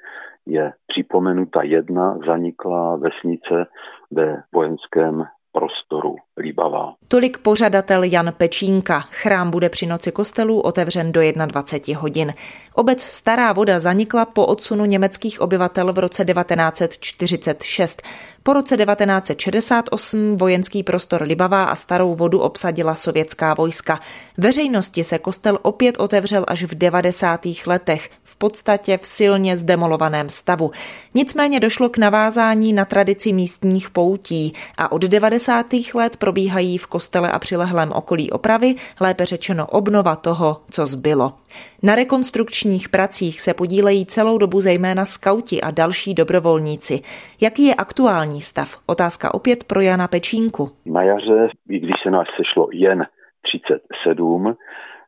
je 0.47 0.73
připomenuta 0.87 1.63
jedna 1.63 2.19
zaniklá 2.27 2.97
vesnice 2.97 3.67
ve 4.11 4.43
vojenském 4.55 5.25
prostoru 5.53 6.17
Líbavá. 6.39 6.95
Tolik 7.09 7.39
pořadatel 7.39 8.03
Jan 8.05 8.33
Pečínka. 8.37 9.01
Chrám 9.01 9.51
bude 9.51 9.69
při 9.69 9.87
noci 9.87 10.13
kostelů 10.13 10.61
otevřen 10.61 11.13
do 11.13 11.21
21 11.47 12.01
hodin. 12.01 12.33
Obec 12.75 13.03
Stará 13.03 13.53
voda 13.53 13.79
zanikla 13.79 14.25
po 14.25 14.47
odsunu 14.47 14.85
německých 14.85 15.41
obyvatel 15.41 15.93
v 15.93 15.99
roce 15.99 16.25
1946. 16.25 18.03
Po 18.45 18.53
roce 18.53 18.77
1968 18.77 20.37
vojenský 20.37 20.83
prostor 20.83 21.23
Libavá 21.23 21.65
a 21.65 21.75
Starou 21.75 22.15
vodu 22.15 22.41
obsadila 22.41 22.95
sovětská 22.95 23.55
vojska. 23.55 24.01
Veřejnosti 24.39 25.05
se 25.05 25.19
kostel 25.19 25.59
opět 25.63 26.01
otevřel 26.01 26.45
až 26.49 26.63
v 26.63 26.75
90. 26.75 27.41
letech, 27.67 28.11
v 28.25 28.37
podstatě 28.37 28.99
v 28.99 29.07
silně 29.07 29.57
zdemolovaném 29.57 30.29
stavu. 30.29 30.71
Nicméně 31.15 31.61
došlo 31.61 31.89
k 31.89 31.99
navázání 31.99 32.73
na 32.73 32.85
tradici 32.85 33.33
místních 33.33 33.91
poutí 33.91 34.53
a 34.79 34.93
od 34.93 35.03
90. 35.03 35.67
let 35.95 36.17
probíhají 36.17 36.79
v 36.79 36.87
kostele 36.87 37.33
a 37.33 37.39
přilehlém 37.39 37.93
okolí 37.93 38.31
opravy, 38.31 38.75
lépe 39.01 39.27
řečeno 39.27 39.67
obnova 39.67 40.17
toho, 40.17 40.61
co 40.71 40.87
zbylo. 40.87 41.33
Na 41.83 41.95
rekonstrukčních 41.95 42.89
pracích 42.89 43.41
se 43.41 43.55
podílejí 43.55 44.07
celou 44.07 44.39
dobu 44.39 44.61
zejména 44.61 45.05
skauti 45.05 45.61
a 45.61 45.71
další 45.71 46.15
dobrovolníci. 46.15 47.01
Jaký 47.41 47.67
je 47.67 47.75
aktuální 47.75 48.41
stav? 48.41 48.69
Otázka 48.87 49.35
opět 49.35 49.65
pro 49.65 49.81
Jana 49.81 50.09
Pečínku. 50.09 50.71
Na 50.87 51.03
jaře, 51.03 51.49
když 51.67 51.93
se 52.03 52.11
nás 52.11 52.27
sešlo 52.37 52.69
jen 52.73 53.07
37, 53.43 54.57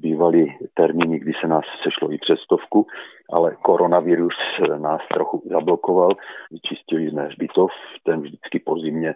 bývaly 0.01 0.47
termíny, 0.75 1.19
kdy 1.19 1.33
se 1.41 1.49
nás 1.49 1.65
sešlo 1.83 2.13
i 2.13 2.19
přes 2.19 2.39
stovku, 2.41 2.87
ale 3.33 3.57
koronavirus 3.63 4.35
nás 4.79 5.01
trochu 5.15 5.43
zablokoval. 5.51 6.11
Vyčistili 6.51 7.11
jsme 7.11 7.23
hřbitov, 7.23 7.71
ten 8.05 8.21
vždycky 8.21 8.59
po 8.59 8.79
zimě 8.79 9.15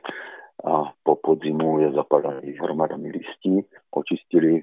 a 0.64 0.92
po 1.02 1.16
podzimu 1.16 1.78
je 1.78 1.92
zapadají 1.92 2.52
hromadami 2.52 3.08
listí. 3.08 3.66
Očistili 3.90 4.62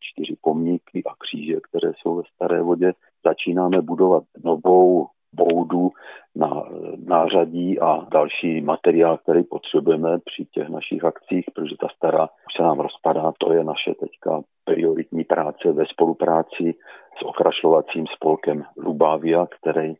čtyři 0.00 0.36
pomníky 0.40 1.02
a 1.06 1.14
kříže, 1.18 1.60
které 1.60 1.92
jsou 1.94 2.16
ve 2.16 2.22
Staré 2.34 2.62
vodě. 2.62 2.92
Začínáme 3.26 3.82
budovat 3.82 4.24
novou 4.44 5.06
boudu 5.32 5.90
na 6.36 6.64
nářadí 7.06 7.80
a 7.80 8.06
další 8.10 8.60
materiál, 8.60 9.18
který 9.18 9.42
potřebujeme 9.42 10.18
při 10.24 10.44
těch 10.44 10.68
našich 10.68 11.04
akcích, 11.04 11.44
protože 11.54 11.76
ta 11.80 11.88
stará 11.96 12.28
se 12.56 12.62
nám 12.62 12.80
rozpadá. 12.80 13.32
To 13.38 13.52
je 13.52 13.64
naše 13.64 13.94
teďka 14.00 14.42
prioritní 14.64 15.24
práce 15.24 15.72
ve 15.72 15.86
spolupráci 15.86 16.74
s 17.18 17.22
okrašlovacím 17.24 18.06
spolkem 18.06 18.64
Lubávia, 18.76 19.46
který 19.46 19.94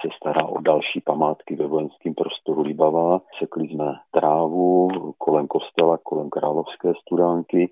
se 0.00 0.08
stará 0.16 0.46
o 0.46 0.60
další 0.60 1.00
památky 1.00 1.56
ve 1.56 1.66
vojenském 1.66 2.14
prostoru 2.14 2.62
Libava. 2.62 3.20
Sekli 3.38 3.68
jsme 3.68 3.94
trávu 4.10 4.88
kolem 5.18 5.46
kostela, 5.46 5.98
kolem 6.02 6.30
královské 6.30 6.92
studánky, 7.00 7.70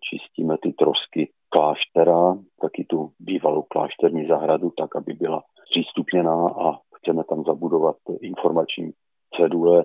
čistíme 0.00 0.56
ty 0.62 0.72
trosky 0.72 1.30
kláštera, 1.48 2.38
taky 2.60 2.84
tu 2.84 3.10
bývalou 3.20 3.62
klášterní 3.62 4.26
zahradu, 4.26 4.70
tak, 4.78 4.96
aby 4.96 5.12
byla 5.12 5.42
přístupněná 5.70 6.48
a 6.48 6.78
chceme 6.94 7.24
tam 7.24 7.44
zabudovat 7.44 7.96
informační 8.20 8.90
cedule 9.36 9.84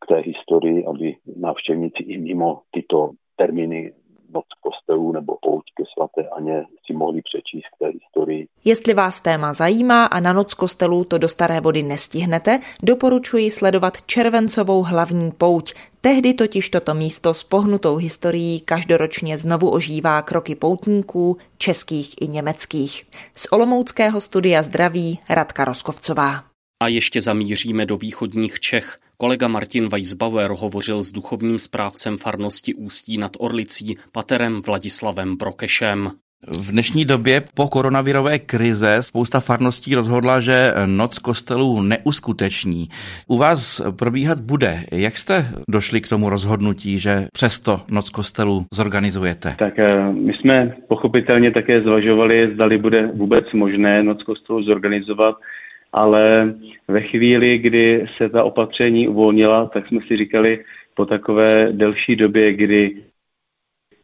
k 0.00 0.06
té 0.06 0.16
historii, 0.16 0.86
aby 0.86 1.16
návštěvníci 1.36 2.02
i 2.02 2.18
mimo 2.18 2.60
tyto 2.70 3.10
termíny 3.36 3.92
noc 4.34 4.44
kostelů 4.60 5.12
nebo 5.12 5.36
pouť 5.42 5.64
ke 5.76 5.84
svaté 5.94 6.28
Aně 6.28 6.64
si 6.86 6.92
mohli 6.92 7.22
přečíst 7.22 7.66
k 7.76 7.78
té 7.78 7.86
historii. 7.86 8.48
Jestli 8.64 8.94
vás 8.94 9.20
téma 9.20 9.52
zajímá 9.52 10.04
a 10.04 10.20
na 10.20 10.32
noc 10.32 10.54
kostelů 10.54 11.04
to 11.04 11.18
do 11.18 11.28
Staré 11.28 11.60
vody 11.60 11.82
nestihnete, 11.82 12.60
doporučuji 12.82 13.50
sledovat 13.50 14.02
červencovou 14.02 14.82
hlavní 14.82 15.32
pouť. 15.32 15.74
Tehdy 16.00 16.34
totiž 16.34 16.70
toto 16.70 16.94
místo 16.94 17.34
s 17.34 17.42
pohnutou 17.42 17.96
historií 17.96 18.60
každoročně 18.60 19.38
znovu 19.38 19.70
ožívá 19.70 20.22
kroky 20.22 20.54
poutníků, 20.54 21.36
českých 21.58 22.14
i 22.20 22.28
německých. 22.28 23.06
Z 23.34 23.52
Olomouckého 23.52 24.20
studia 24.20 24.62
zdraví 24.62 25.18
Radka 25.28 25.64
Roskovcová. 25.64 26.44
A 26.82 26.88
ještě 26.88 27.20
zamíříme 27.20 27.86
do 27.86 27.96
východních 27.96 28.60
Čech. 28.60 28.98
Kolega 29.22 29.48
Martin 29.48 29.88
Weisbauer 29.88 30.50
hovořil 30.50 31.02
s 31.02 31.12
duchovním 31.12 31.58
správcem 31.58 32.16
farnosti 32.16 32.74
Ústí 32.74 33.18
nad 33.18 33.30
Orlicí, 33.38 33.96
paterem 34.12 34.60
Vladislavem 34.66 35.36
Brokešem. 35.36 36.10
V 36.46 36.72
dnešní 36.72 37.04
době 37.04 37.42
po 37.54 37.68
koronavirové 37.68 38.38
krize 38.38 38.96
spousta 39.00 39.40
farností 39.40 39.94
rozhodla, 39.94 40.40
že 40.40 40.74
noc 40.86 41.18
kostelů 41.18 41.82
neuskuteční. 41.82 42.88
U 43.26 43.38
vás 43.38 43.82
probíhat 43.98 44.40
bude. 44.40 44.84
Jak 44.92 45.18
jste 45.18 45.46
došli 45.68 46.00
k 46.00 46.08
tomu 46.08 46.28
rozhodnutí, 46.28 46.98
že 46.98 47.26
přesto 47.32 47.80
noc 47.90 48.10
kostelů 48.10 48.64
zorganizujete? 48.74 49.54
Tak 49.58 49.78
eh, 49.78 50.12
my 50.12 50.34
jsme 50.34 50.74
pochopitelně 50.88 51.50
také 51.50 51.80
zvažovali, 51.80 52.50
zdali 52.54 52.78
bude 52.78 53.06
vůbec 53.14 53.44
možné 53.52 54.02
noc 54.02 54.22
kostelů 54.22 54.62
zorganizovat 54.62 55.34
ale 55.92 56.54
ve 56.88 57.00
chvíli, 57.00 57.58
kdy 57.58 58.06
se 58.16 58.28
ta 58.28 58.44
opatření 58.44 59.08
uvolnila, 59.08 59.66
tak 59.66 59.88
jsme 59.88 60.00
si 60.06 60.16
říkali 60.16 60.64
po 60.94 61.06
takové 61.06 61.68
delší 61.72 62.16
době, 62.16 62.52
kdy 62.52 63.02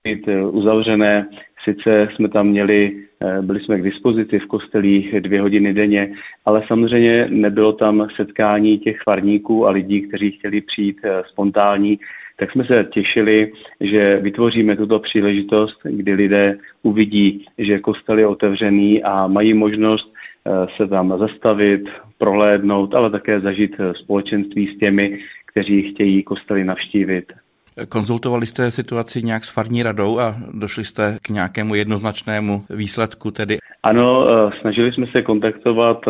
být 0.04 0.28
eh, 0.28 0.44
uzavřené, 0.44 1.28
sice 1.64 2.08
jsme 2.14 2.28
tam 2.28 2.46
měli, 2.46 3.04
eh, 3.20 3.42
byli 3.42 3.60
jsme 3.60 3.78
k 3.78 3.82
dispozici 3.82 4.38
v 4.38 4.46
kostelích 4.46 5.20
dvě 5.20 5.40
hodiny 5.40 5.74
denně, 5.74 6.14
ale 6.44 6.64
samozřejmě 6.66 7.26
nebylo 7.30 7.72
tam 7.72 8.08
setkání 8.16 8.78
těch 8.78 9.00
farníků 9.02 9.66
a 9.66 9.70
lidí, 9.70 10.02
kteří 10.02 10.30
chtěli 10.30 10.60
přijít 10.60 10.98
eh, 11.04 11.22
spontánní, 11.28 11.98
tak 12.36 12.52
jsme 12.52 12.64
se 12.64 12.86
těšili, 12.92 13.52
že 13.80 14.16
vytvoříme 14.16 14.76
tuto 14.76 14.98
příležitost, 14.98 15.80
kdy 15.84 16.14
lidé 16.14 16.58
uvidí, 16.82 17.46
že 17.58 17.78
kostel 17.78 18.18
je 18.18 18.26
otevřený 18.26 19.02
a 19.02 19.26
mají 19.26 19.54
možnost 19.54 20.12
se 20.76 20.86
tam 20.86 21.18
zastavit, 21.18 21.82
prohlédnout, 22.18 22.94
ale 22.94 23.10
také 23.10 23.40
zažít 23.40 23.76
eh, 23.78 23.94
společenství 23.94 24.74
s 24.74 24.78
těmi, 24.78 25.18
kteří 25.46 25.92
chtějí 25.92 26.22
kostely 26.22 26.64
navštívit. 26.64 27.32
Konzultovali 27.88 28.46
jste 28.46 28.70
situaci 28.70 29.22
nějak 29.22 29.44
s 29.44 29.50
farní 29.50 29.82
radou 29.82 30.18
a 30.18 30.36
došli 30.52 30.84
jste 30.84 31.18
k 31.22 31.28
nějakému 31.28 31.74
jednoznačnému 31.74 32.64
výsledku 32.70 33.30
tedy? 33.30 33.58
Ano, 33.82 34.26
eh, 34.28 34.50
snažili 34.60 34.92
jsme 34.92 35.06
se 35.06 35.22
kontaktovat 35.22 36.00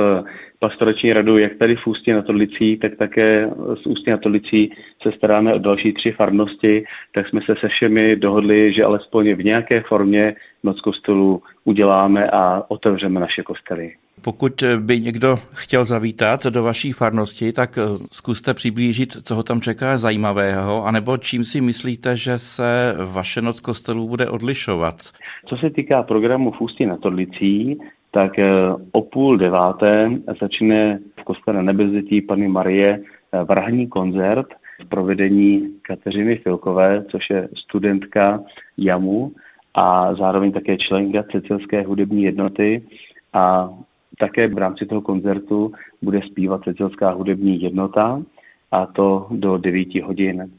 pastorační 0.59 1.13
radu 1.13 1.39
jak 1.39 1.55
tady 1.55 1.77
v 1.77 1.87
Ústí 1.87 2.13
na 2.13 2.23
Todlicí, 2.23 2.77
tak 2.77 2.97
také 2.97 3.51
z 3.83 3.87
Ústí 3.87 4.11
na 4.11 4.17
Todlicí 4.17 4.73
se 5.03 5.13
staráme 5.13 5.55
o 5.55 5.59
další 5.59 5.93
tři 5.93 6.13
farnosti, 6.13 6.85
tak 7.15 7.29
jsme 7.29 7.41
se 7.47 7.55
se 7.61 7.69
všemi 7.69 8.17
dohodli, 8.17 8.73
že 8.73 8.85
alespoň 8.85 9.35
v 9.35 9.45
nějaké 9.45 9.81
formě 9.81 10.35
noc 10.63 10.81
kostelu 10.81 11.43
uděláme 11.65 12.31
a 12.31 12.63
otevřeme 12.69 13.21
naše 13.21 13.43
kostely. 13.43 13.93
Pokud 14.23 14.65
by 14.81 15.01
někdo 15.01 15.37
chtěl 15.53 15.85
zavítat 15.85 16.47
do 16.47 16.63
vaší 16.63 16.93
farnosti, 16.93 17.53
tak 17.53 17.79
eh, 17.79 17.83
zkuste 18.13 18.55
přiblížit, 18.55 19.17
co 19.23 19.35
ho 19.35 19.43
tam 19.43 19.61
čeká 19.61 19.99
zajímavého, 19.99 20.87
anebo 20.87 21.17
čím 21.17 21.45
si 21.45 21.61
myslíte, 21.61 22.17
že 22.17 22.39
se 22.39 22.95
vaše 23.13 23.43
noc 23.43 23.61
kostelů 23.61 24.09
bude 24.09 24.29
odlišovat? 24.29 24.95
Co 25.47 25.57
se 25.57 25.71
týká 25.71 26.03
programu 26.03 26.53
Ústí 26.59 26.87
na 26.87 26.97
Todlicí, 26.97 27.79
tak 28.11 28.39
eh, 28.39 28.51
o 28.93 29.03
půl 29.03 29.37
deváté 29.37 30.11
začne 30.41 30.99
v 31.21 31.25
kostele 31.25 31.63
nebezetí 31.63 32.21
Pany 32.21 32.49
Marie 32.49 33.01
eh, 33.33 33.45
vrahní 33.45 33.87
koncert 33.87 34.47
v 34.85 34.89
provedení 34.89 35.69
Kateřiny 35.83 36.37
Filkové, 36.37 37.05
což 37.11 37.31
je 37.31 37.49
studentka 37.55 38.41
JAMu 38.79 39.33
a 39.75 40.15
zároveň 40.15 40.53
také 40.53 40.77
členka 40.77 41.23
Cecilské 41.33 41.83
hudební 41.83 42.23
jednoty 42.23 42.83
a 43.33 43.71
také 44.19 44.49
v 44.49 44.59
rámci 44.59 44.87
toho 44.87 45.01
koncertu 45.01 45.73
bude 46.03 46.21
zpívat 46.23 46.65
Cecilská 46.65 47.11
hudební 47.11 47.63
jednota 47.63 48.23
a 48.73 48.87
to 48.87 49.27
do 49.31 49.59
9 49.59 49.95
hodin. 49.95 50.51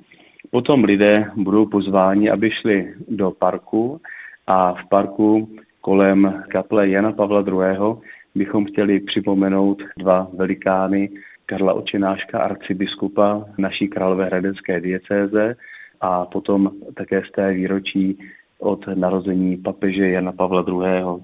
Potom 0.52 0.84
lidé 0.84 1.32
budou 1.36 1.66
pozváni, 1.66 2.30
aby 2.30 2.52
šli 2.52 2.94
do 3.08 3.32
parku 3.32 4.02
a 4.48 4.74
v 4.74 4.90
parku 4.90 5.50
kolem 5.82 6.44
kaple 6.48 6.90
Jana 6.90 7.12
Pavla 7.12 7.44
II. 7.48 7.96
bychom 8.36 8.66
chtěli 8.66 9.00
připomenout 9.00 9.84
dva 9.98 10.28
velikány 10.34 11.10
Karla 11.46 11.74
Očenáška, 11.74 12.40
arcibiskupa 12.40 13.46
naší 13.58 13.88
královéhradecké 13.88 14.82
diecéze 14.82 15.56
a 16.02 16.26
potom 16.26 16.72
také 16.94 17.22
z 17.26 17.32
té 17.32 17.54
výročí 17.54 18.20
od 18.60 18.88
narození 18.88 19.58
papeže 19.58 20.10
Jana 20.10 20.32
Pavla 20.32 20.66
II. 20.68 21.24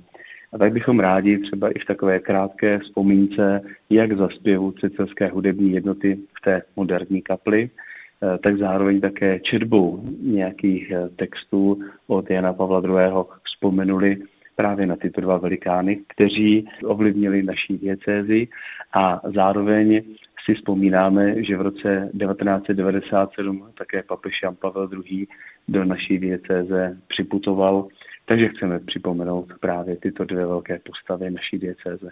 A 0.54 0.58
tak 0.58 0.74
bychom 0.74 1.00
rádi 1.00 1.38
třeba 1.38 1.70
i 1.70 1.80
v 1.80 1.86
takové 1.86 2.20
krátké 2.20 2.80
vzpomínce, 2.80 3.62
jak 3.90 4.18
za 4.18 4.30
zpěvu 4.30 4.72
cicilské 4.72 5.28
hudební 5.28 5.72
jednoty 5.72 6.20
v 6.38 6.42
té 6.42 6.62
moderní 6.76 7.22
kapli, 7.22 7.70
eh, 7.70 8.38
tak 8.38 8.58
zároveň 8.58 9.02
také 9.02 9.40
četbou 9.40 10.04
nějakých 10.22 10.92
eh, 10.92 11.10
textů 11.16 11.80
od 12.08 12.30
Jana 12.30 12.54
Pavla 12.54 12.82
II. 12.82 13.26
vzpomenuli 13.44 14.18
právě 14.56 14.86
na 14.86 14.96
tyto 14.96 15.22
dva 15.22 15.38
velikány, 15.38 16.00
kteří 16.08 16.68
ovlivnili 16.84 17.44
naší 17.44 17.78
diecézi 17.78 18.48
a 18.94 19.22
zároveň 19.34 20.02
si 20.46 20.54
vzpomínáme, 20.54 21.44
že 21.44 21.58
v 21.58 21.62
roce 21.62 22.10
1997 22.20 23.68
také 23.78 24.04
papež 24.04 24.42
Jan 24.44 24.56
Pavel 24.56 24.90
II. 24.94 25.28
do 25.68 25.86
naší 25.86 26.20
diecéze 26.20 26.98
připutoval 27.08 27.88
takže 28.26 28.48
chceme 28.48 28.80
připomenout 28.80 29.54
právě 29.60 29.96
tyto 29.96 30.24
dvě 30.24 30.46
velké 30.46 30.80
postavy 30.84 31.32
naší 31.32 31.58
diecéze. 31.58 32.10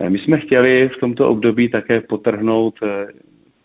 Eh, 0.00 0.10
my 0.10 0.18
jsme 0.18 0.40
chtěli 0.40 0.90
v 0.96 1.00
tomto 1.00 1.28
období 1.28 1.68
také 1.68 2.00
potrhnout 2.00 2.74
eh, 2.82 3.06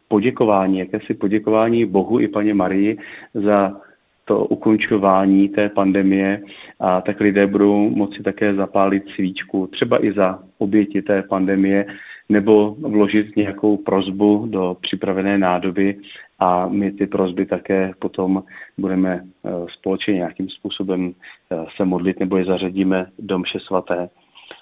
poděkování, 0.08 0.80
jakési 0.80 1.14
poděkování 1.14 1.86
Bohu 1.86 2.20
i 2.20 2.28
paně 2.28 2.54
Marii 2.54 2.98
za 3.34 3.82
to 4.26 4.46
ukončování 4.46 5.50
té 5.50 5.70
pandemie 5.70 6.42
a 6.80 7.02
tak 7.02 7.20
lidé 7.20 7.48
budou 7.48 7.90
moci 7.90 8.24
také 8.24 8.56
zapálit 8.56 9.04
svíčku, 9.16 9.68
třeba 9.68 10.06
i 10.06 10.14
za 10.14 10.40
oběti 10.58 11.02
té 11.02 11.24
pandemie, 11.24 11.86
nebo 12.30 12.76
vložit 12.80 13.36
nějakou 13.36 13.78
prozbu 13.78 14.48
do 14.50 14.78
připravené 14.82 15.38
nádoby 15.38 15.96
a 16.42 16.68
my 16.68 16.92
ty 16.92 17.08
prozby 17.08 17.46
také 17.46 17.94
potom 18.00 18.44
budeme 18.78 19.24
eh, 19.24 19.50
společně 19.74 20.14
nějakým 20.14 20.50
způsobem 20.50 21.14
eh, 21.14 21.66
se 21.76 21.86
modlit 21.86 22.20
nebo 22.20 22.38
je 22.38 22.46
zařadíme 22.46 23.06
do 23.20 23.40
mše 23.40 23.60
svaté. 23.60 24.10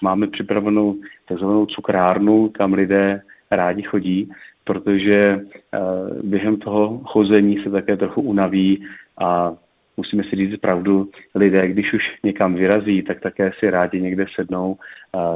Máme 0.02 0.26
připravenou 0.26 0.96
takzvanou 1.28 1.66
cukrárnu, 1.66 2.48
kam 2.48 2.72
lidé 2.72 3.22
rádi 3.50 3.82
chodí, 3.82 4.30
protože 4.64 5.16
eh, 5.16 5.78
během 6.22 6.56
toho 6.56 7.00
chození 7.04 7.62
se 7.62 7.70
také 7.70 7.96
trochu 7.96 8.20
unaví 8.20 8.84
a 9.18 9.54
musíme 9.96 10.24
si 10.24 10.36
říct 10.36 10.60
pravdu, 10.60 11.10
lidé, 11.34 11.68
když 11.68 11.92
už 11.92 12.02
někam 12.24 12.54
vyrazí, 12.54 13.02
tak 13.02 13.20
také 13.20 13.52
si 13.58 13.70
rádi 13.70 14.00
někde 14.00 14.26
sednou, 14.34 14.76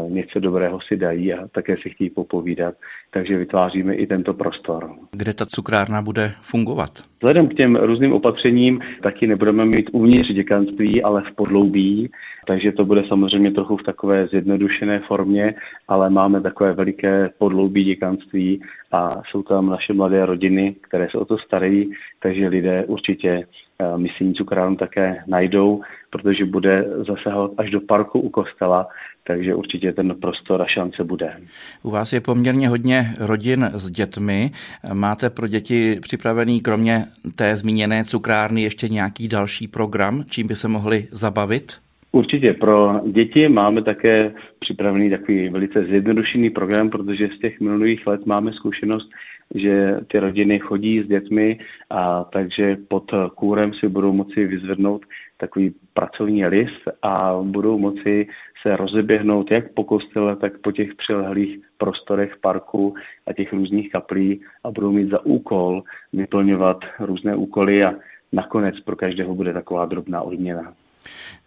něco 0.09 0.41
dobrého 0.41 0.81
si 0.81 0.97
dají 0.97 1.35
a 1.35 1.49
také 1.49 1.77
si 1.77 1.91
chtějí 1.91 2.11
popovídat. 2.11 2.75
Takže 3.11 3.39
vytváříme 3.39 3.95
i 3.95 4.07
tento 4.07 4.35
prostor. 4.35 4.91
Kde 5.13 5.35
ta 5.35 5.47
cukrárna 5.47 6.03
bude 6.03 6.33
fungovat? 6.41 6.91
Vzhledem 7.19 7.49
k 7.49 7.55
těm 7.55 7.77
různým 7.77 8.13
opatřením 8.13 8.81
taky 9.03 9.27
nebudeme 9.27 9.65
mít 9.65 9.91
uvnitř 9.93 10.33
děkanství, 10.33 11.03
ale 11.03 11.23
v 11.23 11.35
podloubí, 11.35 12.11
takže 12.47 12.73
to 12.73 12.85
bude 12.85 13.05
samozřejmě 13.09 13.51
trochu 13.51 13.77
v 13.77 13.83
takové 13.83 14.27
zjednodušené 14.27 14.99
formě, 14.99 15.55
ale 15.89 16.11
máme 16.11 16.41
takové 16.41 16.73
veliké 16.73 17.31
podloubí 17.39 17.85
děkanství 17.85 18.63
a 18.93 19.23
jsou 19.31 19.43
tam 19.43 19.71
naše 19.71 19.93
mladé 19.93 20.27
rodiny, 20.27 20.77
které 20.81 21.09
se 21.11 21.19
o 21.19 21.25
to 21.25 21.39
starají, 21.39 21.93
takže 22.21 22.49
lidé 22.49 22.85
určitě 22.85 23.47
Eh, 23.79 23.99
misijní 23.99 24.35
cukrárnu 24.35 24.77
také 24.77 25.25
najdou, 25.27 25.83
protože 26.11 26.45
bude 26.45 26.85
zasahovat 27.07 27.51
až 27.59 27.71
do 27.71 27.81
parku 27.81 28.21
u 28.21 28.29
kostela, 28.29 28.89
takže 29.27 29.55
určitě 29.55 29.93
ten 29.93 30.15
prostor 30.21 30.63
a 30.63 30.67
šance 30.67 31.05
bude. 31.05 31.33
U 31.83 31.91
vás 31.91 32.13
je 32.13 32.21
poměrně 32.21 32.69
hodně 32.69 33.07
rodin 33.19 33.71
s 33.75 33.91
dětmi. 33.91 34.51
Máte 34.93 35.31
pro 35.31 35.49
děti 35.49 35.99
připravený 36.03 36.61
kromě 36.61 37.05
té 37.37 37.57
zmíněné 37.57 38.05
cukrárny 38.05 38.63
ještě 38.63 38.89
nějaký 38.89 39.29
další 39.29 39.69
program, 39.69 40.25
čím 40.31 40.47
by 40.47 40.55
se 40.55 40.69
mohli 40.69 41.09
zabavit? 41.11 41.73
Určitě 42.13 42.53
pro 42.53 43.01
děti 43.13 43.49
máme 43.49 43.83
také 43.83 44.33
připravený 44.59 45.11
takový 45.11 45.49
velice 45.49 45.85
zjednodušený 45.85 46.51
program, 46.51 46.91
protože 46.91 47.29
z 47.37 47.39
těch 47.39 47.61
minulých 47.61 48.07
let 48.07 48.27
máme 48.27 48.53
zkušenost, 48.53 49.11
že 49.55 49.97
ty 50.09 50.19
rodiny 50.19 50.59
chodí 50.59 51.03
s 51.03 51.07
dětmi 51.07 51.59
a 51.91 52.25
takže 52.25 52.77
pod 52.89 53.11
kůrem 53.35 53.75
si 53.75 53.89
budou 53.89 54.13
moci 54.13 54.47
vyzvednout 54.47 55.03
takový 55.37 55.75
pracovní 55.95 56.47
list 56.47 56.83
a 57.03 57.39
budou 57.43 57.79
moci 57.79 58.27
se 58.67 58.77
rozeběhnout 58.77 59.51
jak 59.51 59.73
po 59.73 59.85
kostele, 59.85 60.37
tak 60.37 60.59
po 60.59 60.73
těch 60.73 60.95
přilehlých 60.95 61.59
prostorech 61.79 62.37
parku 62.41 62.95
a 63.27 63.33
těch 63.33 63.53
různých 63.53 63.93
kaplí 63.93 64.41
a 64.65 64.71
budou 64.71 64.93
mít 64.93 65.11
za 65.11 65.27
úkol 65.27 65.83
vyplňovat 66.13 66.85
různé 67.01 67.37
úkoly 67.37 67.85
a 67.85 67.95
nakonec 68.33 68.81
pro 68.81 68.97
každého 68.97 69.35
bude 69.35 69.53
taková 69.53 69.87
drobná 69.87 70.23
odměna. 70.23 70.73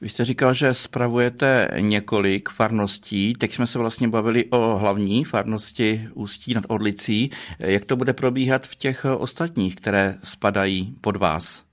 Vy 0.02 0.10
jste 0.10 0.26
říkal, 0.26 0.54
že 0.54 0.74
spravujete 0.74 1.68
několik 1.80 2.50
farností. 2.50 3.34
Teď 3.34 3.52
jsme 3.52 3.68
se 3.68 3.80
vlastně 3.80 4.08
bavili 4.08 4.46
o 4.46 4.78
hlavní 4.78 5.24
farnosti 5.24 6.02
Ústí 6.14 6.54
nad 6.54 6.64
Orlicí. 6.68 7.30
Jak 7.60 7.86
to 7.86 7.96
bude 7.96 8.14
probíhat 8.14 8.68
v 8.68 8.76
těch 8.76 9.06
ostatních, 9.06 9.76
které 9.76 10.14
spadají 10.24 10.96
pod 11.02 11.16
vás? 11.16 11.64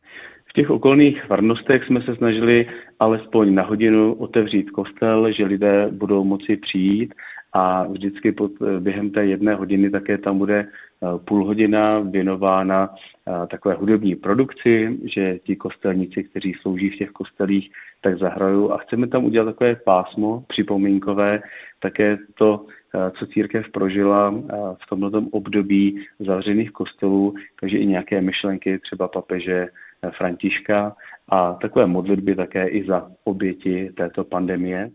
V 0.46 0.52
těch 0.52 0.70
okolních 0.70 1.24
farnostech 1.24 1.84
jsme 1.84 2.02
se 2.02 2.16
snažili 2.16 2.66
alespoň 3.00 3.54
na 3.54 3.62
hodinu 3.62 4.14
otevřít 4.14 4.70
kostel, 4.70 5.32
že 5.32 5.44
lidé 5.44 5.88
budou 5.90 6.24
moci 6.24 6.56
přijít 6.56 7.14
a 7.54 7.86
vždycky 7.86 8.32
pod, 8.32 8.52
během 8.80 9.10
té 9.10 9.26
jedné 9.26 9.54
hodiny 9.54 9.90
také 9.90 10.18
tam 10.18 10.38
bude 10.38 10.66
eh, 10.66 11.18
půl 11.24 11.44
hodina 11.44 11.98
věnována 11.98 12.94
eh, 12.94 13.46
takové 13.46 13.74
hudební 13.74 14.14
produkci, 14.14 14.98
že 15.04 15.38
ti 15.38 15.56
kostelníci, 15.56 16.24
kteří 16.24 16.54
slouží 16.54 16.90
v 16.90 16.96
těch 16.96 17.10
kostelích, 17.10 17.70
tak 18.00 18.18
zahrajou. 18.18 18.72
A 18.72 18.78
chceme 18.78 19.06
tam 19.06 19.24
udělat 19.24 19.44
takové 19.44 19.76
pásmo 19.76 20.44
připomínkové, 20.48 21.42
také 21.78 22.18
to, 22.34 22.66
eh, 22.94 23.10
co 23.18 23.26
církev 23.26 23.70
prožila 23.70 24.34
v 24.74 24.86
tomto 24.88 25.22
období 25.30 26.06
zavřených 26.18 26.70
kostelů, 26.70 27.34
takže 27.60 27.78
i 27.78 27.86
nějaké 27.86 28.20
myšlenky 28.20 28.78
třeba 28.78 29.08
papeže 29.08 29.68
Františka 30.10 30.96
a 31.28 31.52
takové 31.54 31.86
modlitby 31.86 32.36
také 32.36 32.68
i 32.68 32.86
za 32.86 33.10
oběti 33.24 33.92
této 33.96 34.24
pandemie. 34.24 34.90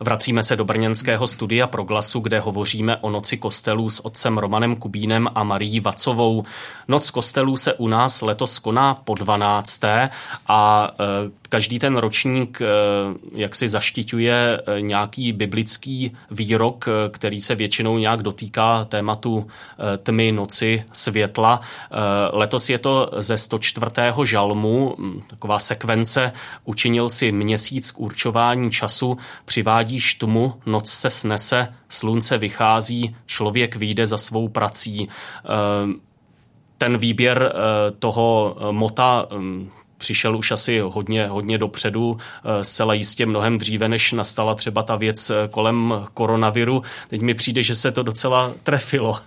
Vracíme 0.00 0.42
se 0.42 0.56
do 0.56 0.64
brněnského 0.64 1.26
studia 1.26 1.66
Proglasu, 1.66 2.20
kde 2.20 2.40
hovoříme 2.40 2.96
o 2.96 3.10
noci 3.10 3.36
kostelů 3.36 3.90
s 3.90 4.04
otcem 4.04 4.38
Romanem 4.38 4.76
Kubínem 4.76 5.28
a 5.34 5.42
Marií 5.44 5.80
Vacovou. 5.80 6.44
Noc 6.88 7.10
kostelů 7.10 7.56
se 7.56 7.74
u 7.74 7.88
nás 7.88 8.22
letos 8.22 8.58
koná 8.58 8.94
po 8.94 9.14
12. 9.14 9.80
a 10.48 10.90
e, 10.90 11.04
každý 11.48 11.78
ten 11.78 11.96
ročník 11.96 12.60
e, 12.60 12.66
jak 13.34 13.54
si 13.54 13.68
zaštiťuje 13.68 14.34
e, 14.34 14.80
nějaký 14.80 15.32
biblický 15.32 16.12
výrok, 16.30 16.88
který 17.10 17.40
se 17.40 17.54
většinou 17.54 17.98
nějak 17.98 18.22
dotýká 18.22 18.84
tématu 18.84 19.46
tmy, 20.02 20.32
noci, 20.32 20.84
světla. 20.92 21.60
Letos 22.32 22.70
je 22.70 22.78
to 22.78 23.10
ze 23.16 23.36
104. 23.38 23.86
žalmu, 24.24 24.96
taková 25.26 25.58
sekvence, 25.58 26.32
učinil 26.64 27.08
si 27.08 27.32
měsíc 27.32 27.90
k 27.90 28.00
určování 28.00 28.70
času, 28.70 29.18
přivádí 29.44 29.85
uvádíš 29.86 30.14
tmu, 30.14 30.54
noc 30.66 30.90
se 30.90 31.10
snese, 31.10 31.68
slunce 31.88 32.38
vychází, 32.38 33.16
člověk 33.26 33.76
vyjde 33.76 34.06
za 34.06 34.18
svou 34.18 34.48
prací. 34.48 35.08
Ehm, 35.44 35.94
ten 36.78 36.98
výběr 36.98 37.52
eh, 37.54 37.90
toho 37.90 38.56
eh, 38.58 38.72
mota 38.72 39.26
ehm, 39.30 39.70
přišel 39.98 40.36
už 40.36 40.50
asi 40.50 40.80
hodně, 40.80 41.28
hodně 41.28 41.58
dopředu, 41.58 42.18
eh, 42.18 42.64
zcela 42.64 42.94
jistě 42.94 43.26
mnohem 43.26 43.58
dříve, 43.58 43.88
než 43.88 44.12
nastala 44.12 44.54
třeba 44.54 44.82
ta 44.82 44.96
věc 44.96 45.32
kolem 45.50 45.94
koronaviru. 46.14 46.82
Teď 47.08 47.20
mi 47.20 47.34
přijde, 47.34 47.62
že 47.62 47.74
se 47.74 47.92
to 47.92 48.02
docela 48.02 48.52
trefilo. 48.62 49.18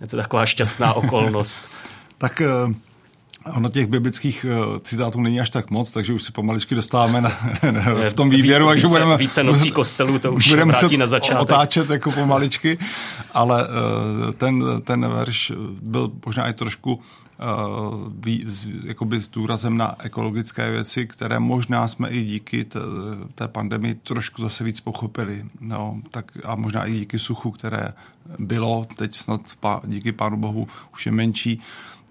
Je 0.00 0.06
to 0.06 0.16
taková 0.16 0.46
šťastná 0.46 0.94
okolnost. 0.94 1.62
tak 2.18 2.42
Ono 3.46 3.68
těch 3.68 3.86
biblických 3.86 4.46
eh, 4.48 4.80
citátů 4.80 5.20
není 5.20 5.40
až 5.40 5.50
tak 5.50 5.70
moc, 5.70 5.90
takže 5.90 6.12
už 6.12 6.22
se 6.22 6.32
pomaličky 6.32 6.74
dostáváme 6.74 7.20
na, 7.20 7.28
v 8.10 8.14
tom 8.14 8.30
výběru, 8.30 8.66
takže 8.66 8.86
více, 8.86 8.98
budeme... 8.98 9.16
Více 9.16 9.44
nocí 9.44 9.70
kostelů, 9.70 10.18
to 10.18 10.32
už 10.32 10.48
budeme 10.48 10.72
vrátí 10.72 10.96
na 10.96 11.06
začátek. 11.06 11.42
otáčet 11.42 11.90
jako 11.90 12.12
pomaličky, 12.12 12.78
ale 13.34 13.68
eh, 13.68 14.32
ten, 14.32 14.64
ten 14.84 15.08
verš 15.08 15.52
byl 15.82 16.12
možná 16.26 16.48
i 16.48 16.52
trošku 16.52 16.94
uh, 16.94 18.12
jakoby 18.84 19.20
s 19.20 19.28
důrazem 19.28 19.76
na 19.76 19.94
ekologické 19.98 20.70
věci, 20.70 21.06
které 21.06 21.38
možná 21.38 21.88
jsme 21.88 22.08
i 22.08 22.24
díky 22.24 22.64
té, 22.64 22.80
té 23.34 23.48
pandemii 23.48 23.94
trošku 23.94 24.42
zase 24.42 24.64
víc 24.64 24.80
pochopili. 24.80 25.44
No, 25.60 26.00
tak 26.10 26.32
a 26.44 26.54
možná 26.54 26.86
i 26.86 26.92
díky 26.92 27.18
suchu, 27.18 27.50
které 27.50 27.92
bylo, 28.38 28.86
teď 28.96 29.14
snad 29.14 29.40
pá, 29.60 29.80
díky 29.84 30.12
Pánu 30.12 30.36
Bohu 30.36 30.68
už 30.92 31.06
je 31.06 31.12
menší, 31.12 31.60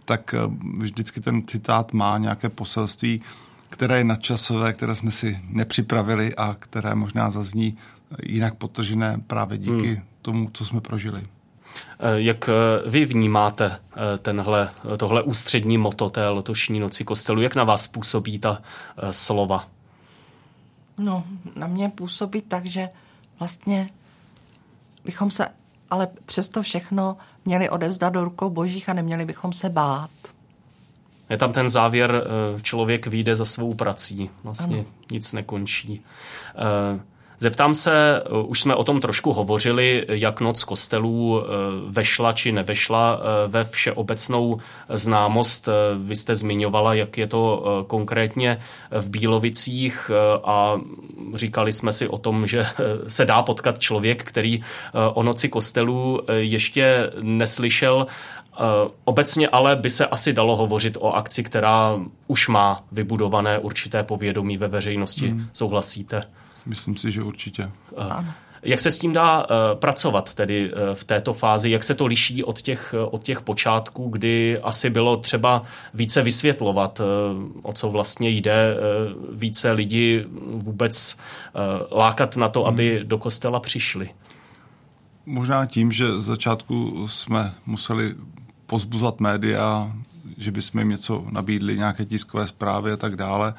tak 0.10 0.34
eh, 0.34 0.38
vždycky 0.78 1.22
ten 1.22 1.48
citát 1.48 1.93
má 1.93 2.17
nějaké 2.17 2.50
poselství, 2.50 3.22
které 3.69 3.98
je 3.98 4.04
nadčasové, 4.04 4.74
které 4.74 4.95
jsme 4.95 5.12
si 5.12 5.39
nepřipravili 5.50 6.36
a 6.36 6.56
které 6.60 6.95
možná 6.95 7.32
zazní 7.32 7.78
jinak 8.24 8.56
potržené 8.56 9.22
právě 9.28 9.58
díky 9.58 9.88
hmm. 9.88 10.04
tomu, 10.22 10.50
co 10.54 10.65
jsme 10.65 10.82
prožili. 10.82 11.22
Eh, 11.22 11.28
jak 12.15 12.50
eh, 12.50 12.89
vy 12.89 13.06
vnímáte 13.06 13.80
tenhle, 14.22 14.69
tohle 14.98 15.24
ústřední 15.24 15.78
moto 15.78 16.10
té 16.10 16.30
letošní 16.30 16.80
noci 16.80 17.04
kostelu? 17.04 17.41
Jak 17.41 17.56
na 17.56 17.63
vás 17.63 17.88
působí 17.88 18.39
ta 18.39 18.62
slova? 19.12 19.67
No, 20.98 21.24
na 21.56 21.67
mě 21.67 21.89
působí 21.89 22.41
tak, 22.41 22.65
že 22.65 22.89
vlastně 23.39 23.89
bychom 25.06 25.32
se 25.32 25.48
ale 25.91 26.08
přesto 26.25 26.62
všechno 26.62 27.17
měli 27.45 27.69
odevzdat 27.69 28.13
do 28.13 28.23
rukou 28.23 28.49
božích 28.49 28.89
a 28.89 28.93
neměli 28.93 29.25
bychom 29.25 29.54
se 29.54 29.69
bát. 29.69 30.10
Je 31.30 31.38
tam 31.38 31.54
ten 31.54 31.69
závěr, 31.69 32.23
eh, 32.58 32.62
člověk 32.62 33.08
vyjde 33.08 33.36
za 33.36 33.45
svou 33.45 33.73
prací, 33.73 34.30
vlastně 34.43 34.78
ano. 34.78 34.86
nic 35.12 35.34
nekončí. 35.34 36.02
Zeptám 37.41 37.75
se, 37.75 38.23
eh, 38.25 38.30
už 38.45 38.62
jsme 38.62 38.75
o 38.75 38.84
tom 38.84 39.02
trošku 39.02 39.34
hovořili, 39.34 40.06
jak 40.10 40.41
noc 40.41 40.63
kostelů 40.63 41.41
eh, 41.41 41.47
vešla 41.88 42.34
či 42.34 42.52
nevešla 42.52 43.19
eh, 43.19 43.47
ve 43.47 43.63
všeobecnou 43.63 44.60
známost. 44.89 45.69
Vy 45.97 46.15
jste 46.15 46.36
zmiňovala, 46.36 46.93
jak 46.93 47.17
je 47.17 47.28
to 47.28 47.63
konkrétně 47.88 48.58
v 48.91 49.10
Bílovicích 49.10 50.12
a 50.43 50.80
říkali 51.34 51.71
jsme 51.71 51.93
si 51.93 52.08
o 52.08 52.17
tom, 52.17 52.47
že 52.47 52.65
se 53.08 53.25
dá 53.25 53.41
potkat 53.41 53.80
člověk, 53.80 54.23
který 54.23 54.62
o 55.13 55.23
noci 55.23 55.49
kostelů 55.49 56.21
ještě 56.38 57.12
neslyšel. 57.21 58.08
Obecně 59.06 59.47
ale 59.49 59.75
by 59.75 59.89
se 59.89 60.08
asi 60.08 60.34
dalo 60.34 60.56
hovořit 60.56 60.97
o 60.99 61.12
akci, 61.12 61.43
která 61.43 61.99
už 62.28 62.47
má 62.47 62.84
vybudované 62.91 63.60
určité 63.60 64.04
povědomí 64.04 64.58
ve 64.58 64.67
veřejnosti. 64.67 65.28
Hmm. 65.28 65.47
Souhlasíte? 65.54 66.21
Myslím 66.65 66.98
si, 66.98 67.12
že 67.12 67.24
určitě. 67.24 67.72
Ano. 67.98 68.34
Jak 68.63 68.80
se 68.80 68.91
s 68.91 69.00
tím 69.00 69.13
dá 69.13 69.39
uh, 69.39 69.45
pracovat 69.80 70.34
tedy 70.34 70.74
uh, 70.74 70.80
v 70.93 71.04
této 71.04 71.34
fázi? 71.34 71.69
Jak 71.69 71.84
se 71.84 71.95
to 71.95 72.06
liší 72.06 72.43
od 72.43 72.62
těch, 72.62 72.95
uh, 72.98 73.13
od 73.13 73.24
těch 73.24 73.41
počátků, 73.41 74.10
kdy 74.10 74.60
asi 74.60 74.89
bylo 74.89 75.17
třeba 75.17 75.63
více 75.93 76.22
vysvětlovat, 76.22 77.02
o 77.62 77.74
co 77.74 77.89
vlastně 77.89 78.30
jde, 78.30 78.78
více 79.32 79.72
lidí 79.72 80.22
vůbec 80.54 81.17
lákat 81.91 82.38
na 82.38 82.50
to, 82.50 82.65
aby 82.65 82.98
hmm. 82.98 83.08
do 83.08 83.17
kostela 83.17 83.60
přišli? 83.60 84.10
Možná 85.26 85.65
tím, 85.65 85.91
že 85.91 86.22
z 86.22 86.26
začátku 86.26 87.08
jsme 87.08 87.54
museli 87.65 88.15
pozbuzat 88.65 89.19
média, 89.19 89.91
že 90.38 90.52
bychom 90.52 90.80
jim 90.80 90.89
něco 90.89 91.26
nabídli, 91.32 91.78
nějaké 91.78 92.06
tiskové 92.06 92.48
zprávy 92.48 92.91
a 92.91 92.98
tak 92.98 93.15
dále. 93.15 93.54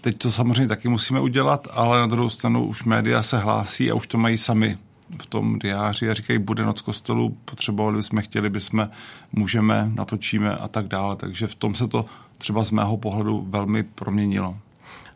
Teď 0.00 0.18
to 0.18 0.30
samozřejmě 0.30 0.68
taky 0.68 0.88
musíme 0.88 1.20
udělat, 1.20 1.68
ale 1.70 1.98
na 1.98 2.06
druhou 2.06 2.30
stranu 2.30 2.66
už 2.66 2.84
média 2.84 3.22
se 3.22 3.38
hlásí 3.38 3.90
a 3.90 3.94
už 3.94 4.06
to 4.06 4.18
mají 4.18 4.38
sami 4.38 4.78
v 5.22 5.26
tom 5.26 5.58
diáři 5.58 6.10
a 6.10 6.14
říkají, 6.14 6.38
bude 6.38 6.64
noc 6.64 6.80
kostelu, 6.80 7.36
potřebovali 7.44 8.02
jsme, 8.02 8.22
chtěli 8.22 8.50
bychom, 8.50 8.88
můžeme, 9.32 9.90
natočíme 9.94 10.56
a 10.56 10.68
tak 10.68 10.88
dále. 10.88 11.16
Takže 11.16 11.46
v 11.46 11.54
tom 11.54 11.74
se 11.74 11.88
to 11.88 12.04
třeba 12.38 12.64
z 12.64 12.70
mého 12.70 12.96
pohledu 12.96 13.46
velmi 13.48 13.82
proměnilo. 13.82 14.56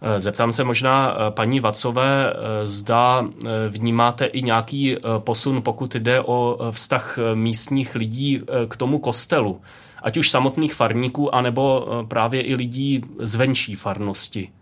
Eh, 0.03 0.21
zeptám 0.21 0.53
se 0.53 0.65
možná 0.65 1.13
eh, 1.13 1.31
paní 1.31 1.61
Vacové, 1.61 2.33
eh, 2.33 2.67
zda 2.67 3.25
vnímáte 3.69 4.27
i 4.27 4.43
nějaký 4.43 4.97
posun, 5.19 5.63
pokud 5.63 5.95
jde 5.95 6.21
o 6.21 6.59
vztah 6.71 7.19
místních 7.35 7.95
lidí 7.95 8.43
k 8.69 8.77
tomu 8.77 8.99
kostelu 8.99 9.61
ať 10.03 10.17
už 10.17 10.31
samotných 10.31 10.75
farníků, 10.75 11.35
anebo 11.35 11.87
eh, 11.87 12.07
právě 12.07 12.43
i 12.43 12.55
lidí 12.55 13.03
zvenčí 13.19 13.75
farnosti? 13.75 14.53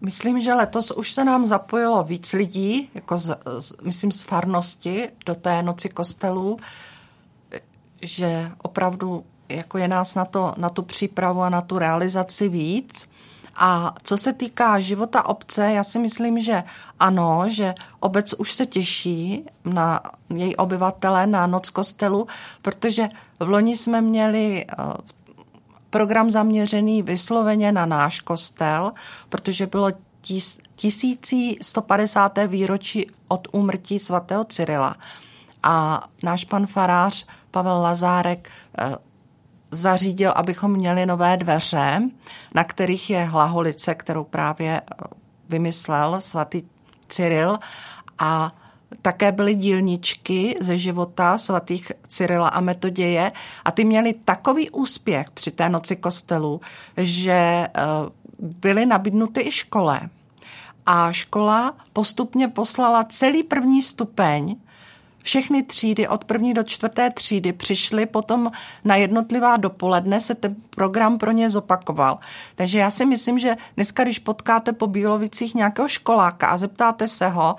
Myslím, 0.00 0.42
že 0.42 0.54
letos 0.54 0.90
už 0.90 1.12
se 1.12 1.24
nám 1.24 1.46
zapojilo 1.46 2.04
víc 2.04 2.32
lidí, 2.32 2.88
jako 2.94 3.18
z, 3.18 3.36
z, 3.58 3.72
myslím 3.82 4.12
z 4.12 4.24
farnosti 4.24 5.08
do 5.26 5.34
té 5.34 5.62
noci 5.62 5.88
kostelů, 5.88 6.56
že 8.02 8.50
opravdu 8.62 9.24
jako 9.48 9.78
je 9.78 9.88
nás 9.88 10.14
na, 10.14 10.24
to, 10.24 10.52
na 10.56 10.68
tu 10.68 10.82
přípravu 10.82 11.42
a 11.42 11.48
na 11.48 11.62
tu 11.62 11.78
realizaci 11.78 12.48
víc. 12.48 13.08
A 13.62 13.94
co 14.02 14.16
se 14.16 14.32
týká 14.32 14.80
života 14.80 15.26
obce, 15.26 15.72
já 15.72 15.84
si 15.84 15.98
myslím, 15.98 16.42
že 16.42 16.64
ano, 17.00 17.44
že 17.48 17.74
obec 18.00 18.32
už 18.32 18.52
se 18.52 18.66
těší 18.66 19.44
na 19.64 20.00
její 20.34 20.56
obyvatele 20.56 21.26
na 21.26 21.46
noc 21.46 21.70
kostelu, 21.70 22.26
protože 22.62 23.08
v 23.40 23.48
loni 23.48 23.76
jsme 23.76 24.00
měli 24.00 24.66
eh, 24.68 24.74
program 25.90 26.30
zaměřený 26.30 27.02
vysloveně 27.02 27.72
na 27.72 27.86
náš 27.86 28.20
kostel, 28.20 28.92
protože 29.28 29.66
bylo 29.66 29.90
1150. 30.76 32.38
výročí 32.46 33.06
od 33.28 33.48
úmrtí 33.52 33.98
svatého 33.98 34.44
Cyrila. 34.44 34.96
A 35.62 36.04
náš 36.22 36.44
pan 36.44 36.66
farář 36.66 37.26
Pavel 37.50 37.80
Lazárek 37.80 38.50
eh, 38.78 38.96
zařídil, 39.70 40.32
abychom 40.36 40.72
měli 40.72 41.06
nové 41.06 41.36
dveře, 41.36 42.02
na 42.54 42.64
kterých 42.64 43.10
je 43.10 43.24
hlaholice, 43.24 43.94
kterou 43.94 44.24
právě 44.24 44.80
eh, 44.80 45.04
vymyslel 45.48 46.20
svatý 46.20 46.62
Cyril 47.08 47.58
a 48.18 48.52
také 49.02 49.32
byly 49.32 49.54
dílničky 49.54 50.56
ze 50.60 50.78
života 50.78 51.38
svatých 51.38 51.92
Cyrila 52.08 52.48
a 52.48 52.60
Metoděje 52.60 53.32
a 53.64 53.70
ty 53.70 53.84
měli 53.84 54.14
takový 54.24 54.70
úspěch 54.70 55.30
při 55.30 55.50
té 55.50 55.68
noci 55.68 55.96
kostelu, 55.96 56.60
že 56.96 57.32
eh, 57.32 57.70
byly 58.38 58.86
nabídnuty 58.86 59.40
i 59.40 59.52
škole. 59.52 60.00
A 60.86 61.12
škola 61.12 61.74
postupně 61.92 62.48
poslala 62.48 63.04
celý 63.04 63.42
první 63.42 63.82
stupeň 63.82 64.56
všechny 65.22 65.62
třídy 65.62 66.08
od 66.08 66.24
první 66.24 66.54
do 66.54 66.62
čtvrté 66.62 67.10
třídy 67.10 67.52
přišly 67.52 68.06
potom 68.06 68.50
na 68.84 68.96
jednotlivá 68.96 69.56
dopoledne, 69.56 70.20
se 70.20 70.34
ten 70.34 70.56
program 70.70 71.18
pro 71.18 71.30
ně 71.30 71.50
zopakoval. 71.50 72.18
Takže 72.54 72.78
já 72.78 72.90
si 72.90 73.06
myslím, 73.06 73.38
že 73.38 73.56
dneska, 73.76 74.02
když 74.02 74.18
potkáte 74.18 74.72
po 74.72 74.86
Bílovicích 74.86 75.54
nějakého 75.54 75.88
školáka 75.88 76.46
a 76.46 76.56
zeptáte 76.56 77.08
se 77.08 77.28
ho, 77.28 77.56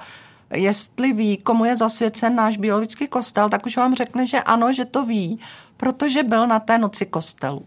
jestli 0.54 1.14
ví, 1.14 1.38
komu 1.38 1.66
je 1.66 1.76
zasvěcen 1.76 2.36
náš 2.36 2.58
biologický 2.58 3.08
kostel, 3.08 3.50
tak 3.50 3.66
už 3.66 3.78
vám 3.78 3.96
řekne, 3.96 4.28
že 4.28 4.42
ano, 4.42 4.74
že 4.74 4.86
to 4.86 5.06
ví, 5.06 5.40
protože 5.78 6.24
byl 6.24 6.48
na 6.48 6.60
té 6.60 6.78
noci 6.78 7.06
kostelu. 7.06 7.66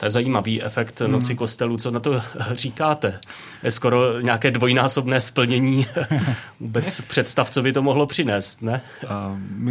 To 0.00 0.06
je 0.06 0.10
zajímavý 0.10 0.62
efekt 0.62 1.00
hmm. 1.00 1.12
noci 1.12 1.34
kostelů. 1.34 1.76
Co 1.76 1.90
na 1.90 2.00
to 2.00 2.22
říkáte? 2.52 3.20
Je 3.62 3.70
skoro 3.70 4.20
nějaké 4.20 4.50
dvojnásobné 4.50 5.20
splnění 5.20 5.86
vůbec 6.60 7.00
představ, 7.00 7.50
co 7.50 7.62
by 7.62 7.72
to 7.72 7.82
mohlo 7.82 8.06
přinést, 8.06 8.62
ne? 8.62 8.80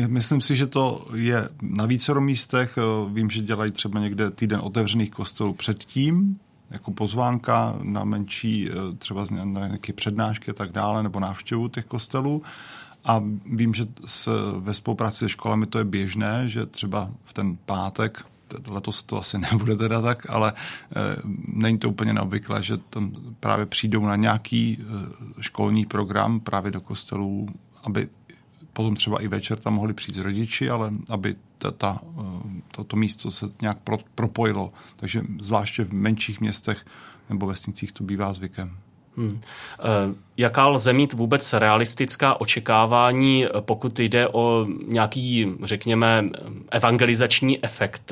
Myslím 0.07 0.41
si, 0.41 0.55
že 0.55 0.67
to 0.67 1.05
je 1.15 1.49
na 1.61 1.85
vícero 1.85 2.21
místech. 2.21 2.77
Vím, 3.13 3.29
že 3.29 3.41
dělají 3.41 3.71
třeba 3.71 3.99
někde 3.99 4.31
týden 4.31 4.59
otevřených 4.63 5.11
kostelů 5.11 5.53
předtím, 5.53 6.39
jako 6.71 6.91
pozvánka 6.91 7.75
na 7.83 8.03
menší, 8.03 8.69
třeba 8.97 9.25
na 9.31 9.67
nějaké 9.67 9.93
přednášky 9.93 10.51
a 10.51 10.53
tak 10.53 10.71
dále, 10.71 11.03
nebo 11.03 11.19
návštěvu 11.19 11.67
těch 11.67 11.85
kostelů. 11.85 12.41
A 13.05 13.23
vím, 13.45 13.73
že 13.73 13.85
s, 14.05 14.29
ve 14.59 14.73
spolupráci 14.73 15.17
se 15.17 15.29
školami 15.29 15.65
to 15.65 15.77
je 15.77 15.83
běžné, 15.83 16.49
že 16.49 16.65
třeba 16.65 17.09
v 17.23 17.33
ten 17.33 17.57
pátek 17.65 18.25
letos 18.67 19.03
to 19.03 19.19
asi 19.19 19.37
nebude 19.37 19.75
teda 19.75 20.01
tak, 20.01 20.29
ale 20.29 20.53
e, 20.53 20.55
není 21.47 21.77
to 21.77 21.89
úplně 21.89 22.13
neobvyklé, 22.13 22.63
že 22.63 22.77
tam 22.77 23.11
právě 23.39 23.65
přijdou 23.65 24.05
na 24.05 24.15
nějaký 24.15 24.77
e, 24.81 25.43
školní 25.43 25.85
program 25.85 26.39
právě 26.39 26.71
do 26.71 26.81
kostelů, 26.81 27.49
aby 27.83 28.09
potom 28.73 28.95
třeba 28.95 29.21
i 29.21 29.27
večer 29.27 29.59
tam 29.59 29.73
mohli 29.73 29.93
přijít 29.93 30.17
rodiči, 30.17 30.69
ale 30.69 30.91
aby 31.09 31.35
ta, 31.57 31.71
ta, 31.71 31.99
eh, 32.03 32.61
to, 32.71 32.83
to 32.83 32.95
místo 32.95 33.31
se 33.31 33.51
nějak 33.61 33.77
pro, 33.77 33.97
propojilo. 34.15 34.73
Takže 34.95 35.21
zvláště 35.39 35.83
v 35.83 35.93
menších 35.93 36.41
městech 36.41 36.85
nebo 37.29 37.47
vesnicích 37.47 37.91
to 37.91 38.03
bývá 38.03 38.33
zvykem. 38.33 38.77
Hmm. 39.19 39.41
Jaká 40.37 40.67
lze 40.67 40.93
mít 40.93 41.13
vůbec 41.13 41.53
realistická 41.53 42.41
očekávání, 42.41 43.45
pokud 43.59 43.99
jde 43.99 44.27
o 44.27 44.67
nějaký, 44.87 45.47
řekněme, 45.63 46.29
evangelizační 46.71 47.63
efekt 47.63 48.11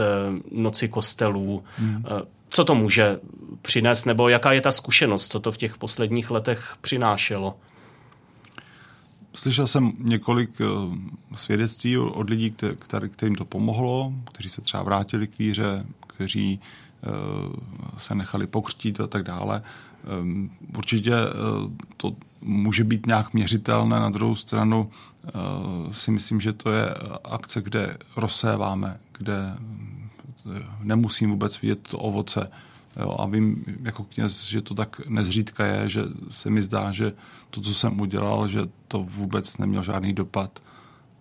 noci 0.51 0.87
kostelů? 0.89 1.63
Hmm. 1.77 2.03
Co 2.49 2.65
to 2.65 2.75
může 2.75 3.19
přinést, 3.61 4.05
nebo 4.05 4.29
jaká 4.29 4.51
je 4.51 4.61
ta 4.61 4.71
zkušenost, 4.71 5.27
co 5.27 5.39
to 5.39 5.51
v 5.51 5.57
těch 5.57 5.77
posledních 5.77 6.31
letech 6.31 6.75
přinášelo? 6.81 7.57
Slyšel 9.33 9.67
jsem 9.67 9.91
několik 9.99 10.49
svědectví 11.35 11.97
od 11.97 12.29
lidí, 12.29 12.55
kterým 13.09 13.35
to 13.35 13.45
pomohlo, 13.45 14.13
kteří 14.33 14.49
se 14.49 14.61
třeba 14.61 14.83
vrátili 14.83 15.27
k 15.27 15.39
víře, 15.39 15.85
kteří 16.07 16.59
se 17.97 18.15
nechali 18.15 18.47
pokřtít 18.47 19.01
a 19.01 19.07
tak 19.07 19.23
dále. 19.23 19.61
Určitě 20.77 21.13
eh, 21.13 21.27
to 21.97 22.15
může 22.41 22.83
být 22.83 23.05
nějak 23.05 23.33
měřitelné, 23.33 23.99
na 23.99 24.09
druhou 24.09 24.35
stranu 24.35 24.89
eh, 25.25 25.31
si 25.91 26.11
myslím, 26.11 26.41
že 26.41 26.53
to 26.53 26.71
je 26.71 26.93
akce, 27.23 27.61
kde 27.61 27.97
rozséváme, 28.15 28.99
kde 29.17 29.53
eh, 30.55 30.63
nemusím 30.79 31.29
vůbec 31.29 31.61
vidět 31.61 31.87
to 31.89 31.97
ovoce. 31.97 32.51
Jo, 32.99 33.15
a 33.19 33.25
vím 33.25 33.63
jako 33.83 34.03
kněz, 34.03 34.43
že 34.43 34.61
to 34.61 34.73
tak 34.73 35.07
nezřídka 35.07 35.65
je, 35.65 35.89
že 35.89 36.01
se 36.29 36.49
mi 36.49 36.61
zdá, 36.61 36.91
že 36.91 37.13
to, 37.49 37.61
co 37.61 37.73
jsem 37.73 38.01
udělal, 38.01 38.47
že 38.47 38.59
to 38.87 39.03
vůbec 39.03 39.57
neměl 39.57 39.83
žádný 39.83 40.13
dopad. 40.13 40.59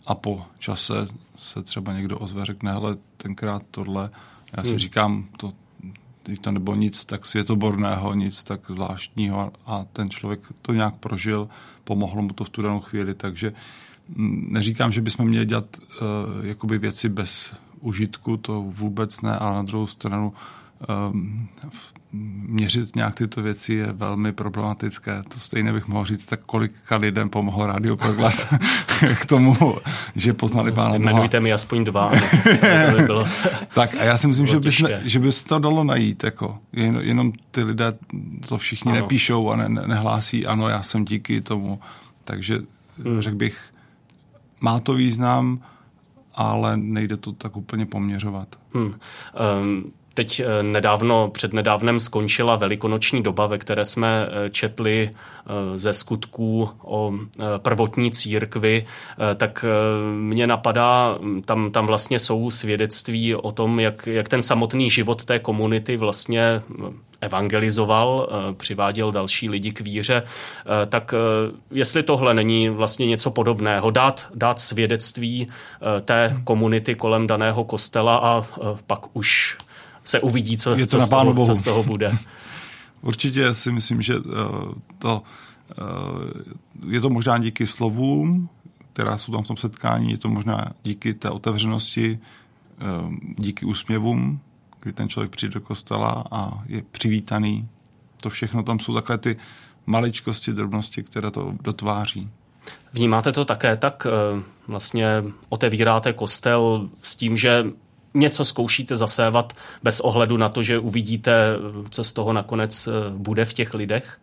A 0.06 0.14
po 0.14 0.44
čase 0.58 1.08
se 1.36 1.62
třeba 1.62 1.92
někdo 1.92 2.18
ozve, 2.18 2.44
řekne, 2.44 2.72
hele, 2.72 2.96
tenkrát 3.16 3.62
tohle, 3.70 4.10
já 4.56 4.62
si 4.62 4.68
hmm. 4.68 4.78
říkám, 4.78 5.28
to, 5.36 5.52
když 6.26 6.38
to 6.38 6.52
nebylo 6.52 6.76
nic 6.76 7.04
tak 7.04 7.26
světoborného, 7.26 8.14
nic 8.14 8.42
tak 8.42 8.60
zvláštního 8.68 9.52
a 9.66 9.84
ten 9.92 10.10
člověk 10.10 10.40
to 10.62 10.72
nějak 10.72 10.94
prožil, 10.94 11.48
pomohlo 11.84 12.22
mu 12.22 12.28
to 12.28 12.44
v 12.44 12.50
tu 12.50 12.62
danou 12.62 12.80
chvíli, 12.80 13.14
takže 13.14 13.52
mm, 14.16 14.48
neříkám, 14.50 14.92
že 14.92 15.00
bychom 15.00 15.28
měli 15.28 15.46
dělat 15.46 15.76
uh, 15.78 16.46
jakoby 16.46 16.78
věci 16.78 17.08
bez 17.08 17.52
užitku, 17.80 18.36
to 18.36 18.62
vůbec 18.62 19.20
ne, 19.20 19.38
ale 19.38 19.54
na 19.56 19.62
druhou 19.62 19.86
stranu 19.86 20.32
um, 21.10 21.48
měřit 22.12 22.96
nějak 22.96 23.14
tyto 23.14 23.42
věci 23.42 23.74
je 23.74 23.92
velmi 23.92 24.32
problematické. 24.32 25.22
To 25.28 25.38
stejně 25.38 25.72
bych 25.72 25.88
mohl 25.88 26.04
říct, 26.04 26.26
tak 26.26 26.40
kolika 26.46 26.96
lidem 26.96 27.30
pomohl 27.30 27.66
Radio 27.66 27.96
Proglas 27.96 28.46
k 29.20 29.26
tomu, 29.26 29.56
že 30.16 30.32
poznali 30.32 30.72
Pána 30.72 30.98
Boha. 30.98 31.10
Jmenujte 31.10 31.40
mi 31.40 31.52
aspoň 31.52 31.84
dva. 31.84 32.10
to 32.90 32.96
by 32.96 33.02
bylo, 33.02 33.26
tak 33.74 33.94
a 34.00 34.04
já 34.04 34.18
si 34.18 34.26
myslím, 34.26 34.46
že 34.46 34.58
by, 34.58 34.72
se, 34.72 35.02
že 35.04 35.18
by 35.18 35.32
se 35.32 35.44
to 35.44 35.58
dalo 35.58 35.84
najít. 35.84 36.24
Jako. 36.24 36.58
Jen, 36.72 37.00
jenom 37.02 37.32
ty 37.50 37.62
lidé 37.62 37.92
to 38.48 38.58
všichni 38.58 38.92
ano. 38.92 39.00
nepíšou 39.00 39.50
a 39.50 39.56
ne, 39.56 39.68
ne, 39.68 39.82
nehlásí, 39.86 40.46
ano, 40.46 40.68
já 40.68 40.82
jsem 40.82 41.04
díky 41.04 41.40
tomu. 41.40 41.80
Takže 42.24 42.58
hmm. 43.04 43.22
řekl 43.22 43.36
bych, 43.36 43.58
má 44.60 44.80
to 44.80 44.94
význam, 44.94 45.60
ale 46.34 46.76
nejde 46.76 47.16
to 47.16 47.32
tak 47.32 47.56
úplně 47.56 47.86
poměřovat. 47.86 48.48
Hmm. 48.74 48.94
Um, 49.62 49.92
Teď 50.16 50.40
eh, 50.40 50.62
nedávno, 50.62 51.30
před 51.30 51.52
nedávnem 51.52 52.00
skončila 52.00 52.56
velikonoční 52.56 53.22
doba, 53.22 53.46
ve 53.46 53.58
které 53.58 53.84
jsme 53.84 54.26
eh, 54.26 54.50
četli 54.50 55.10
eh, 55.10 55.78
ze 55.78 55.92
skutků 55.92 56.70
o 56.82 57.12
prvotní 57.58 58.10
církvi, 58.10 58.86
tak 59.36 59.64
mě 60.20 60.46
napadá, 60.46 61.18
hm, 61.20 61.42
tam, 61.42 61.70
tam 61.70 61.86
vlastně 61.86 62.18
jsou 62.18 62.50
svědectví 62.50 63.34
o 63.34 63.52
tom, 63.52 63.80
jak, 63.80 64.06
jak 64.06 64.28
ten 64.28 64.42
samotný 64.42 64.90
život 64.90 65.24
té 65.24 65.38
komunity 65.38 65.96
vlastně 65.96 66.62
evangelizoval, 67.20 68.28
přiváděl 68.56 69.12
další 69.12 69.48
lidi 69.48 69.72
k 69.72 69.80
víře, 69.80 70.22
tak 70.88 71.14
jestli 71.70 72.02
tohle 72.02 72.34
není 72.34 72.68
vlastně 72.68 73.06
něco 73.06 73.30
podobného, 73.30 73.90
dát, 73.90 74.26
dát 74.34 74.58
svědectví 74.58 75.48
té 76.04 76.36
komunity 76.44 76.94
kolem 76.94 77.26
daného 77.26 77.64
kostela 77.64 78.16
a 78.16 78.44
pak 78.86 79.16
už 79.16 79.56
se 80.06 80.20
uvidí, 80.20 80.56
co, 80.56 80.74
je 80.74 80.86
to 80.86 80.90
co, 80.90 80.98
na 80.98 81.06
z, 81.06 81.10
toho, 81.10 81.46
co 81.46 81.54
z 81.54 81.62
toho 81.62 81.82
bude. 81.82 82.18
Určitě 83.02 83.54
si 83.54 83.72
myslím, 83.72 84.02
že 84.02 84.18
uh, 84.18 84.24
to 84.98 85.22
uh, 86.82 86.92
je 86.92 87.00
to 87.00 87.10
možná 87.10 87.38
díky 87.38 87.66
slovům, 87.66 88.48
která 88.92 89.18
jsou 89.18 89.32
tam 89.32 89.42
v 89.42 89.46
tom 89.46 89.56
setkání, 89.56 90.10
je 90.10 90.18
to 90.18 90.28
možná 90.28 90.64
díky 90.82 91.14
té 91.14 91.30
otevřenosti, 91.30 92.18
uh, 92.82 93.14
díky 93.38 93.66
úsměvům, 93.66 94.40
kdy 94.80 94.92
ten 94.92 95.08
člověk 95.08 95.30
přijde 95.30 95.54
do 95.54 95.60
kostela 95.60 96.24
a 96.30 96.62
je 96.66 96.82
přivítaný. 96.90 97.68
To 98.20 98.30
všechno 98.30 98.62
tam 98.62 98.78
jsou 98.78 98.94
takové 98.94 99.18
ty 99.18 99.36
maličkosti, 99.86 100.52
drobnosti, 100.52 101.02
které 101.02 101.30
to 101.30 101.54
dotváří. 101.60 102.30
Vnímáte 102.92 103.32
to 103.32 103.44
také 103.44 103.76
tak, 103.76 104.06
vlastně 104.68 105.06
otevíráte 105.48 106.12
kostel 106.12 106.88
s 107.02 107.16
tím, 107.16 107.36
že 107.36 107.64
něco 108.16 108.44
zkoušíte 108.44 108.96
zasévat 108.96 109.52
bez 109.82 110.00
ohledu 110.00 110.36
na 110.36 110.48
to, 110.48 110.62
že 110.62 110.78
uvidíte, 110.78 111.32
co 111.90 112.04
z 112.04 112.12
toho 112.12 112.32
nakonec 112.32 112.86
eh, 112.86 112.90
bude 113.10 113.44
v 113.44 113.52
těch 113.52 113.74
lidech? 113.74 114.18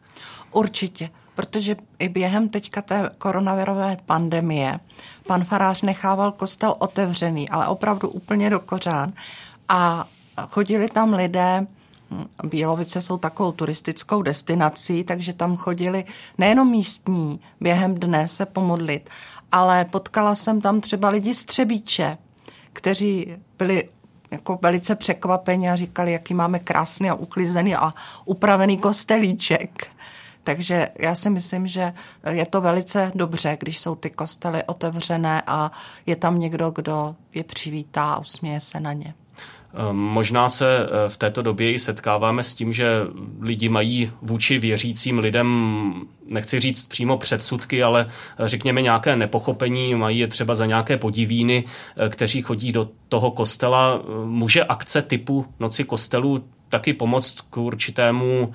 Určitě, 0.52 1.10
protože 1.36 1.76
i 2.00 2.10
během 2.10 2.50
teďka 2.50 2.82
té 2.82 3.10
koronavirové 3.18 3.98
pandemie 4.06 4.80
pan 5.28 5.44
farář 5.44 5.82
nechával 5.82 6.32
kostel 6.32 6.76
otevřený, 6.80 7.50
ale 7.50 7.68
opravdu 7.68 8.10
úplně 8.10 8.50
do 8.50 8.60
kořán 8.60 9.14
a 9.70 10.08
chodili 10.48 10.90
tam 10.90 11.14
lidé, 11.14 11.68
hm, 12.12 12.26
Bílovice 12.44 13.02
jsou 13.02 13.18
takovou 13.18 13.52
turistickou 13.52 14.22
destinací, 14.22 15.04
takže 15.04 15.34
tam 15.34 15.58
chodili 15.58 16.06
nejenom 16.38 16.72
místní 16.72 17.40
během 17.62 17.96
dne 17.96 18.28
se 18.28 18.46
pomodlit, 18.46 19.10
ale 19.52 19.86
potkala 19.86 20.36
jsem 20.36 20.62
tam 20.62 20.82
třeba 20.82 21.10
lidi 21.10 21.34
z 21.34 21.46
Třebíče, 21.46 22.18
kteří 22.74 23.36
byli 23.64 23.90
jako 24.32 24.60
velice 24.62 24.96
překvapeni 24.96 25.70
a 25.70 25.76
říkali, 25.76 26.12
jaký 26.12 26.34
máme 26.34 26.60
krásný 26.60 27.10
a 27.10 27.14
uklizený 27.14 27.76
a 27.76 27.94
upravený 28.26 28.78
kostelíček. 28.78 29.88
Takže 30.44 30.88
já 31.00 31.16
si 31.16 31.30
myslím, 31.30 31.68
že 31.68 31.94
je 32.30 32.46
to 32.46 32.62
velice 32.62 33.12
dobře, 33.16 33.58
když 33.60 33.80
jsou 33.80 33.96
ty 33.96 34.10
kostely 34.10 34.64
otevřené 34.64 35.44
a 35.48 35.72
je 36.06 36.16
tam 36.16 36.40
někdo, 36.40 36.72
kdo 36.72 37.16
je 37.34 37.44
přivítá 37.44 38.14
a 38.14 38.20
usměje 38.20 38.60
se 38.60 38.80
na 38.80 38.94
ně. 38.94 39.14
Ehm, 39.74 39.96
možná 39.96 40.50
se 40.50 40.78
eh, 40.78 41.10
v 41.10 41.18
této 41.18 41.42
době 41.42 41.74
i 41.74 41.80
setkáváme 41.80 42.44
s 42.44 42.56
tím, 42.56 42.74
že 42.74 43.02
lidi 43.42 43.70
mají 43.70 44.12
vůči 44.22 44.60
věřícím 44.60 45.20
lidem, 45.20 45.94
nechci 46.30 46.60
říct 46.60 46.86
přímo 46.86 47.18
předsudky, 47.18 47.84
ale 47.84 48.08
eh, 48.10 48.48
řekněme 48.48 48.82
nějaké 48.82 49.16
nepochopení, 49.16 49.96
mají 49.96 50.20
je 50.20 50.28
třeba 50.28 50.56
za 50.56 50.66
nějaké 50.66 50.98
podivíny, 50.98 51.64
eh, 51.98 52.10
kteří 52.10 52.42
chodí 52.42 52.72
do 52.72 52.90
toho 53.10 53.32
kostela. 53.32 54.02
Může 54.26 54.64
akce 54.64 55.02
typu 55.02 55.46
Noci 55.60 55.84
kostelů 55.84 56.44
taky 56.70 56.94
pomoct 56.94 57.42
k 57.42 57.58
určitému 57.58 58.54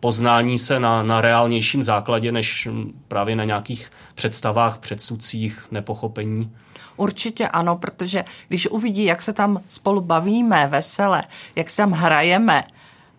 poznání 0.00 0.58
se 0.58 0.80
na, 0.80 1.02
na 1.02 1.20
reálnějším 1.20 1.82
základě, 1.82 2.32
než 2.32 2.68
hm, 2.70 2.92
právě 3.08 3.36
na 3.36 3.44
nějakých 3.44 3.90
představách, 4.14 4.78
předsudcích, 4.78 5.66
nepochopení? 5.70 6.50
Určitě 6.98 7.48
ano, 7.48 7.76
protože 7.76 8.24
když 8.48 8.66
uvidí, 8.66 9.04
jak 9.04 9.22
se 9.22 9.32
tam 9.32 9.60
spolu 9.68 10.00
bavíme 10.00 10.66
vesele, 10.66 11.24
jak 11.56 11.70
se 11.70 11.76
tam 11.76 11.92
hrajeme, 11.92 12.64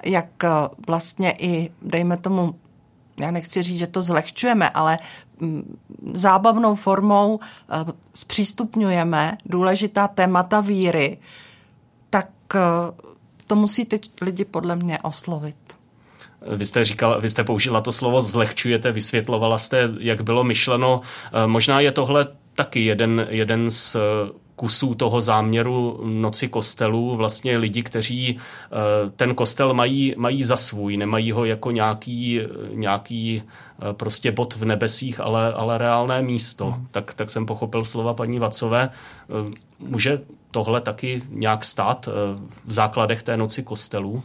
jak 0.04 0.44
eh, 0.44 0.50
vlastně 0.88 1.36
i, 1.40 1.72
dejme 1.82 2.18
tomu, 2.18 2.56
já 3.20 3.32
nechci 3.32 3.64
říct, 3.64 3.80
že 3.80 3.88
to 3.88 4.02
zlehčujeme, 4.02 4.70
ale 4.70 5.00
mm, 5.40 5.78
zábavnou 6.14 6.76
formou 6.76 7.40
eh, 7.42 7.94
zpřístupňujeme 8.14 9.38
důležitá 9.46 10.08
témata 10.08 10.62
víry, 10.62 11.18
tak 12.10 12.30
eh, 12.56 12.60
to 13.48 13.56
musí 13.56 13.86
teď 13.86 14.12
lidi 14.22 14.46
podle 14.46 14.76
mě 14.76 15.00
oslovit. 15.00 15.79
Vy 16.56 16.66
jste, 16.66 16.86
říkala, 16.86 17.18
vy 17.18 17.30
jste 17.30 17.44
použila 17.44 17.82
to 17.82 17.92
slovo 17.92 18.22
zlehčujete, 18.22 18.92
vysvětlovala 18.92 19.58
jste, 19.58 19.90
jak 20.00 20.22
bylo 20.22 20.44
myšleno. 20.44 21.02
Možná 21.46 21.80
je 21.80 21.92
tohle 21.92 22.28
taky 22.60 22.86
jeden, 22.86 23.28
jeden 23.30 23.72
z 23.72 23.96
eh, 23.96 24.00
kusů 24.56 24.96
toho 24.96 25.22
záměru 25.22 26.00
Noci 26.04 26.48
kostelů, 26.48 27.16
vlastně 27.16 27.58
lidi, 27.58 27.84
kteří 27.84 28.38
eh, 28.38 29.10
ten 29.16 29.36
kostel 29.36 29.74
mají, 29.74 30.14
mají 30.18 30.44
za 30.44 30.58
svůj, 30.58 30.98
nemají 30.98 31.32
ho 31.32 31.46
jako 31.46 31.72
nějaký, 31.72 32.42
nějaký 32.74 33.44
eh, 33.44 33.94
prostě 33.94 34.32
bod 34.32 34.56
v 34.56 34.66
nebesích, 34.66 35.20
ale, 35.20 35.54
ale 35.54 35.78
reálné 35.78 36.22
místo. 36.22 36.66
Hmm. 36.66 36.88
Tak, 36.92 37.14
tak 37.14 37.30
jsem 37.30 37.46
pochopil 37.46 37.86
slova 37.86 38.14
paní 38.14 38.40
Vacové. 38.40 38.90
Může 39.80 40.22
tohle 40.52 40.82
taky 40.82 41.22
nějak 41.30 41.66
stát 41.66 42.10
v 42.66 42.72
základech 42.72 43.24
té 43.24 43.38
Noci 43.38 43.64
kostelů? 43.64 44.24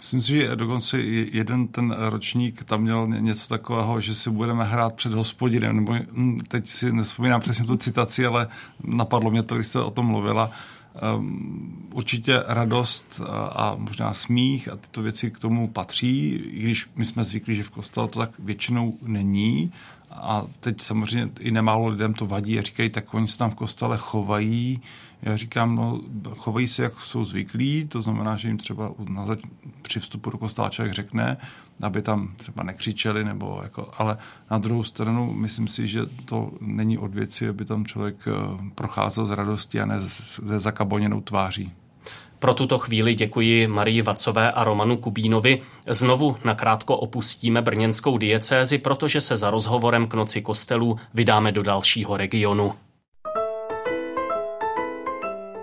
Myslím 0.00 0.20
si, 0.20 0.36
že 0.36 0.56
dokonce 0.56 1.00
jeden 1.32 1.68
ten 1.68 1.96
ročník 1.98 2.64
tam 2.64 2.82
měl 2.82 3.06
něco 3.06 3.48
takového, 3.48 4.00
že 4.00 4.14
si 4.14 4.30
budeme 4.30 4.64
hrát 4.64 4.94
před 4.94 5.12
hospodinem, 5.12 5.76
nebo 5.76 5.94
hm, 6.12 6.38
teď 6.48 6.68
si 6.68 6.92
nespomínám 6.92 7.40
přesně 7.40 7.64
tu 7.64 7.76
citaci, 7.76 8.26
ale 8.26 8.48
napadlo 8.84 9.30
mě 9.30 9.42
to, 9.42 9.54
když 9.54 9.66
jste 9.66 9.80
o 9.80 9.90
tom 9.90 10.06
mluvila. 10.06 10.50
Um, 11.18 11.88
určitě 11.92 12.42
radost 12.46 13.20
a, 13.28 13.46
a 13.46 13.74
možná 13.74 14.14
smích 14.14 14.68
a 14.68 14.76
tyto 14.76 15.02
věci 15.02 15.30
k 15.30 15.38
tomu 15.38 15.68
patří, 15.68 16.28
i 16.28 16.62
když 16.62 16.86
my 16.96 17.04
jsme 17.04 17.24
zvyklí, 17.24 17.56
že 17.56 17.62
v 17.62 17.70
kostele 17.70 18.08
to 18.08 18.18
tak 18.18 18.30
většinou 18.38 18.98
není. 19.02 19.72
A 20.10 20.46
teď 20.60 20.82
samozřejmě 20.82 21.30
i 21.40 21.50
nemálo 21.50 21.88
lidem 21.88 22.14
to 22.14 22.26
vadí 22.26 22.58
a 22.58 22.62
říkají, 22.62 22.90
tak 22.90 23.14
oni 23.14 23.28
se 23.28 23.38
tam 23.38 23.50
v 23.50 23.54
kostele 23.54 23.96
chovají. 23.98 24.80
Já 25.22 25.36
říkám, 25.36 25.76
no, 25.76 25.94
chovají 26.36 26.68
se, 26.68 26.82
jak 26.82 27.00
jsou 27.00 27.24
zvyklí, 27.24 27.86
to 27.88 28.02
znamená, 28.02 28.36
že 28.36 28.48
jim 28.48 28.58
třeba 28.58 28.92
na 29.08 29.26
zač- 29.26 29.40
při 29.82 30.00
vstupu 30.00 30.30
do 30.30 30.38
kostela 30.38 30.68
člověk 30.68 30.94
řekne, 30.94 31.36
aby 31.82 32.02
tam 32.02 32.34
třeba 32.36 32.62
nekřičeli, 32.62 33.24
nebo 33.24 33.60
jako, 33.62 33.90
ale 33.98 34.16
na 34.50 34.58
druhou 34.58 34.84
stranu 34.84 35.32
myslím 35.32 35.68
si, 35.68 35.86
že 35.86 36.00
to 36.24 36.50
není 36.60 36.98
od 36.98 37.14
věci, 37.14 37.48
aby 37.48 37.64
tam 37.64 37.86
člověk 37.86 38.16
eh, 38.26 38.32
procházel 38.74 39.26
z 39.26 39.30
radosti 39.30 39.80
a 39.80 39.86
ne 39.86 39.98
ze 39.98 40.58
zakaboněnou 40.60 41.20
tváří. 41.20 41.72
Pro 42.38 42.54
tuto 42.54 42.78
chvíli 42.78 43.14
děkuji 43.14 43.66
Marii 43.66 44.02
Vacové 44.02 44.52
a 44.52 44.64
Romanu 44.64 44.96
Kubínovi. 44.96 45.60
Znovu 45.86 46.36
nakrátko 46.44 46.96
opustíme 46.96 47.62
brněnskou 47.62 48.18
diecézi, 48.18 48.78
protože 48.78 49.20
se 49.20 49.36
za 49.36 49.50
rozhovorem 49.50 50.06
k 50.06 50.14
noci 50.14 50.42
kostelů 50.42 50.98
vydáme 51.14 51.52
do 51.52 51.62
dalšího 51.62 52.16
regionu. 52.16 52.72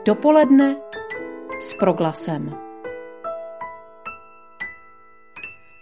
Dopoledne 0.08 0.76
s 1.60 1.74
proglasem. 1.74 2.58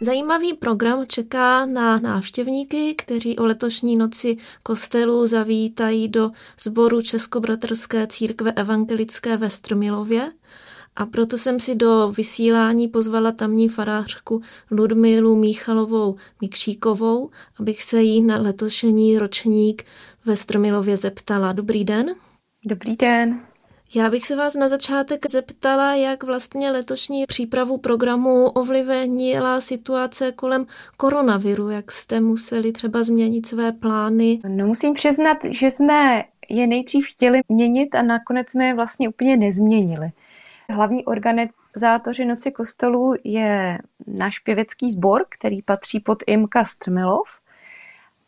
Zajímavý 0.02 0.54
program 0.54 1.06
čeká 1.08 1.66
na 1.66 2.00
návštěvníky, 2.00 2.96
kteří 2.96 3.38
o 3.38 3.46
letošní 3.46 3.98
noci 3.98 4.38
kostelu 4.64 5.28
zavítají 5.28 6.08
do 6.08 6.32
sboru 6.62 7.02
Českobratrské 7.02 8.08
církve 8.08 8.52
evangelické 8.52 9.38
ve 9.38 9.50
Strmilově. 9.50 10.32
A 10.96 11.06
proto 11.06 11.38
jsem 11.38 11.60
si 11.60 11.76
do 11.76 12.12
vysílání 12.18 12.88
pozvala 12.88 13.32
tamní 13.32 13.70
farářku 13.70 14.42
Ludmilu 14.72 15.36
Míchalovou 15.36 16.16
Mikšíkovou, 16.42 17.30
abych 17.60 17.84
se 17.84 18.02
jí 18.02 18.22
na 18.22 18.38
letošní 18.38 19.18
ročník 19.18 19.84
ve 20.26 20.36
Stromilově 20.36 20.98
zeptala. 20.98 21.54
Dobrý 21.54 21.84
den. 21.84 22.16
Dobrý 22.66 22.96
den. 22.96 23.55
Já 23.96 24.10
bych 24.10 24.26
se 24.26 24.36
vás 24.36 24.56
na 24.56 24.68
začátek 24.68 25.30
zeptala, 25.30 25.96
jak 25.96 26.24
vlastně 26.24 26.72
letošní 26.72 27.26
přípravu 27.26 27.78
programu 27.78 28.46
ovlivnila 28.50 29.62
situace 29.62 30.32
kolem 30.32 30.66
koronaviru, 30.98 31.70
jak 31.70 31.92
jste 31.92 32.20
museli 32.20 32.72
třeba 32.72 33.04
změnit 33.04 33.46
své 33.46 33.72
plány. 33.72 34.40
No 34.48 34.68
musím 34.68 34.94
přiznat, 34.94 35.38
že 35.50 35.72
jsme 35.72 36.24
je 36.50 36.68
nejdřív 36.68 37.06
chtěli 37.06 37.42
měnit 37.50 37.96
a 37.96 38.02
nakonec 38.02 38.50
jsme 38.50 38.66
je 38.66 38.76
vlastně 38.76 39.10
úplně 39.10 39.38
nezměnili. 39.38 40.10
Hlavní 40.70 41.06
organizátoři 41.06 42.26
Noci 42.26 42.52
kostelů 42.52 43.14
je 43.24 43.78
náš 44.08 44.40
pěvecký 44.40 44.92
sbor, 44.92 45.26
který 45.30 45.62
patří 45.62 46.00
pod 46.00 46.24
Imka 46.28 46.66
Strmelov. 46.66 47.28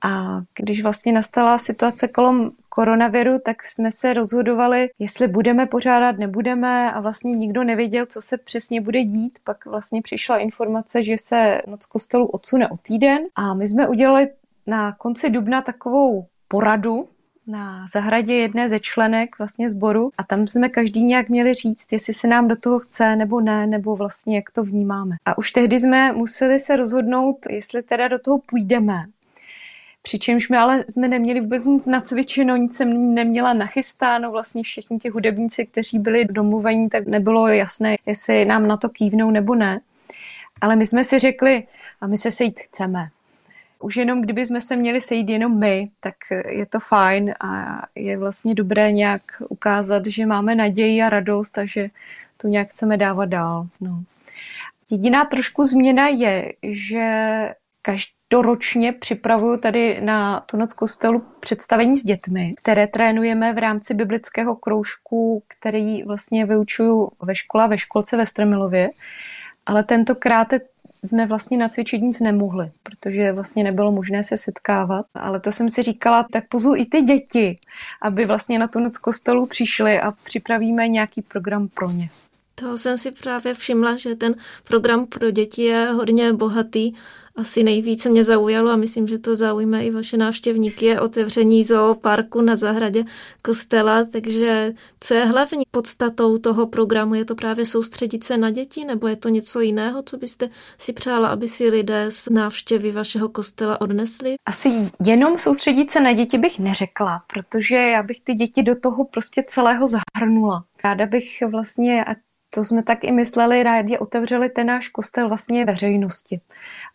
A 0.03 0.41
když 0.59 0.83
vlastně 0.83 1.11
nastala 1.11 1.57
situace 1.57 2.07
kolem 2.07 2.51
koronaviru, 2.77 3.39
tak 3.45 3.65
jsme 3.65 3.91
se 3.91 4.13
rozhodovali, 4.13 4.89
jestli 4.99 5.27
budeme 5.27 5.65
pořádat, 5.65 6.17
nebudeme 6.17 6.91
a 6.91 6.99
vlastně 7.01 7.31
nikdo 7.31 7.63
nevěděl, 7.63 8.05
co 8.05 8.21
se 8.21 8.37
přesně 8.37 8.81
bude 8.81 9.03
dít. 9.03 9.39
Pak 9.43 9.65
vlastně 9.65 10.01
přišla 10.01 10.37
informace, 10.37 11.03
že 11.03 11.17
se 11.17 11.61
noc 11.67 11.85
kostelu 11.85 12.25
odsune 12.27 12.69
o 12.69 12.77
týden 12.77 13.19
a 13.35 13.53
my 13.53 13.67
jsme 13.67 13.87
udělali 13.87 14.27
na 14.67 14.91
konci 14.91 15.29
dubna 15.29 15.61
takovou 15.61 16.25
poradu, 16.47 17.07
na 17.47 17.85
zahradě 17.93 18.33
jedné 18.33 18.69
ze 18.69 18.79
členek 18.79 19.37
vlastně 19.39 19.69
sboru 19.69 20.11
a 20.17 20.23
tam 20.23 20.47
jsme 20.47 20.69
každý 20.69 21.03
nějak 21.03 21.29
měli 21.29 21.53
říct, 21.53 21.91
jestli 21.91 22.13
se 22.13 22.27
nám 22.27 22.47
do 22.47 22.55
toho 22.55 22.79
chce 22.79 23.15
nebo 23.15 23.41
ne, 23.41 23.67
nebo 23.67 23.95
vlastně 23.95 24.35
jak 24.35 24.51
to 24.51 24.63
vnímáme. 24.63 25.15
A 25.25 25.37
už 25.37 25.51
tehdy 25.51 25.79
jsme 25.79 26.11
museli 26.11 26.59
se 26.59 26.75
rozhodnout, 26.75 27.37
jestli 27.49 27.83
teda 27.83 28.07
do 28.07 28.19
toho 28.19 28.39
půjdeme. 28.49 29.05
Přičemž 30.07 30.49
my 30.49 30.57
ale 30.57 30.85
jsme 30.89 31.07
neměli 31.07 31.41
vůbec 31.41 31.65
nic 31.65 31.85
nacvičeno, 31.85 32.55
nic 32.55 32.75
jsem 32.75 33.13
neměla 33.13 33.53
nachystáno, 33.53 34.31
vlastně 34.31 34.63
všichni 34.63 34.99
ti 34.99 35.09
hudebníci, 35.09 35.65
kteří 35.65 35.99
byli 35.99 36.25
domluvení, 36.25 36.89
tak 36.89 37.07
nebylo 37.07 37.47
jasné, 37.47 37.97
jestli 38.05 38.45
nám 38.45 38.67
na 38.67 38.77
to 38.77 38.89
kývnou 38.89 39.31
nebo 39.31 39.55
ne. 39.55 39.79
Ale 40.61 40.75
my 40.75 40.85
jsme 40.85 41.03
si 41.03 41.19
řekli, 41.19 41.67
a 42.01 42.07
my 42.07 42.17
se 42.17 42.31
sejít 42.31 42.59
chceme. 42.59 43.09
Už 43.79 43.95
jenom 43.95 44.21
kdyby 44.21 44.45
jsme 44.45 44.61
se 44.61 44.75
měli 44.75 45.01
sejít 45.01 45.29
jenom 45.29 45.59
my, 45.59 45.89
tak 45.99 46.15
je 46.49 46.65
to 46.65 46.79
fajn 46.79 47.33
a 47.39 47.81
je 47.95 48.17
vlastně 48.17 48.55
dobré 48.55 48.91
nějak 48.91 49.21
ukázat, 49.49 50.05
že 50.05 50.25
máme 50.25 50.55
naději 50.55 51.01
a 51.01 51.09
radost 51.09 51.57
a 51.57 51.65
že 51.65 51.89
to 52.37 52.47
nějak 52.47 52.69
chceme 52.69 52.97
dávat 52.97 53.25
dál. 53.25 53.67
No. 53.81 54.03
Jediná 54.89 55.25
trošku 55.25 55.63
změna 55.63 56.07
je, 56.07 56.53
že 56.63 57.05
každoročně 58.29 58.93
připravuju 58.93 59.57
tady 59.57 60.01
na 60.01 60.39
tu 60.39 60.57
noc 60.57 60.73
kostelu 60.73 61.23
představení 61.39 61.95
s 61.95 62.03
dětmi, 62.03 62.55
které 62.57 62.87
trénujeme 62.87 63.53
v 63.53 63.57
rámci 63.57 63.93
biblického 63.93 64.55
kroužku, 64.55 65.43
který 65.47 66.03
vlastně 66.03 66.45
vyučuju 66.45 67.09
ve 67.21 67.35
škole, 67.35 67.67
ve 67.67 67.77
školce 67.77 68.17
ve 68.17 68.25
Stremilově. 68.25 68.89
Ale 69.65 69.83
tentokrát 69.83 70.47
jsme 71.03 71.25
vlastně 71.25 71.57
nacvičit 71.57 72.01
nic 72.01 72.19
nemohli, 72.19 72.71
protože 72.83 73.31
vlastně 73.31 73.63
nebylo 73.63 73.91
možné 73.91 74.23
se 74.23 74.37
setkávat. 74.37 75.05
Ale 75.13 75.39
to 75.39 75.51
jsem 75.51 75.69
si 75.69 75.83
říkala, 75.83 76.27
tak 76.31 76.43
pozvu 76.49 76.75
i 76.75 76.85
ty 76.85 77.01
děti, 77.01 77.55
aby 78.01 78.25
vlastně 78.25 78.59
na 78.59 78.67
tu 78.67 78.79
noc 78.79 78.97
kostelu 78.97 79.45
přišli 79.45 80.01
a 80.01 80.11
připravíme 80.11 80.87
nějaký 80.87 81.21
program 81.21 81.67
pro 81.67 81.91
ně. 81.91 82.09
To 82.59 82.77
jsem 82.77 82.97
si 82.97 83.11
právě 83.11 83.53
všimla, 83.53 83.97
že 83.97 84.15
ten 84.15 84.35
program 84.63 85.05
pro 85.05 85.31
děti 85.31 85.63
je 85.63 85.91
hodně 85.91 86.33
bohatý 86.33 86.93
asi 87.37 87.63
nejvíce 87.63 88.09
mě 88.09 88.23
zaujalo 88.23 88.71
a 88.71 88.75
myslím, 88.75 89.07
že 89.07 89.19
to 89.19 89.35
zaujme 89.35 89.85
i 89.85 89.91
vaše 89.91 90.17
návštěvníky, 90.17 90.85
je 90.85 91.01
otevření 91.01 91.63
zooparku 91.63 92.41
na 92.41 92.55
zahradě 92.55 93.03
kostela, 93.41 94.05
takže 94.11 94.73
co 94.99 95.13
je 95.13 95.25
hlavní 95.25 95.63
podstatou 95.71 96.37
toho 96.37 96.67
programu? 96.67 97.15
Je 97.15 97.25
to 97.25 97.35
právě 97.35 97.65
soustředit 97.65 98.23
se 98.23 98.37
na 98.37 98.49
děti 98.49 98.85
nebo 98.85 99.07
je 99.07 99.15
to 99.15 99.29
něco 99.29 99.59
jiného, 99.59 100.03
co 100.03 100.17
byste 100.17 100.49
si 100.77 100.93
přála, 100.93 101.27
aby 101.27 101.47
si 101.47 101.69
lidé 101.69 102.11
z 102.11 102.29
návštěvy 102.29 102.91
vašeho 102.91 103.29
kostela 103.29 103.81
odnesli? 103.81 104.35
Asi 104.45 104.69
jenom 105.05 105.37
soustředit 105.37 105.91
se 105.91 105.99
na 105.99 106.13
děti 106.13 106.37
bych 106.37 106.59
neřekla, 106.59 107.21
protože 107.33 107.75
já 107.75 108.03
bych 108.03 108.21
ty 108.23 108.33
děti 108.33 108.63
do 108.63 108.75
toho 108.75 109.05
prostě 109.05 109.43
celého 109.47 109.87
zahrnula. 109.87 110.63
Ráda 110.83 111.05
bych 111.05 111.43
vlastně, 111.51 112.05
a 112.05 112.15
to 112.57 112.63
jsme 112.63 112.83
tak 112.83 113.03
i 113.03 113.11
mysleli, 113.11 113.63
rádi 113.63 113.97
otevřeli 113.97 114.49
ten 114.49 114.67
náš 114.67 114.87
kostel 114.87 115.27
vlastně 115.27 115.65
veřejnosti. 115.65 116.41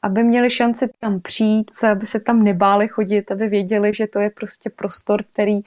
Aby 0.02 0.22
měli 0.24 0.50
šanci 0.50 0.90
tam 1.00 1.20
přijít, 1.20 1.70
aby 1.90 2.06
se 2.06 2.20
tam 2.20 2.42
nebáli 2.42 2.88
chodit, 2.88 3.32
aby 3.32 3.48
věděli, 3.48 3.94
že 3.94 4.06
to 4.06 4.20
je 4.20 4.30
prostě 4.30 4.70
prostor, 4.70 5.22
který 5.32 5.60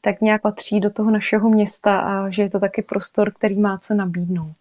tak 0.00 0.20
nějak 0.20 0.42
patří 0.42 0.80
do 0.80 0.90
toho 0.90 1.10
našeho 1.10 1.50
města 1.50 2.00
a 2.00 2.30
že 2.30 2.42
je 2.42 2.50
to 2.50 2.60
taky 2.60 2.82
prostor, 2.82 3.32
který 3.32 3.58
má 3.58 3.78
co 3.78 3.94
nabídnout 3.94 4.56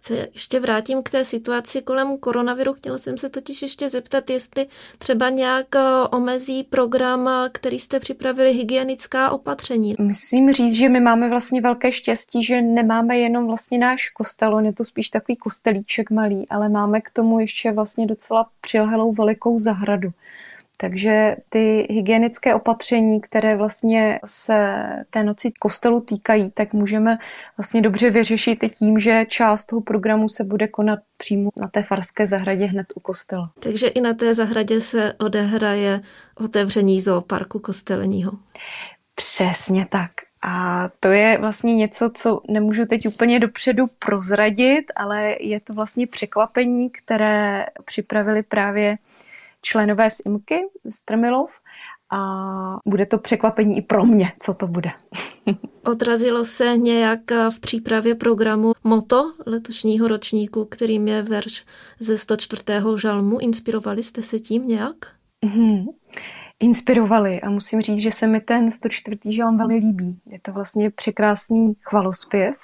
se 0.00 0.28
ještě 0.32 0.60
vrátím 0.60 1.02
k 1.02 1.10
té 1.10 1.24
situaci 1.24 1.82
kolem 1.82 2.18
koronaviru. 2.18 2.72
Chtěla 2.72 2.98
jsem 2.98 3.18
se 3.18 3.30
totiž 3.30 3.62
ještě 3.62 3.88
zeptat, 3.88 4.30
jestli 4.30 4.66
třeba 4.98 5.28
nějak 5.28 5.76
eh, 5.76 5.80
omezí 6.10 6.64
program, 6.64 7.28
eh, 7.28 7.48
který 7.52 7.78
jste 7.78 8.00
připravili, 8.00 8.52
hygienická 8.52 9.30
opatření. 9.30 9.94
Musím 9.98 10.52
říct, 10.52 10.74
že 10.74 10.88
my 10.88 11.00
máme 11.00 11.28
vlastně 11.28 11.60
velké 11.60 11.92
štěstí, 11.92 12.44
že 12.44 12.62
nemáme 12.62 13.18
jenom 13.18 13.46
vlastně 13.46 13.78
náš 13.78 14.08
kostel, 14.08 14.54
on 14.54 14.66
je 14.66 14.72
to 14.72 14.84
spíš 14.84 15.08
takový 15.08 15.36
kostelíček 15.36 16.10
malý, 16.10 16.48
ale 16.48 16.68
máme 16.68 17.00
k 17.00 17.10
tomu 17.10 17.40
ještě 17.40 17.72
vlastně 17.72 18.06
docela 18.06 18.46
přilhelou 18.60 19.12
velikou 19.12 19.58
zahradu. 19.58 20.10
Takže 20.76 21.36
ty 21.48 21.86
hygienické 21.90 22.54
opatření, 22.54 23.20
které 23.20 23.56
vlastně 23.56 24.20
se 24.24 24.76
té 25.10 25.22
noci 25.24 25.52
kostelu 25.58 26.00
týkají, 26.00 26.50
tak 26.50 26.72
můžeme 26.72 27.18
vlastně 27.56 27.80
dobře 27.80 28.10
vyřešit 28.10 28.62
i 28.62 28.68
tím, 28.68 29.00
že 29.00 29.24
část 29.28 29.66
toho 29.66 29.80
programu 29.82 30.28
se 30.28 30.44
bude 30.44 30.68
konat 30.68 30.98
přímo 31.16 31.50
na 31.56 31.68
té 31.68 31.82
farské 31.82 32.26
zahradě 32.26 32.64
hned 32.64 32.86
u 32.94 33.00
kostela. 33.00 33.50
Takže 33.60 33.86
i 33.86 34.00
na 34.00 34.14
té 34.14 34.34
zahradě 34.34 34.80
se 34.80 35.12
odehraje 35.12 36.00
otevření 36.34 37.00
zooparku 37.00 37.58
kostelního. 37.58 38.32
Přesně 39.14 39.86
tak. 39.90 40.10
A 40.42 40.88
to 41.00 41.08
je 41.08 41.38
vlastně 41.38 41.74
něco, 41.74 42.10
co 42.14 42.40
nemůžu 42.48 42.86
teď 42.86 43.08
úplně 43.08 43.40
dopředu 43.40 43.86
prozradit, 43.98 44.84
ale 44.96 45.36
je 45.40 45.60
to 45.60 45.74
vlastně 45.74 46.06
překvapení, 46.06 46.90
které 46.90 47.66
připravili 47.84 48.42
právě 48.42 48.96
členové 49.66 50.10
z 50.10 50.20
IMKY, 50.24 50.60
z 50.84 51.04
Trmilov, 51.04 51.50
a 52.12 52.20
bude 52.86 53.06
to 53.06 53.18
překvapení 53.18 53.76
i 53.76 53.82
pro 53.82 54.04
mě, 54.04 54.32
co 54.38 54.54
to 54.54 54.66
bude. 54.66 54.90
Odrazilo 55.84 56.44
se 56.44 56.76
nějak 56.76 57.20
v 57.50 57.60
přípravě 57.60 58.14
programu 58.14 58.72
moto 58.84 59.32
letošního 59.46 60.08
ročníku, 60.08 60.64
kterým 60.64 61.08
je 61.08 61.22
verš 61.22 61.64
ze 62.00 62.18
104. 62.18 62.62
žalmu. 62.96 63.38
Inspirovali 63.38 64.02
jste 64.02 64.22
se 64.22 64.38
tím 64.38 64.68
nějak? 64.68 64.96
Mm-hmm. 65.46 65.86
inspirovali 66.60 67.40
a 67.40 67.50
musím 67.50 67.80
říct, 67.80 67.98
že 67.98 68.10
se 68.10 68.26
mi 68.26 68.40
ten 68.40 68.70
104. 68.70 69.18
žalm 69.28 69.58
velmi 69.58 69.74
líbí. 69.74 70.18
Je 70.26 70.40
to 70.42 70.52
vlastně 70.52 70.90
překrásný 70.90 71.74
chvalospěv 71.80 72.54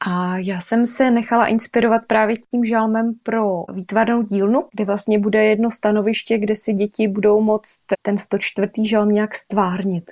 a 0.00 0.38
já 0.38 0.60
jsem 0.60 0.86
se 0.86 1.10
nechala 1.10 1.46
inspirovat 1.46 2.02
právě 2.06 2.36
tím 2.50 2.64
žalmem 2.64 3.14
pro 3.22 3.64
výtvarnou 3.72 4.22
dílnu, 4.22 4.64
kde 4.72 4.84
vlastně 4.84 5.18
bude 5.18 5.44
jedno 5.44 5.70
stanoviště, 5.70 6.38
kde 6.38 6.56
si 6.56 6.72
děti 6.72 7.08
budou 7.08 7.40
moct 7.40 7.80
ten 8.02 8.16
104. 8.16 8.68
žalm 8.86 9.08
nějak 9.08 9.34
stvárnit. 9.34 10.10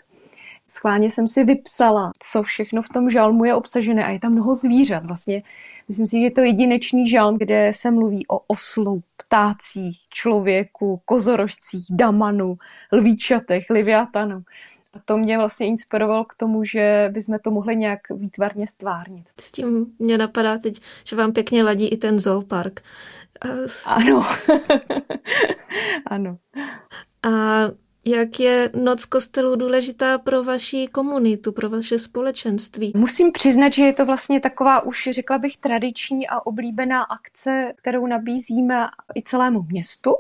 Schválně 0.66 1.10
jsem 1.10 1.28
si 1.28 1.44
vypsala, 1.44 2.12
co 2.18 2.42
všechno 2.42 2.82
v 2.82 2.88
tom 2.88 3.10
žalmu 3.10 3.44
je 3.44 3.54
obsažené 3.54 4.04
a 4.04 4.10
je 4.10 4.20
tam 4.20 4.32
mnoho 4.32 4.54
zvířat. 4.54 5.06
Vlastně 5.06 5.42
myslím 5.88 6.06
si, 6.06 6.20
že 6.20 6.26
je 6.26 6.30
to 6.30 6.40
jedinečný 6.40 7.08
žalm, 7.08 7.38
kde 7.38 7.70
se 7.74 7.90
mluví 7.90 8.26
o 8.26 8.38
oslu, 8.38 9.02
ptácích, 9.16 9.96
člověku, 10.08 11.00
kozorožcích, 11.04 11.86
damanu, 11.90 12.58
lvíčatech, 12.92 13.64
liviatanu. 13.70 14.42
A 14.92 14.98
to 15.04 15.16
mě 15.16 15.38
vlastně 15.38 15.66
inspirovalo 15.66 16.24
k 16.24 16.34
tomu, 16.34 16.64
že 16.64 17.10
bychom 17.12 17.38
to 17.38 17.50
mohli 17.50 17.76
nějak 17.76 18.00
výtvarně 18.10 18.66
stvárnit. 18.66 19.26
S 19.40 19.52
tím 19.52 19.86
mě 19.98 20.18
napadá 20.18 20.58
teď, 20.58 20.80
že 21.04 21.16
vám 21.16 21.32
pěkně 21.32 21.64
ladí 21.64 21.88
i 21.88 21.96
ten 21.96 22.18
zoopark. 22.18 22.80
Ano. 23.86 24.22
ano. 26.06 26.38
A 27.22 27.30
jak 28.04 28.40
je 28.40 28.70
noc 28.74 29.04
kostelů 29.04 29.56
důležitá 29.56 30.18
pro 30.18 30.42
vaši 30.42 30.88
komunitu, 30.92 31.52
pro 31.52 31.70
vaše 31.70 31.98
společenství? 31.98 32.92
Musím 32.96 33.32
přiznat, 33.32 33.72
že 33.72 33.84
je 33.84 33.92
to 33.92 34.06
vlastně 34.06 34.40
taková 34.40 34.80
už, 34.80 35.08
řekla 35.12 35.38
bych, 35.38 35.56
tradiční 35.56 36.28
a 36.28 36.46
oblíbená 36.46 37.02
akce, 37.02 37.72
kterou 37.76 38.06
nabízíme 38.06 38.86
i 39.14 39.22
celému 39.22 39.62
městu. 39.62 40.10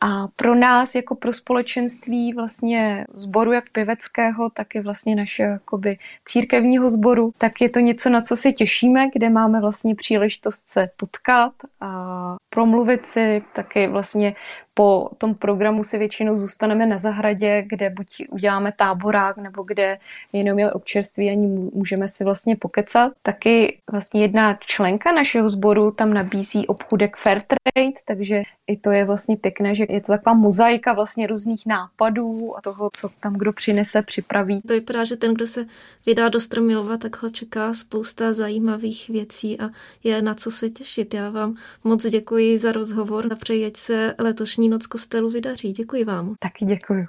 A 0.00 0.28
pro 0.36 0.54
nás, 0.54 0.94
jako 0.94 1.14
pro 1.14 1.32
společenství 1.32 2.32
vlastně 2.32 3.06
sboru 3.14 3.52
jak 3.52 3.70
pěveckého, 3.70 4.50
tak 4.50 4.74
i 4.74 4.80
vlastně 4.80 5.16
našeho 5.16 5.52
jakoby 5.52 5.98
církevního 6.24 6.90
sboru, 6.90 7.32
tak 7.38 7.60
je 7.60 7.68
to 7.68 7.80
něco, 7.80 8.10
na 8.10 8.20
co 8.20 8.36
se 8.36 8.52
těšíme, 8.52 9.08
kde 9.14 9.30
máme 9.30 9.60
vlastně 9.60 9.94
příležitost 9.94 10.68
se 10.68 10.90
potkat 10.96 11.52
a 11.80 12.36
promluvit 12.50 13.06
si, 13.06 13.42
taky 13.52 13.88
vlastně 13.88 14.34
po 14.78 15.10
tom 15.18 15.34
programu 15.34 15.84
si 15.84 15.98
většinou 15.98 16.38
zůstaneme 16.38 16.86
na 16.86 16.98
zahradě, 16.98 17.64
kde 17.66 17.90
buď 17.90 18.06
uděláme 18.30 18.72
táborák, 18.72 19.36
nebo 19.36 19.62
kde 19.62 19.98
jenom 20.32 20.58
je 20.58 20.72
občerství, 20.72 21.30
ani 21.30 21.46
můžeme 21.74 22.08
si 22.08 22.24
vlastně 22.24 22.56
pokecat. 22.56 23.12
Taky 23.22 23.78
vlastně 23.90 24.22
jedna 24.22 24.58
členka 24.66 25.12
našeho 25.12 25.48
sboru 25.48 25.90
tam 25.90 26.14
nabízí 26.14 26.66
obchudek 26.66 27.16
Fairtrade, 27.16 27.92
takže 28.04 28.42
i 28.66 28.76
to 28.76 28.90
je 28.90 29.04
vlastně 29.04 29.36
pěkné, 29.36 29.74
že 29.74 29.86
je 29.88 30.00
to 30.00 30.12
taková 30.12 30.34
mozaika 30.34 30.92
vlastně 30.92 31.26
různých 31.26 31.66
nápadů 31.66 32.56
a 32.58 32.60
toho, 32.60 32.90
co 33.00 33.08
tam 33.20 33.34
kdo 33.34 33.52
přinese, 33.52 34.02
připraví. 34.02 34.60
To 34.62 34.72
vypadá, 34.72 35.04
že 35.04 35.16
ten, 35.16 35.34
kdo 35.34 35.46
se 35.46 35.66
vydá 36.06 36.28
do 36.28 36.40
Stromilova, 36.40 36.96
tak 36.96 37.22
ho 37.22 37.30
čeká 37.30 37.74
spousta 37.74 38.32
zajímavých 38.32 39.08
věcí 39.08 39.60
a 39.60 39.70
je 40.04 40.22
na 40.22 40.34
co 40.34 40.50
se 40.50 40.70
těšit. 40.70 41.14
Já 41.14 41.30
vám 41.30 41.56
moc 41.84 42.06
děkuji 42.06 42.58
za 42.58 42.72
rozhovor 42.72 43.32
a 43.32 43.36
přeji, 43.36 43.66
ať 43.66 43.76
se 43.76 44.14
letošní 44.18 44.67
noc 44.68 44.86
kostelu 44.86 45.30
vydaří. 45.30 45.72
Děkuji 45.72 46.04
vám. 46.04 46.34
Taky 46.38 46.64
děkuji. 46.64 47.06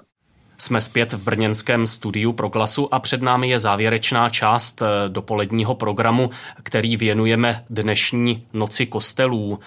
Jsme 0.57 0.81
zpět 0.81 1.13
v 1.13 1.23
brněnském 1.23 1.87
studiu 1.87 2.33
Proglasu 2.33 2.93
a 2.93 2.99
před 2.99 3.21
námi 3.21 3.49
je 3.49 3.59
závěrečná 3.59 4.29
část 4.29 4.81
eh, 4.81 5.09
dopoledního 5.09 5.75
programu, 5.75 6.29
který 6.63 6.97
věnujeme 6.97 7.65
dnešní 7.69 8.47
noci 8.53 8.85
kostelů. 8.85 9.59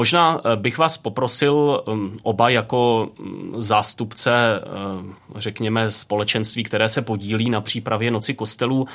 Možná 0.00 0.40
eh, 0.44 0.56
bych 0.56 0.78
vás 0.78 0.98
poprosil 0.98 1.84
ehm, 1.88 2.18
oba 2.22 2.48
jako 2.48 3.10
mm, 3.18 3.62
zástupce, 3.62 4.32
eh, 4.32 4.60
řekněme, 5.36 5.90
společenství, 5.90 6.62
které 6.62 6.88
se 6.88 7.02
podílí 7.02 7.50
na 7.50 7.60
přípravě 7.60 8.10
Noci 8.10 8.34
kostelů, 8.34 8.86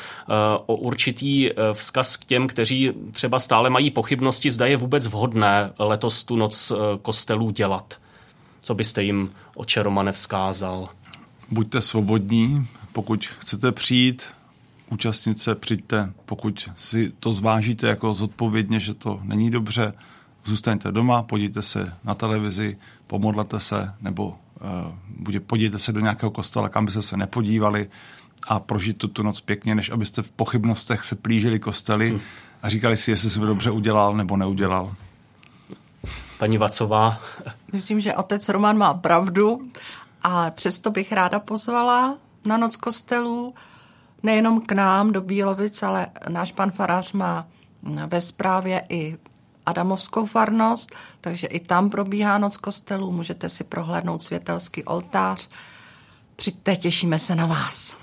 o 0.66 0.76
určitý 0.76 1.49
vzkaz 1.74 2.18
k 2.18 2.26
těm, 2.26 2.47
kteří 2.47 2.91
třeba 3.12 3.39
stále 3.39 3.70
mají 3.70 3.91
pochybnosti, 3.91 4.51
zda 4.51 4.66
je 4.66 4.78
vůbec 4.78 5.08
vhodné 5.08 5.74
letos 5.80 6.24
tu 6.24 6.36
Noc 6.36 6.72
kostelů 7.01 7.51
dělat. 7.51 7.99
Co 8.62 8.76
byste 8.76 9.03
jim 9.03 9.32
oče 9.56 9.84
Romane 9.84 10.12
vzkázal? 10.12 10.89
Buďte 11.51 11.82
svobodní, 11.82 12.68
pokud 12.93 13.26
chcete 13.26 13.72
přijít, 13.72 14.24
účastnit 14.91 15.39
se, 15.39 15.56
přijďte. 15.56 16.14
Pokud 16.26 16.70
si 16.76 17.12
to 17.20 17.34
zvážíte 17.34 17.88
jako 17.88 18.14
zodpovědně, 18.14 18.80
že 18.80 18.93
to 18.93 19.20
není 19.24 19.51
dobře, 19.51 19.93
zůstaňte 20.45 20.91
doma, 20.91 21.23
podívejte 21.23 21.61
se 21.61 21.93
na 22.03 22.13
televizi, 22.13 22.77
pomodlete 23.07 23.59
se, 23.59 23.93
nebo 24.01 24.37
uh, 25.27 25.39
podívejte 25.39 25.79
se 25.79 25.91
do 25.91 25.99
nějakého 25.99 26.31
kostela, 26.31 26.69
kam 26.69 26.85
byste 26.85 27.01
se 27.01 27.17
nepodívali 27.17 27.89
a 28.47 28.59
prožít 28.59 28.97
tu, 28.97 29.07
tu 29.07 29.23
noc 29.23 29.41
pěkně, 29.41 29.75
než 29.75 29.89
abyste 29.89 30.21
v 30.21 30.31
pochybnostech 30.31 31.05
se 31.05 31.15
plížili 31.15 31.59
kostely 31.59 32.09
hmm. 32.09 32.19
a 32.61 32.69
říkali 32.69 32.97
si, 32.97 33.11
jestli 33.11 33.29
jsem 33.29 33.41
dobře 33.41 33.71
udělal 33.71 34.15
nebo 34.15 34.37
neudělal. 34.37 34.93
Paní 36.37 36.57
Vacová. 36.57 37.19
Myslím, 37.73 37.99
že 37.99 38.15
otec 38.15 38.49
Roman 38.49 38.77
má 38.77 38.93
pravdu 38.93 39.69
a 40.23 40.51
přesto 40.51 40.91
bych 40.91 41.11
ráda 41.11 41.39
pozvala 41.39 42.17
na 42.45 42.57
noc 42.57 42.75
kostelů 42.75 43.53
nejenom 44.23 44.61
k 44.61 44.71
nám 44.71 45.11
do 45.11 45.21
Bílovic, 45.21 45.83
ale 45.83 46.07
náš 46.29 46.51
pan 46.51 46.71
farář 46.71 47.11
má 47.11 47.47
ve 48.07 48.21
správě 48.21 48.85
i 48.89 49.17
Adamovskou 49.66 50.26
farnost, 50.26 50.95
takže 51.22 51.47
i 51.47 51.59
tam 51.59 51.89
probíhá 51.89 52.38
noc 52.38 52.57
kostelů, 52.57 53.11
můžete 53.11 53.49
si 53.49 53.63
prohlédnout 53.63 54.24
světelský 54.24 54.84
oltář. 54.84 55.49
Přijďte, 56.36 56.76
těšíme 56.76 57.20
se 57.20 57.36
na 57.36 57.45
vás. 57.45 57.97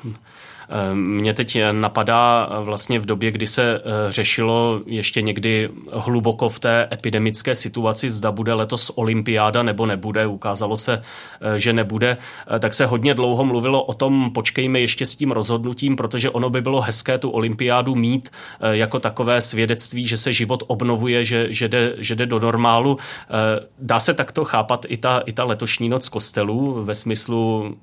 Hm. 0.69 1.13
Mě 1.13 1.35
teď 1.35 1.59
napadá 1.73 2.49
vlastně 2.61 2.99
v 2.99 3.07
době, 3.07 3.31
kdy 3.31 3.47
se 3.47 3.75
eh, 3.75 4.13
řešilo 4.13 4.81
ještě 4.87 5.23
někdy 5.23 5.69
hluboko 5.93 6.49
v 6.49 6.59
té 6.59 6.89
epidemické 6.93 7.55
situaci, 7.55 8.11
zda 8.11 8.33
bude 8.33 8.55
letos 8.55 8.91
olympiáda 8.95 9.63
nebo 9.63 9.87
nebude, 9.87 10.27
ukázalo 10.27 10.77
se, 10.77 11.03
eh, 11.41 11.59
že 11.59 11.73
nebude, 11.73 12.17
eh, 12.57 12.59
tak 12.59 12.75
se 12.75 12.87
hodně 12.87 13.15
dlouho 13.15 13.45
mluvilo 13.45 13.85
o 13.85 13.95
tom, 13.95 14.31
počkejme 14.35 14.81
ještě 14.81 15.07
s 15.07 15.15
tím 15.15 15.31
rozhodnutím, 15.31 15.97
protože 15.97 16.31
ono 16.31 16.51
by 16.51 16.61
bylo 16.61 16.81
hezké 16.81 17.19
tu 17.19 17.31
olympiádu 17.31 17.95
mít 17.95 18.31
jako 18.61 19.01
takové 19.01 19.41
svědectví, 19.41 20.05
že 20.05 20.17
se 20.17 20.33
život 20.33 20.63
obnovuje, 20.67 21.25
že, 21.25 21.47
že, 21.51 21.69
jde, 21.69 21.95
že 21.99 22.15
jde 22.15 22.27
do 22.27 22.39
normálu. 22.39 22.99
Dá 23.79 24.01
se 24.01 24.15
takto 24.15 24.45
chápat 24.45 24.87
i 24.89 24.97
ta, 24.97 25.19
i 25.19 25.33
ta 25.33 25.45
letošní 25.45 25.89
noc 25.89 26.09
kostelů 26.09 26.85
ve 26.85 26.95
smyslu 26.95 27.75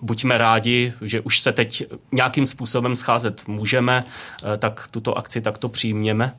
buďme 0.00 0.38
rádi, 0.38 0.92
že 1.00 1.20
už 1.20 1.40
se 1.40 1.52
teď 1.52 1.84
nějakým 2.12 2.46
způsobem 2.46 2.96
scházet 2.96 3.48
můžeme, 3.48 4.04
eh, 4.04 4.56
tak 4.56 4.88
tuto 4.90 5.18
akci 5.18 5.40
takto 5.40 5.68
přijměme? 5.68 6.36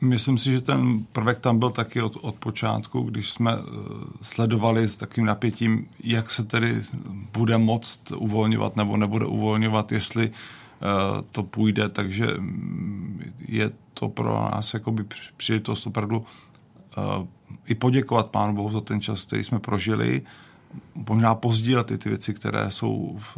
Myslím 0.00 0.38
si, 0.38 0.52
že 0.52 0.60
ten 0.60 1.04
prvek 1.12 1.38
tam 1.38 1.58
byl 1.58 1.70
taky 1.70 2.02
od, 2.02 2.16
od 2.20 2.34
počátku, 2.34 3.00
když 3.00 3.30
jsme 3.30 3.56
uh, 3.56 3.64
sledovali 4.22 4.88
s 4.88 4.96
takým 4.96 5.24
napětím, 5.24 5.86
jak 6.04 6.30
se 6.30 6.44
tedy 6.44 6.82
bude 7.32 7.58
moct 7.58 8.12
uvolňovat 8.12 8.76
nebo 8.76 8.96
nebude 8.96 9.26
uvolňovat, 9.26 9.92
jestli 9.92 10.28
uh, 10.28 10.34
to 11.32 11.42
půjde, 11.42 11.88
takže 11.88 12.26
mm, 12.38 13.32
je 13.48 13.70
to 13.94 14.08
pro 14.08 14.32
nás 14.32 14.74
jakoby 14.74 15.04
příležitost 15.36 15.86
opravdu 15.86 16.26
i 17.66 17.74
poděkovat 17.74 18.30
Pánu 18.30 18.54
Bohu 18.54 18.72
za 18.72 18.80
ten 18.80 19.00
čas, 19.00 19.24
který 19.24 19.44
jsme 19.44 19.58
prožili, 19.58 20.22
možná 20.94 21.34
pozdílet 21.34 21.90
i 21.90 21.98
ty 21.98 22.08
věci, 22.08 22.34
které 22.34 22.70
jsou 22.70 23.18
v, 23.20 23.36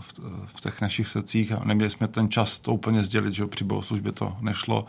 v, 0.00 0.14
v 0.46 0.60
těch 0.60 0.80
našich 0.80 1.08
srdcích 1.08 1.52
a 1.52 1.64
neměli 1.64 1.90
jsme 1.90 2.08
ten 2.08 2.28
čas 2.28 2.58
to 2.58 2.74
úplně 2.74 3.04
sdělit, 3.04 3.34
že 3.34 3.46
při 3.46 3.64
bohoslužbě 3.64 4.12
to 4.12 4.36
nešlo. 4.40 4.86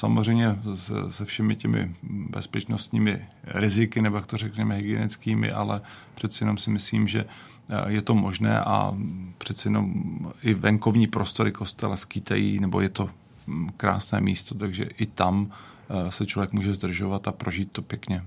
Samozřejmě 0.00 0.58
se, 0.74 1.12
se 1.12 1.24
všemi 1.24 1.56
těmi 1.56 1.94
bezpečnostními 2.30 3.26
riziky, 3.44 4.02
nebo 4.02 4.16
jak 4.16 4.26
to 4.26 4.36
řekneme, 4.36 4.74
hygienickými, 4.74 5.52
ale 5.52 5.80
přeci 6.14 6.44
jenom 6.44 6.58
si 6.58 6.70
myslím, 6.70 7.08
že 7.08 7.24
eh, 7.24 7.92
je 7.92 8.02
to 8.02 8.14
možné 8.14 8.60
a 8.60 8.96
přeci 9.38 9.68
jenom 9.68 9.94
i 10.42 10.54
venkovní 10.54 11.06
prostory 11.06 11.52
kostela 11.52 11.96
skýtají, 11.96 12.60
nebo 12.60 12.80
je 12.80 12.88
to 12.88 13.10
hm, 13.46 13.68
krásné 13.76 14.20
místo, 14.20 14.54
takže 14.54 14.84
i 14.98 15.06
tam 15.06 15.50
eh, 15.90 16.10
se 16.10 16.26
člověk 16.26 16.52
může 16.52 16.74
zdržovat 16.74 17.28
a 17.28 17.32
prožít 17.32 17.72
to 17.72 17.82
pěkně. 17.82 18.24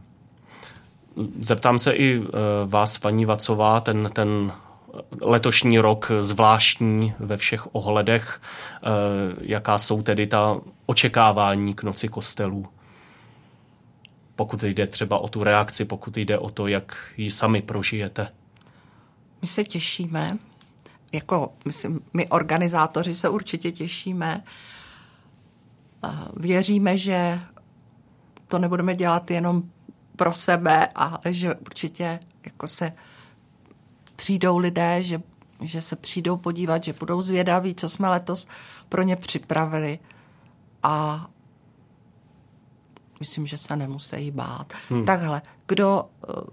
Zeptám 1.41 1.79
se 1.79 1.93
i 1.93 2.21
eh, 2.21 2.29
vás, 2.65 2.97
paní 2.97 3.25
Vacová, 3.25 3.79
ten, 3.79 4.09
ten 4.13 4.51
letošní 5.21 5.79
rok 5.79 6.11
zvláštní 6.19 7.13
ve 7.19 7.37
všech 7.37 7.75
ohledech. 7.75 8.41
Eh, 8.41 8.87
jaká 9.41 9.77
jsou 9.77 10.01
tedy 10.01 10.27
ta 10.27 10.61
očekávání 10.85 11.73
k 11.73 11.83
noci 11.83 12.07
kostelů? 12.07 12.67
Pokud 14.35 14.63
jde 14.63 14.87
třeba 14.87 15.17
o 15.17 15.27
tu 15.27 15.43
reakci, 15.43 15.85
pokud 15.85 16.17
jde 16.17 16.37
o 16.37 16.49
to, 16.49 16.67
jak 16.67 16.97
ji 17.17 17.31
sami 17.31 17.61
prožijete. 17.61 18.27
My 19.41 19.47
se 19.47 19.63
těšíme, 19.63 20.37
jako 21.13 21.53
myslím, 21.65 21.99
my 22.13 22.27
organizátoři 22.27 23.15
se 23.15 23.29
určitě 23.29 23.71
těšíme. 23.71 24.43
Věříme, 26.37 26.97
že 26.97 27.39
to 28.47 28.59
nebudeme 28.59 28.95
dělat 28.95 29.31
jenom 29.31 29.63
pro 30.19 30.33
sebe 30.33 30.87
a 30.95 31.19
že 31.25 31.55
určitě 31.55 32.19
jako 32.45 32.67
se 32.67 32.93
přijdou 34.15 34.57
lidé, 34.57 35.03
že, 35.03 35.21
že 35.61 35.81
se 35.81 35.95
přijdou 35.95 36.37
podívat, 36.37 36.83
že 36.83 36.93
budou 36.93 37.21
zvědaví, 37.21 37.75
co 37.75 37.89
jsme 37.89 38.09
letos 38.09 38.47
pro 38.89 39.01
ně 39.03 39.15
připravili. 39.15 39.99
A 40.83 41.27
myslím, 43.19 43.47
že 43.47 43.57
se 43.57 43.75
nemusí 43.75 44.31
bát. 44.31 44.73
Hmm. 44.89 45.05
Takhle, 45.05 45.41
kdo, 45.67 46.05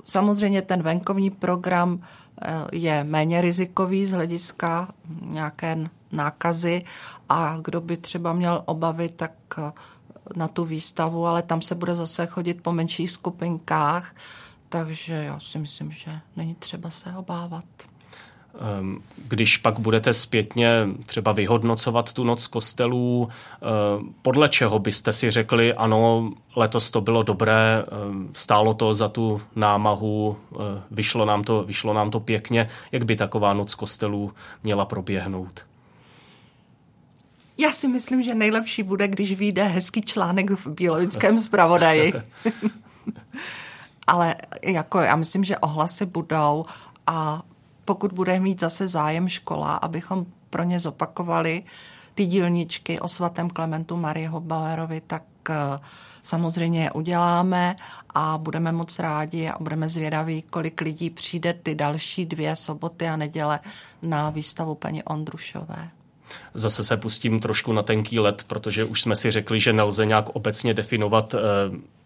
samozřejmě 0.05 0.63
ten 0.63 0.83
venkovní 0.83 1.31
program 1.31 2.01
eh, 2.43 2.49
je 2.73 3.05
méně 3.05 3.41
rizikový 3.41 4.07
z 4.07 4.13
hlediska 4.13 4.89
nějaké 5.23 5.79
nákazy 6.13 6.85
a 7.29 7.59
kdo 7.63 7.81
by 7.81 7.97
třeba 7.97 8.33
měl 8.33 8.63
obavy, 8.67 9.09
tak 9.09 9.33
eh, 9.59 9.73
na 10.37 10.49
tu 10.49 10.65
výstavu, 10.65 11.27
ale 11.27 11.43
tam 11.43 11.63
se 11.63 11.75
bude 11.75 11.95
zase 11.95 12.27
chodit 12.27 12.63
po 12.63 12.73
menších 12.73 13.11
skupinkách, 13.11 14.15
takže 14.69 15.15
já 15.15 15.41
si 15.41 15.59
myslím, 15.59 15.93
že 15.93 16.21
není 16.37 16.55
třeba 16.55 16.91
se 16.91 17.17
obávat. 17.17 17.65
Ehm, 18.61 18.99
když 19.29 19.57
pak 19.57 19.79
budete 19.79 20.13
zpětně 20.13 20.89
třeba 21.07 21.33
vyhodnocovat 21.33 22.13
tu 22.13 22.25
noc 22.25 22.47
kostelů, 22.47 23.29
ehm, 23.29 24.15
podle 24.23 24.49
čeho 24.49 24.79
byste 24.79 25.13
si 25.13 25.31
řekli, 25.31 25.75
ano, 25.75 26.33
letos 26.57 26.91
to 26.91 27.01
bylo 27.01 27.23
dobré, 27.23 27.85
ehm, 28.09 28.29
stálo 28.33 28.75
to 28.75 28.95
za 28.95 29.09
tu 29.09 29.41
námahu, 29.57 30.37
vyšlo 30.91 31.25
nám 31.25 31.45
to, 31.45 31.63
vyšlo 31.63 31.95
nám 31.95 32.11
to 32.11 32.21
pěkně, 32.21 32.69
jak 32.93 33.05
by 33.05 33.17
taková 33.17 33.53
noc 33.53 33.75
kostelů 33.75 34.33
měla 34.63 34.85
proběhnout? 34.85 35.65
Já 37.59 37.73
si 37.73 37.89
myslím, 37.89 38.23
že 38.23 38.35
nejlepší 38.35 38.83
bude, 38.83 39.09
když 39.09 39.35
vyjde 39.37 39.65
hezký 39.65 40.03
článek 40.03 40.51
v 40.51 40.67
biologickém 40.67 41.39
zpravodaji. 41.39 42.13
Ale 44.07 44.35
jako 44.63 45.01
já 45.01 45.17
myslím, 45.17 45.45
že 45.45 45.59
ohlasy 45.59 46.07
budou 46.07 46.65
a 47.07 47.43
pokud 47.85 48.13
bude 48.13 48.41
mít 48.41 48.61
zase 48.61 48.89
zájem 48.89 49.29
škola, 49.29 49.75
abychom 49.75 50.27
pro 50.51 50.63
ně 50.63 50.81
zopakovali 50.81 51.63
ty 52.15 52.27
dílničky 52.27 53.01
o 53.01 53.09
svatém 53.09 53.51
Klementu 53.51 53.97
Marie 53.97 54.31
Bauerovi, 54.39 55.03
tak 55.07 55.23
eh, 55.51 55.55
samozřejmě 56.23 56.83
je 56.83 56.91
uděláme 56.91 57.77
a 58.15 58.39
budeme 58.39 58.73
moc 58.73 58.99
rádi 58.99 59.49
a 59.49 59.57
budeme 59.61 59.89
zvědaví, 59.89 60.43
kolik 60.43 60.81
lidí 60.81 61.11
přijde 61.11 61.55
ty 61.55 61.75
další 61.75 62.27
dvě 62.27 62.57
soboty 62.57 63.09
a 63.09 63.17
neděle 63.17 63.61
na 64.03 64.31
výstavu 64.31 64.75
paní 64.75 65.03
Ondrušové. 65.03 65.91
Zase 66.57 66.85
se 66.85 66.97
pustím 66.97 67.41
trošku 67.41 67.73
na 67.73 67.83
tenký 67.83 68.19
let, 68.19 68.45
protože 68.47 68.85
už 68.85 69.01
jsme 69.01 69.17
si 69.17 69.31
řekli, 69.31 69.61
že 69.61 69.73
nelze 69.73 70.07
nějak 70.07 70.29
obecně 70.29 70.75
definovat 70.75 71.35
eh, 71.35 71.39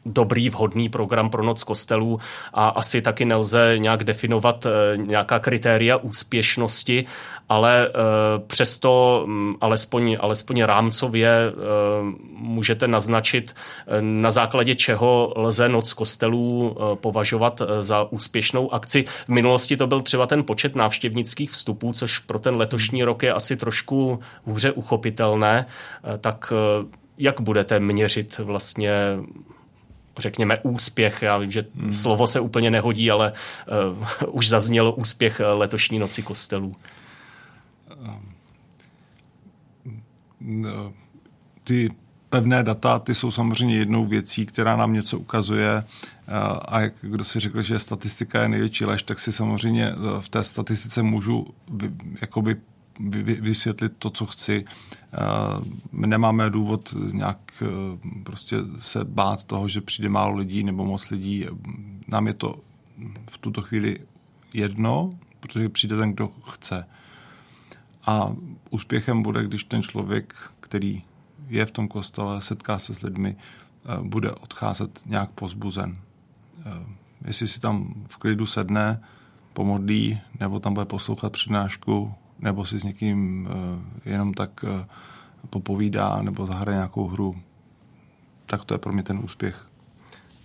dobrý, 0.06 0.50
vhodný 0.50 0.88
program 0.88 1.30
pro 1.30 1.42
noc 1.42 1.64
kostelů 1.64 2.20
a 2.54 2.68
asi 2.68 3.02
taky 3.02 3.24
nelze 3.24 3.74
nějak 3.78 4.04
definovat 4.04 4.66
eh, 4.66 4.96
nějaká 4.96 5.38
kritéria 5.38 5.96
úspěšnosti, 5.96 7.04
ale 7.48 7.88
eh, 7.88 7.92
přesto 8.46 9.22
mm, 9.26 9.54
alespoň, 9.60 10.16
alespoň 10.20 10.62
rámcově 10.62 11.52
můžete 12.32 12.88
naznačit, 12.88 13.54
na 14.00 14.30
základě 14.30 14.74
čeho 14.74 15.32
lze 15.36 15.68
noc 15.68 15.92
kostelů 15.92 16.76
považovat 16.94 17.62
za 17.80 18.02
úspěšnou 18.02 18.74
akci. 18.74 19.04
V 19.24 19.28
minulosti 19.28 19.76
to 19.76 19.86
byl 19.86 20.00
třeba 20.00 20.26
ten 20.26 20.44
počet 20.44 20.76
návštěvnických 20.76 21.50
vstupů, 21.50 21.92
což 21.92 22.18
pro 22.18 22.38
ten 22.38 22.56
letošní 22.56 23.04
rok 23.04 23.22
je 23.22 23.32
asi 23.32 23.56
trošku 23.56 24.20
hůře 24.44 24.72
uchopitelné. 24.72 25.66
Tak 26.20 26.52
jak 27.18 27.40
budete 27.40 27.80
měřit 27.80 28.38
vlastně 28.38 28.92
řekněme, 30.18 30.58
úspěch. 30.62 31.22
Já 31.22 31.38
vím, 31.38 31.50
že 31.50 31.66
hmm. 31.74 31.92
slovo 31.92 32.26
se 32.26 32.40
úplně 32.40 32.70
nehodí, 32.70 33.10
ale 33.10 33.32
uh, 34.22 34.28
už 34.36 34.48
zazněl 34.48 34.94
úspěch 34.96 35.40
letošní 35.54 35.98
noci 35.98 36.22
kostelů. 36.22 36.72
Ty 41.64 41.90
pevné 42.30 42.62
data, 42.62 42.98
ty 42.98 43.14
jsou 43.14 43.30
samozřejmě 43.30 43.76
jednou 43.76 44.06
věcí, 44.06 44.46
která 44.46 44.76
nám 44.76 44.92
něco 44.92 45.18
ukazuje 45.18 45.84
eh, 46.28 46.32
a 46.64 46.80
jak 46.80 46.92
kdo 47.00 47.24
si 47.24 47.40
řekl, 47.40 47.62
že 47.62 47.78
statistika 47.78 48.42
je 48.42 48.48
největší 48.48 48.84
lež, 48.84 49.02
tak 49.02 49.18
si 49.18 49.32
samozřejmě 49.32 49.88
eh, 49.88 49.94
v 50.20 50.28
té 50.28 50.44
statistice 50.44 51.02
můžu 51.02 51.46
jakoby 52.20 52.56
vysvětlit 53.40 53.92
to, 53.98 54.10
co 54.10 54.26
chci. 54.26 54.64
My 55.92 56.06
nemáme 56.06 56.50
důvod 56.50 56.94
nějak 57.12 57.62
e, 57.62 57.66
prostě 58.22 58.56
se 58.78 59.04
bát 59.04 59.44
toho, 59.44 59.68
že 59.68 59.80
přijde 59.80 60.08
málo 60.08 60.36
lidí 60.36 60.64
nebo 60.64 60.84
moc 60.84 61.10
lidí. 61.10 61.46
Nám 62.08 62.26
je 62.26 62.34
to 62.34 62.58
v 63.30 63.38
tuto 63.38 63.62
chvíli 63.62 63.98
jedno, 64.54 65.18
protože 65.40 65.68
přijde 65.68 65.96
ten, 65.96 66.12
kdo 66.12 66.28
chce. 66.50 66.86
A 68.06 68.32
úspěchem 68.70 69.22
bude, 69.22 69.44
když 69.44 69.64
ten 69.64 69.82
člověk, 69.82 70.34
který 70.60 71.02
je 71.48 71.66
v 71.66 71.70
tom 71.70 71.88
kostele, 71.88 72.42
setká 72.42 72.78
se 72.78 72.94
s 72.94 73.02
lidmi, 73.02 73.36
e, 73.36 74.02
bude 74.02 74.32
odcházet 74.32 75.00
nějak 75.06 75.30
pozbuzen. 75.30 75.98
Jestli 77.24 77.48
si 77.48 77.60
tam 77.60 77.94
v 78.08 78.16
klidu 78.16 78.46
sedne, 78.46 79.00
pomodlí, 79.52 80.20
nebo 80.40 80.60
tam 80.60 80.74
bude 80.74 80.86
poslouchat 80.86 81.32
přednášku, 81.32 82.14
nebo 82.40 82.64
si 82.64 82.78
s 82.78 82.84
někým 82.84 83.46
uh, 83.46 83.52
jenom 84.12 84.34
tak 84.34 84.50
uh, 84.62 84.70
popovídá 85.50 86.22
nebo 86.22 86.46
zahraje 86.46 86.76
nějakou 86.76 87.08
hru, 87.08 87.36
tak 88.46 88.64
to 88.64 88.74
je 88.74 88.78
pro 88.78 88.92
mě 88.92 89.02
ten 89.02 89.20
úspěch. 89.24 89.66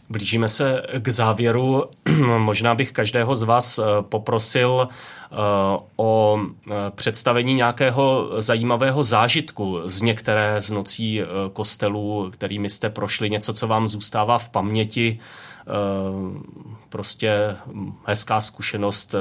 Blížíme 0.10 0.48
se 0.48 0.82
k 1.00 1.10
závěru. 1.10 1.84
Možná 2.38 2.76
bych 2.76 2.92
každého 2.92 3.36
z 3.36 3.44
vás 3.44 3.80
eh, 3.80 3.84
poprosil 4.02 4.88
o 5.96 6.40
představení 6.96 7.56
nějakého 7.56 8.32
zajímavého 8.38 9.04
zážitku 9.04 9.82
z 9.86 10.02
některé 10.02 10.62
z 10.62 10.72
nocí 10.72 11.22
kostelů, 11.54 12.30
kterými 12.32 12.70
jste 12.70 12.90
prošli, 12.90 13.30
něco, 13.30 13.54
co 13.54 13.68
vám 13.68 13.88
zůstává 13.88 14.38
v 14.38 14.50
paměti, 14.50 15.20
Eh, 15.20 15.55
prostě 16.90 17.58
hezká 18.06 18.42
zkušenost, 18.42 19.16
eh, 19.16 19.18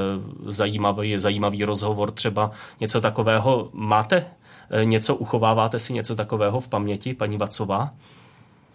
zajímavý, 0.50 1.18
zajímavý 1.18 1.64
rozhovor 1.64 2.10
třeba, 2.10 2.50
něco 2.80 3.00
takového. 3.00 3.68
Máte 3.72 4.26
eh, 4.70 4.84
něco, 4.84 5.14
uchováváte 5.14 5.78
si 5.78 5.92
něco 5.92 6.16
takového 6.16 6.60
v 6.60 6.68
paměti, 6.68 7.14
paní 7.14 7.38
Vacová? 7.38 7.90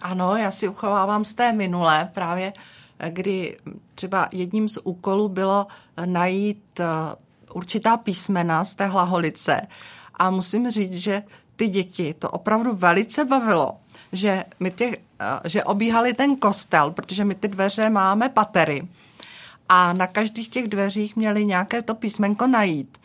Ano, 0.02 0.36
já 0.36 0.52
si 0.52 0.68
uchovávám 0.68 1.26
z 1.26 1.34
té 1.34 1.54
minulé 1.54 2.10
právě, 2.14 2.54
kdy 3.10 3.58
třeba 3.96 4.28
jedním 4.32 4.70
z 4.70 4.78
úkolů 4.84 5.30
bylo 5.30 5.68
najít 6.06 6.80
určitá 7.54 7.98
písmena 7.98 8.64
z 8.64 8.76
té 8.76 8.86
hlaholice 8.86 9.62
a 10.16 10.30
musím 10.30 10.72
říct, 10.72 10.94
že 10.94 11.24
ty 11.56 11.68
děti 11.68 12.16
to 12.20 12.30
opravdu 12.30 12.74
velice 12.74 13.26
bavilo, 13.26 13.78
že 14.12 14.46
my 14.60 14.72
těch 14.72 14.96
že 15.46 15.64
obíhali 15.64 16.14
ten 16.14 16.36
kostel, 16.36 16.92
protože 16.92 17.26
my 17.26 17.36
ty 17.36 17.48
dveře 17.48 17.90
máme 17.90 18.30
patery 18.30 18.88
a 19.70 19.94
na 19.94 20.08
každých 20.08 20.50
těch 20.50 20.68
dveřích 20.68 21.16
měli 21.16 21.46
nějaké 21.46 21.82
to 21.82 21.96
písmenko 21.96 22.48
najít 22.48 22.98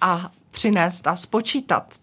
a 0.00 0.30
přinést 0.50 1.06
a 1.06 1.16
spočítat. 1.16 1.94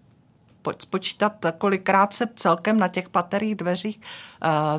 Spočítat, 0.79 1.33
kolikrát 1.57 2.13
se 2.13 2.27
celkem 2.35 2.79
na 2.79 2.87
těch 2.87 3.09
paterých 3.09 3.55
dveřích 3.55 4.01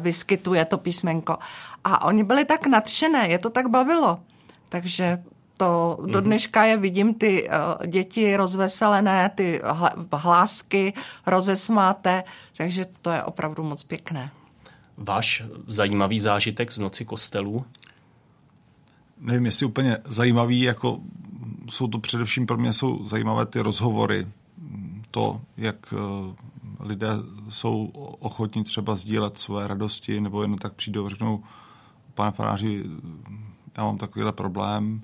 vyskytuje 0.00 0.64
to 0.64 0.78
písmenko. 0.78 1.38
A 1.84 2.04
oni 2.04 2.24
byli 2.24 2.44
tak 2.44 2.66
nadšené, 2.66 3.28
je 3.28 3.38
to 3.38 3.50
tak 3.50 3.68
bavilo. 3.68 4.20
Takže 4.68 5.22
to 5.60 5.98
do 6.00 6.18
mhm. 6.18 6.24
dneška 6.24 6.64
je 6.64 6.76
vidím 6.76 7.14
ty 7.14 7.48
uh, 7.48 7.86
děti 7.86 8.36
rozveselené, 8.36 9.30
ty 9.34 9.60
hlásky 10.12 10.94
rozesmáté, 11.26 12.24
takže 12.56 12.86
to 13.02 13.10
je 13.10 13.22
opravdu 13.22 13.62
moc 13.62 13.84
pěkné 13.84 14.30
váš 15.00 15.42
zajímavý 15.66 16.20
zážitek 16.20 16.72
z 16.72 16.78
noci 16.78 17.04
kostelů? 17.04 17.64
Nevím, 19.18 19.46
jestli 19.46 19.66
úplně 19.66 19.98
zajímavý, 20.04 20.60
jako 20.60 21.00
jsou 21.70 21.88
to 21.88 21.98
především 21.98 22.46
pro 22.46 22.56
mě 22.56 22.72
jsou 22.72 23.06
zajímavé 23.06 23.46
ty 23.46 23.60
rozhovory, 23.60 24.26
to, 25.10 25.40
jak 25.56 25.76
eh, 25.92 25.96
lidé 26.80 27.08
jsou 27.48 27.90
ochotní 28.18 28.64
třeba 28.64 28.96
sdílet 28.96 29.38
své 29.38 29.68
radosti, 29.68 30.20
nebo 30.20 30.42
jen 30.42 30.56
tak 30.56 30.72
přijdou 30.72 31.06
a 31.06 31.10
řeknou, 31.10 31.42
pane 32.14 32.30
faráři, 32.30 32.84
já 33.76 33.84
mám 33.84 33.98
takovýhle 33.98 34.32
problém, 34.32 35.02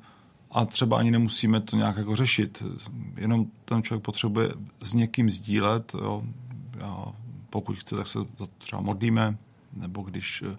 a 0.51 0.67
třeba 0.67 0.99
ani 0.99 1.11
nemusíme 1.11 1.61
to 1.61 1.77
nějak 1.77 1.97
jako 1.97 2.17
řešit. 2.17 2.63
Jenom 3.17 3.47
ten 3.65 3.83
člověk 3.83 4.05
potřebuje 4.05 4.49
s 4.81 4.93
někým 4.93 5.31
sdílet. 5.31 5.95
Jo. 5.95 6.23
Já, 6.81 7.05
pokud 7.51 7.79
chce, 7.79 7.97
tak 7.97 8.07
se 8.07 8.19
to 8.37 8.47
třeba 8.59 8.83
modlíme, 8.83 9.39
nebo 9.73 10.03
když 10.03 10.45
eh, 10.47 10.57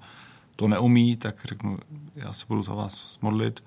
to 0.55 0.67
neumí, 0.67 1.15
tak 1.15 1.45
řeknu, 1.45 1.77
já 2.15 2.33
se 2.33 2.45
budu 2.47 2.63
za 2.63 2.73
vás 2.73 3.19
modlit 3.21 3.63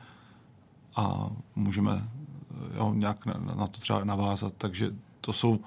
a 0.96 1.30
můžeme 1.56 1.92
eh, 1.94 2.76
jo, 2.76 2.94
nějak 2.94 3.26
na, 3.26 3.34
na 3.56 3.66
to 3.66 3.80
třeba 3.80 4.04
navázat. 4.04 4.52
Takže 4.58 4.90
to 5.20 5.32
jsou, 5.32 5.60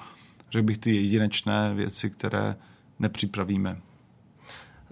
řekl 0.51 0.65
bych, 0.65 0.77
ty 0.77 0.95
jedinečné 0.95 1.73
věci, 1.73 2.09
které 2.09 2.55
nepřipravíme. 2.99 3.81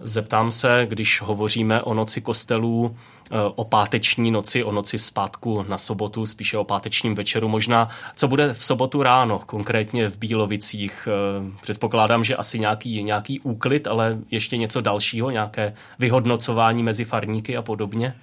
Zeptám 0.04 0.50
se, 0.50 0.86
když 0.88 1.20
hovoříme 1.20 1.82
o 1.82 1.94
noci 1.94 2.20
kostelů, 2.20 2.96
eh, 3.24 3.36
o 3.54 3.64
páteční 3.64 4.30
noci, 4.30 4.64
o 4.64 4.72
noci 4.72 4.98
zpátku 4.98 5.64
na 5.68 5.78
sobotu, 5.78 6.26
spíše 6.26 6.58
o 6.58 6.64
pátečním 6.64 7.14
večeru 7.14 7.48
možná. 7.48 7.88
Co 8.16 8.28
bude 8.28 8.54
v 8.54 8.64
sobotu 8.64 9.02
ráno, 9.02 9.38
konkrétně 9.38 10.08
v 10.08 10.18
Bílovicích? 10.18 11.08
Eh, 11.08 11.52
předpokládám, 11.60 12.24
že 12.24 12.36
asi 12.36 12.58
nějaký, 12.58 13.02
nějaký 13.02 13.40
úklid, 13.40 13.86
ale 13.86 14.18
ještě 14.30 14.56
něco 14.56 14.80
dalšího, 14.80 15.30
nějaké 15.30 15.74
vyhodnocování 15.98 16.82
mezi 16.82 17.04
farníky 17.04 17.56
a 17.56 17.62
podobně? 17.62 18.16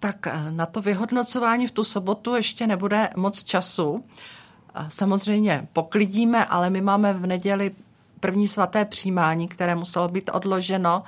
Tak 0.00 0.26
eh, 0.26 0.50
na 0.50 0.66
to 0.66 0.82
vyhodnocování 0.82 1.66
v 1.66 1.70
tu 1.70 1.84
sobotu 1.84 2.34
ještě 2.34 2.66
nebude 2.66 3.08
moc 3.16 3.44
času. 3.44 4.04
Samozřejmě 4.88 5.68
poklidíme, 5.72 6.44
ale 6.44 6.70
my 6.70 6.80
máme 6.80 7.12
v 7.12 7.26
neděli 7.26 7.70
první 8.20 8.48
svaté 8.48 8.84
přijímání, 8.84 9.48
které 9.48 9.74
muselo 9.74 10.08
být 10.08 10.30
odloženo. 10.32 11.02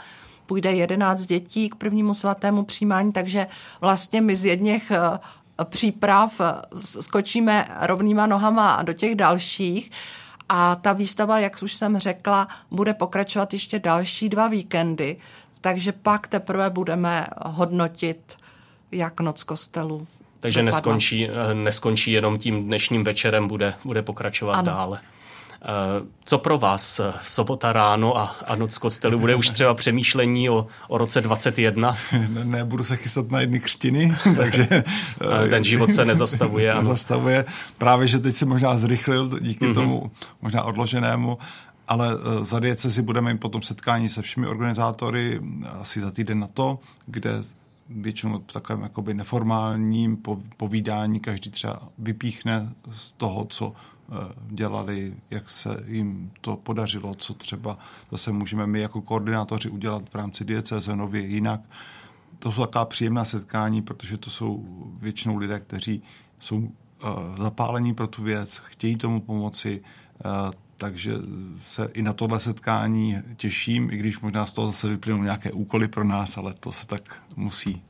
Půjde 0.46 0.72
11 0.72 1.20
dětí 1.20 1.70
k 1.70 1.74
prvnímu 1.74 2.14
svatému 2.14 2.64
přijímání, 2.64 3.12
takže 3.12 3.46
vlastně 3.80 4.20
my 4.20 4.36
z 4.36 4.44
jedněch 4.44 4.90
eh, 4.90 5.18
příprav 5.64 6.40
eh, 6.40 6.54
skočíme 7.00 7.66
rovnýma 7.80 8.26
nohama 8.26 8.82
do 8.82 8.92
těch 8.92 9.14
dalších. 9.14 9.90
A 10.48 10.76
ta 10.76 10.92
výstava, 10.92 11.38
jak 11.38 11.62
už 11.62 11.74
jsem 11.74 11.98
řekla, 11.98 12.48
bude 12.70 12.94
pokračovat 12.94 13.52
ještě 13.52 13.78
další 13.78 14.28
dva 14.28 14.48
víkendy, 14.48 15.16
takže 15.60 15.92
pak 15.92 16.26
teprve 16.26 16.70
budeme 16.70 17.26
hodnotit, 17.44 18.36
jak 18.92 19.20
noc 19.20 19.42
kostelu. 19.42 20.06
Takže 20.40 20.62
neskončí, 20.62 21.28
eh, 21.28 21.54
neskončí 21.54 22.12
jenom 22.12 22.38
tím 22.38 22.64
dnešním 22.66 23.04
večerem, 23.04 23.48
bude, 23.48 23.74
bude 23.84 24.02
pokračovat 24.02 24.54
ano. 24.54 24.66
dále. 24.66 25.00
Eh, 25.64 26.06
co 26.24 26.38
pro 26.38 26.58
vás 26.58 27.00
eh, 27.00 27.12
sobota 27.24 27.72
ráno 27.72 28.16
a, 28.18 28.36
a 28.46 28.54
noc 28.54 28.78
kostelu? 28.78 29.18
Bude 29.18 29.34
už 29.34 29.50
třeba 29.50 29.74
přemýšlení 29.74 30.50
o, 30.50 30.66
o 30.88 30.98
roce 30.98 31.20
21? 31.20 31.96
Ne, 32.28 32.44
ne, 32.44 32.64
budu 32.64 32.84
se 32.84 32.96
chystat 32.96 33.30
na 33.30 33.40
jedny 33.40 33.60
křtiny, 33.60 34.14
takže... 34.36 34.66
Eh, 34.70 35.48
ten 35.48 35.64
život 35.64 35.90
se 35.90 36.04
nezastavuje. 36.04 36.74
nezastavuje. 36.82 37.44
Právě, 37.78 38.08
že 38.08 38.18
teď 38.18 38.34
se 38.34 38.46
možná 38.46 38.78
zrychlil 38.78 39.38
díky 39.40 39.64
mm-hmm. 39.64 39.74
tomu 39.74 40.10
možná 40.42 40.62
odloženému, 40.62 41.38
ale 41.88 42.08
za 42.40 42.60
si 42.76 43.02
budeme 43.02 43.32
mít 43.32 43.38
potom 43.38 43.62
setkání 43.62 44.08
se 44.08 44.22
všemi 44.22 44.46
organizátory 44.46 45.40
asi 45.80 46.00
za 46.00 46.10
týden 46.10 46.38
na 46.38 46.46
to, 46.46 46.78
kde 47.06 47.30
většinou 47.88 48.38
v 48.38 48.52
takovém 48.52 48.82
jakoby 48.82 49.14
neformálním 49.14 50.18
povídání 50.56 51.20
každý 51.20 51.50
třeba 51.50 51.78
vypíchne 51.98 52.72
z 52.90 53.12
toho, 53.12 53.44
co 53.44 53.72
dělali, 54.50 55.14
jak 55.30 55.50
se 55.50 55.84
jim 55.86 56.30
to 56.40 56.56
podařilo, 56.56 57.14
co 57.14 57.34
třeba 57.34 57.78
zase 58.10 58.32
můžeme 58.32 58.66
my 58.66 58.80
jako 58.80 59.02
koordinátoři 59.02 59.68
udělat 59.68 60.08
v 60.10 60.14
rámci 60.14 60.44
diecéze 60.44 60.96
nově 60.96 61.26
jinak. 61.26 61.60
To 62.38 62.52
jsou 62.52 62.60
taková 62.60 62.84
příjemná 62.84 63.24
setkání, 63.24 63.82
protože 63.82 64.16
to 64.16 64.30
jsou 64.30 64.64
většinou 65.00 65.36
lidé, 65.36 65.60
kteří 65.60 66.02
jsou 66.38 66.58
uh, 66.58 66.68
zapálení 67.38 67.94
pro 67.94 68.06
tu 68.06 68.22
věc, 68.22 68.56
chtějí 68.56 68.96
tomu 68.96 69.20
pomoci, 69.20 69.80
uh, 70.24 70.50
takže 70.76 71.12
se 71.56 71.88
i 71.94 72.02
na 72.02 72.12
tohle 72.12 72.40
setkání 72.40 73.16
těším, 73.36 73.90
i 73.90 73.96
když 73.96 74.20
možná 74.20 74.46
z 74.46 74.52
toho 74.52 74.66
zase 74.66 74.88
vyplynou 74.88 75.22
nějaké 75.22 75.52
úkoly 75.52 75.88
pro 75.88 76.04
nás, 76.04 76.38
ale 76.38 76.54
to 76.54 76.72
se 76.72 76.86
tak 76.86 77.22
musí. 77.36 77.82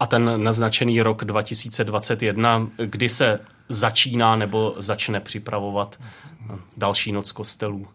A 0.00 0.06
ten 0.06 0.44
naznačený 0.44 1.02
rok 1.02 1.24
2021, 1.24 2.68
kdy 2.76 3.08
se 3.08 3.40
začíná 3.68 4.36
nebo 4.36 4.74
začne 4.78 5.20
připravovat 5.20 5.98
další 6.76 7.12
noc 7.12 7.32
kostelů? 7.32 7.86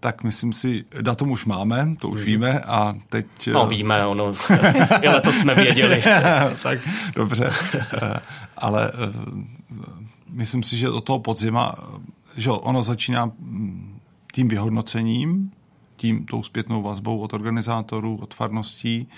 Tak 0.00 0.22
myslím 0.22 0.52
si, 0.52 0.84
datum 1.00 1.30
už 1.30 1.44
máme, 1.44 1.96
to 2.00 2.08
už 2.08 2.18
hmm. 2.18 2.26
víme 2.26 2.60
a 2.60 2.94
teď... 3.08 3.26
No 3.52 3.66
víme, 3.66 4.06
ono, 4.06 4.32
i 5.02 5.08
letos 5.08 5.34
jsme 5.34 5.54
věděli. 5.54 6.02
tak 6.62 6.78
dobře, 7.14 7.52
ale 8.56 8.90
eh, 8.94 9.12
myslím 10.30 10.62
si, 10.62 10.76
že 10.76 10.90
od 10.90 11.04
toho 11.04 11.18
podzima, 11.18 11.74
že 12.36 12.50
ono 12.50 12.82
začíná 12.82 13.24
mm, 13.24 13.98
tím 14.32 14.48
vyhodnocením, 14.48 15.50
tím 15.96 16.26
tou 16.26 16.42
zpětnou 16.42 16.82
vazbou 16.82 17.18
od 17.18 17.32
organizátorů, 17.32 18.18
od 18.22 18.34
farností, 18.34 19.08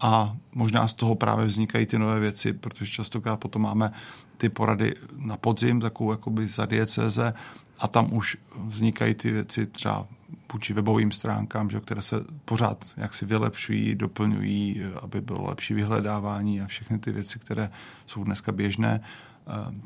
a 0.00 0.36
možná 0.54 0.88
z 0.88 0.94
toho 0.94 1.14
právě 1.14 1.46
vznikají 1.46 1.86
ty 1.86 1.98
nové 1.98 2.20
věci, 2.20 2.52
protože 2.52 2.90
častokrát 2.90 3.40
potom 3.40 3.62
máme 3.62 3.92
ty 4.36 4.48
porady 4.48 4.94
na 5.16 5.36
podzim, 5.36 5.80
takovou 5.80 6.10
jakoby 6.10 6.48
za 6.48 6.66
diecéze 6.66 7.34
a 7.78 7.88
tam 7.88 8.12
už 8.12 8.36
vznikají 8.68 9.14
ty 9.14 9.30
věci 9.30 9.66
třeba 9.66 10.06
vůči 10.52 10.72
webovým 10.72 11.12
stránkám, 11.12 11.70
že, 11.70 11.80
které 11.80 12.02
se 12.02 12.24
pořád 12.44 12.84
jaksi 12.96 13.26
vylepšují, 13.26 13.94
doplňují, 13.94 14.82
aby 15.02 15.20
bylo 15.20 15.46
lepší 15.46 15.74
vyhledávání 15.74 16.60
a 16.60 16.66
všechny 16.66 16.98
ty 16.98 17.12
věci, 17.12 17.38
které 17.38 17.70
jsou 18.06 18.24
dneska 18.24 18.52
běžné. 18.52 19.00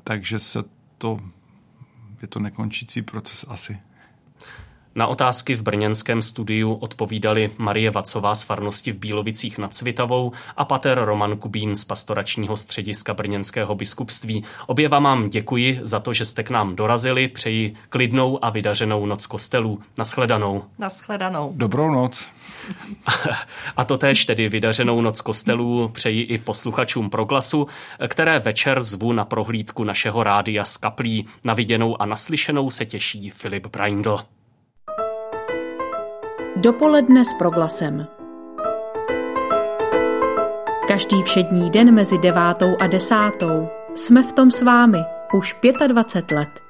Takže 0.05 0.39
se 0.39 0.65
to, 0.99 1.19
je 2.23 2.29
to 2.29 2.41
nekončící 2.41 3.03
proces 3.03 3.45
asi. 3.49 3.79
Na 4.99 5.07
otázky 5.07 5.55
v 5.55 5.63
brněnském 5.63 6.23
studiu 6.23 6.75
odpovídali 6.75 7.51
Marie 7.59 7.91
Vacová 7.91 8.35
z 8.35 8.43
farnosti 8.43 8.93
v 8.93 8.99
Bílovicích 8.99 9.59
nad 9.59 9.75
Svitavou 9.75 10.33
a 10.57 10.65
pater 10.65 11.01
Roman 11.05 11.37
Kubín 11.37 11.77
z 11.77 11.85
pastoračního 11.85 12.57
střediska 12.57 13.15
brněnského 13.15 13.75
biskupství. 13.75 14.45
Obě 14.67 14.89
vám 14.89 15.31
děkuji 15.31 15.81
za 15.83 16.01
to, 16.01 16.13
že 16.13 16.25
jste 16.25 16.43
k 16.43 16.51
nám 16.51 16.77
dorazili. 16.77 17.29
Přeji 17.29 17.75
klidnou 17.89 18.45
a 18.45 18.51
vydařenou 18.51 19.07
noc 19.07 19.27
kostelů. 19.27 19.81
Naschledanou. 19.99 20.65
Naschledanou. 20.79 21.53
Dobrou 21.57 21.91
noc. 21.91 22.29
A 23.77 23.85
to 23.85 23.99
též 23.99 24.27
tedy 24.27 24.49
vydařenou 24.49 25.01
noc 25.01 25.21
kostelů 25.21 25.89
přeji 25.89 26.23
i 26.23 26.39
posluchačům 26.39 27.11
proglasu, 27.11 27.67
které 28.09 28.39
večer 28.39 28.81
zvu 28.81 29.13
na 29.13 29.25
prohlídku 29.25 29.85
našeho 29.85 30.23
rádia 30.23 30.65
z 30.65 30.77
kaplí. 30.77 31.27
Na 31.45 31.55
viděnou 31.55 32.03
a 32.03 32.07
naslyšenou 32.07 32.71
se 32.71 32.87
těší 32.87 33.31
Filip 33.31 33.67
Braindl. 33.67 34.19
Dopoledne 36.59 37.25
s 37.25 37.35
proglasem. 37.35 38.07
Každý 40.89 41.23
všední 41.23 41.71
den 41.71 41.95
mezi 41.95 42.19
devátou 42.19 42.77
a 42.81 42.87
desátou 42.87 43.69
jsme 43.95 44.23
v 44.23 44.33
tom 44.33 44.51
s 44.51 44.63
vámi 44.63 44.99
už 45.35 45.57
25 45.87 46.37
let. 46.37 46.68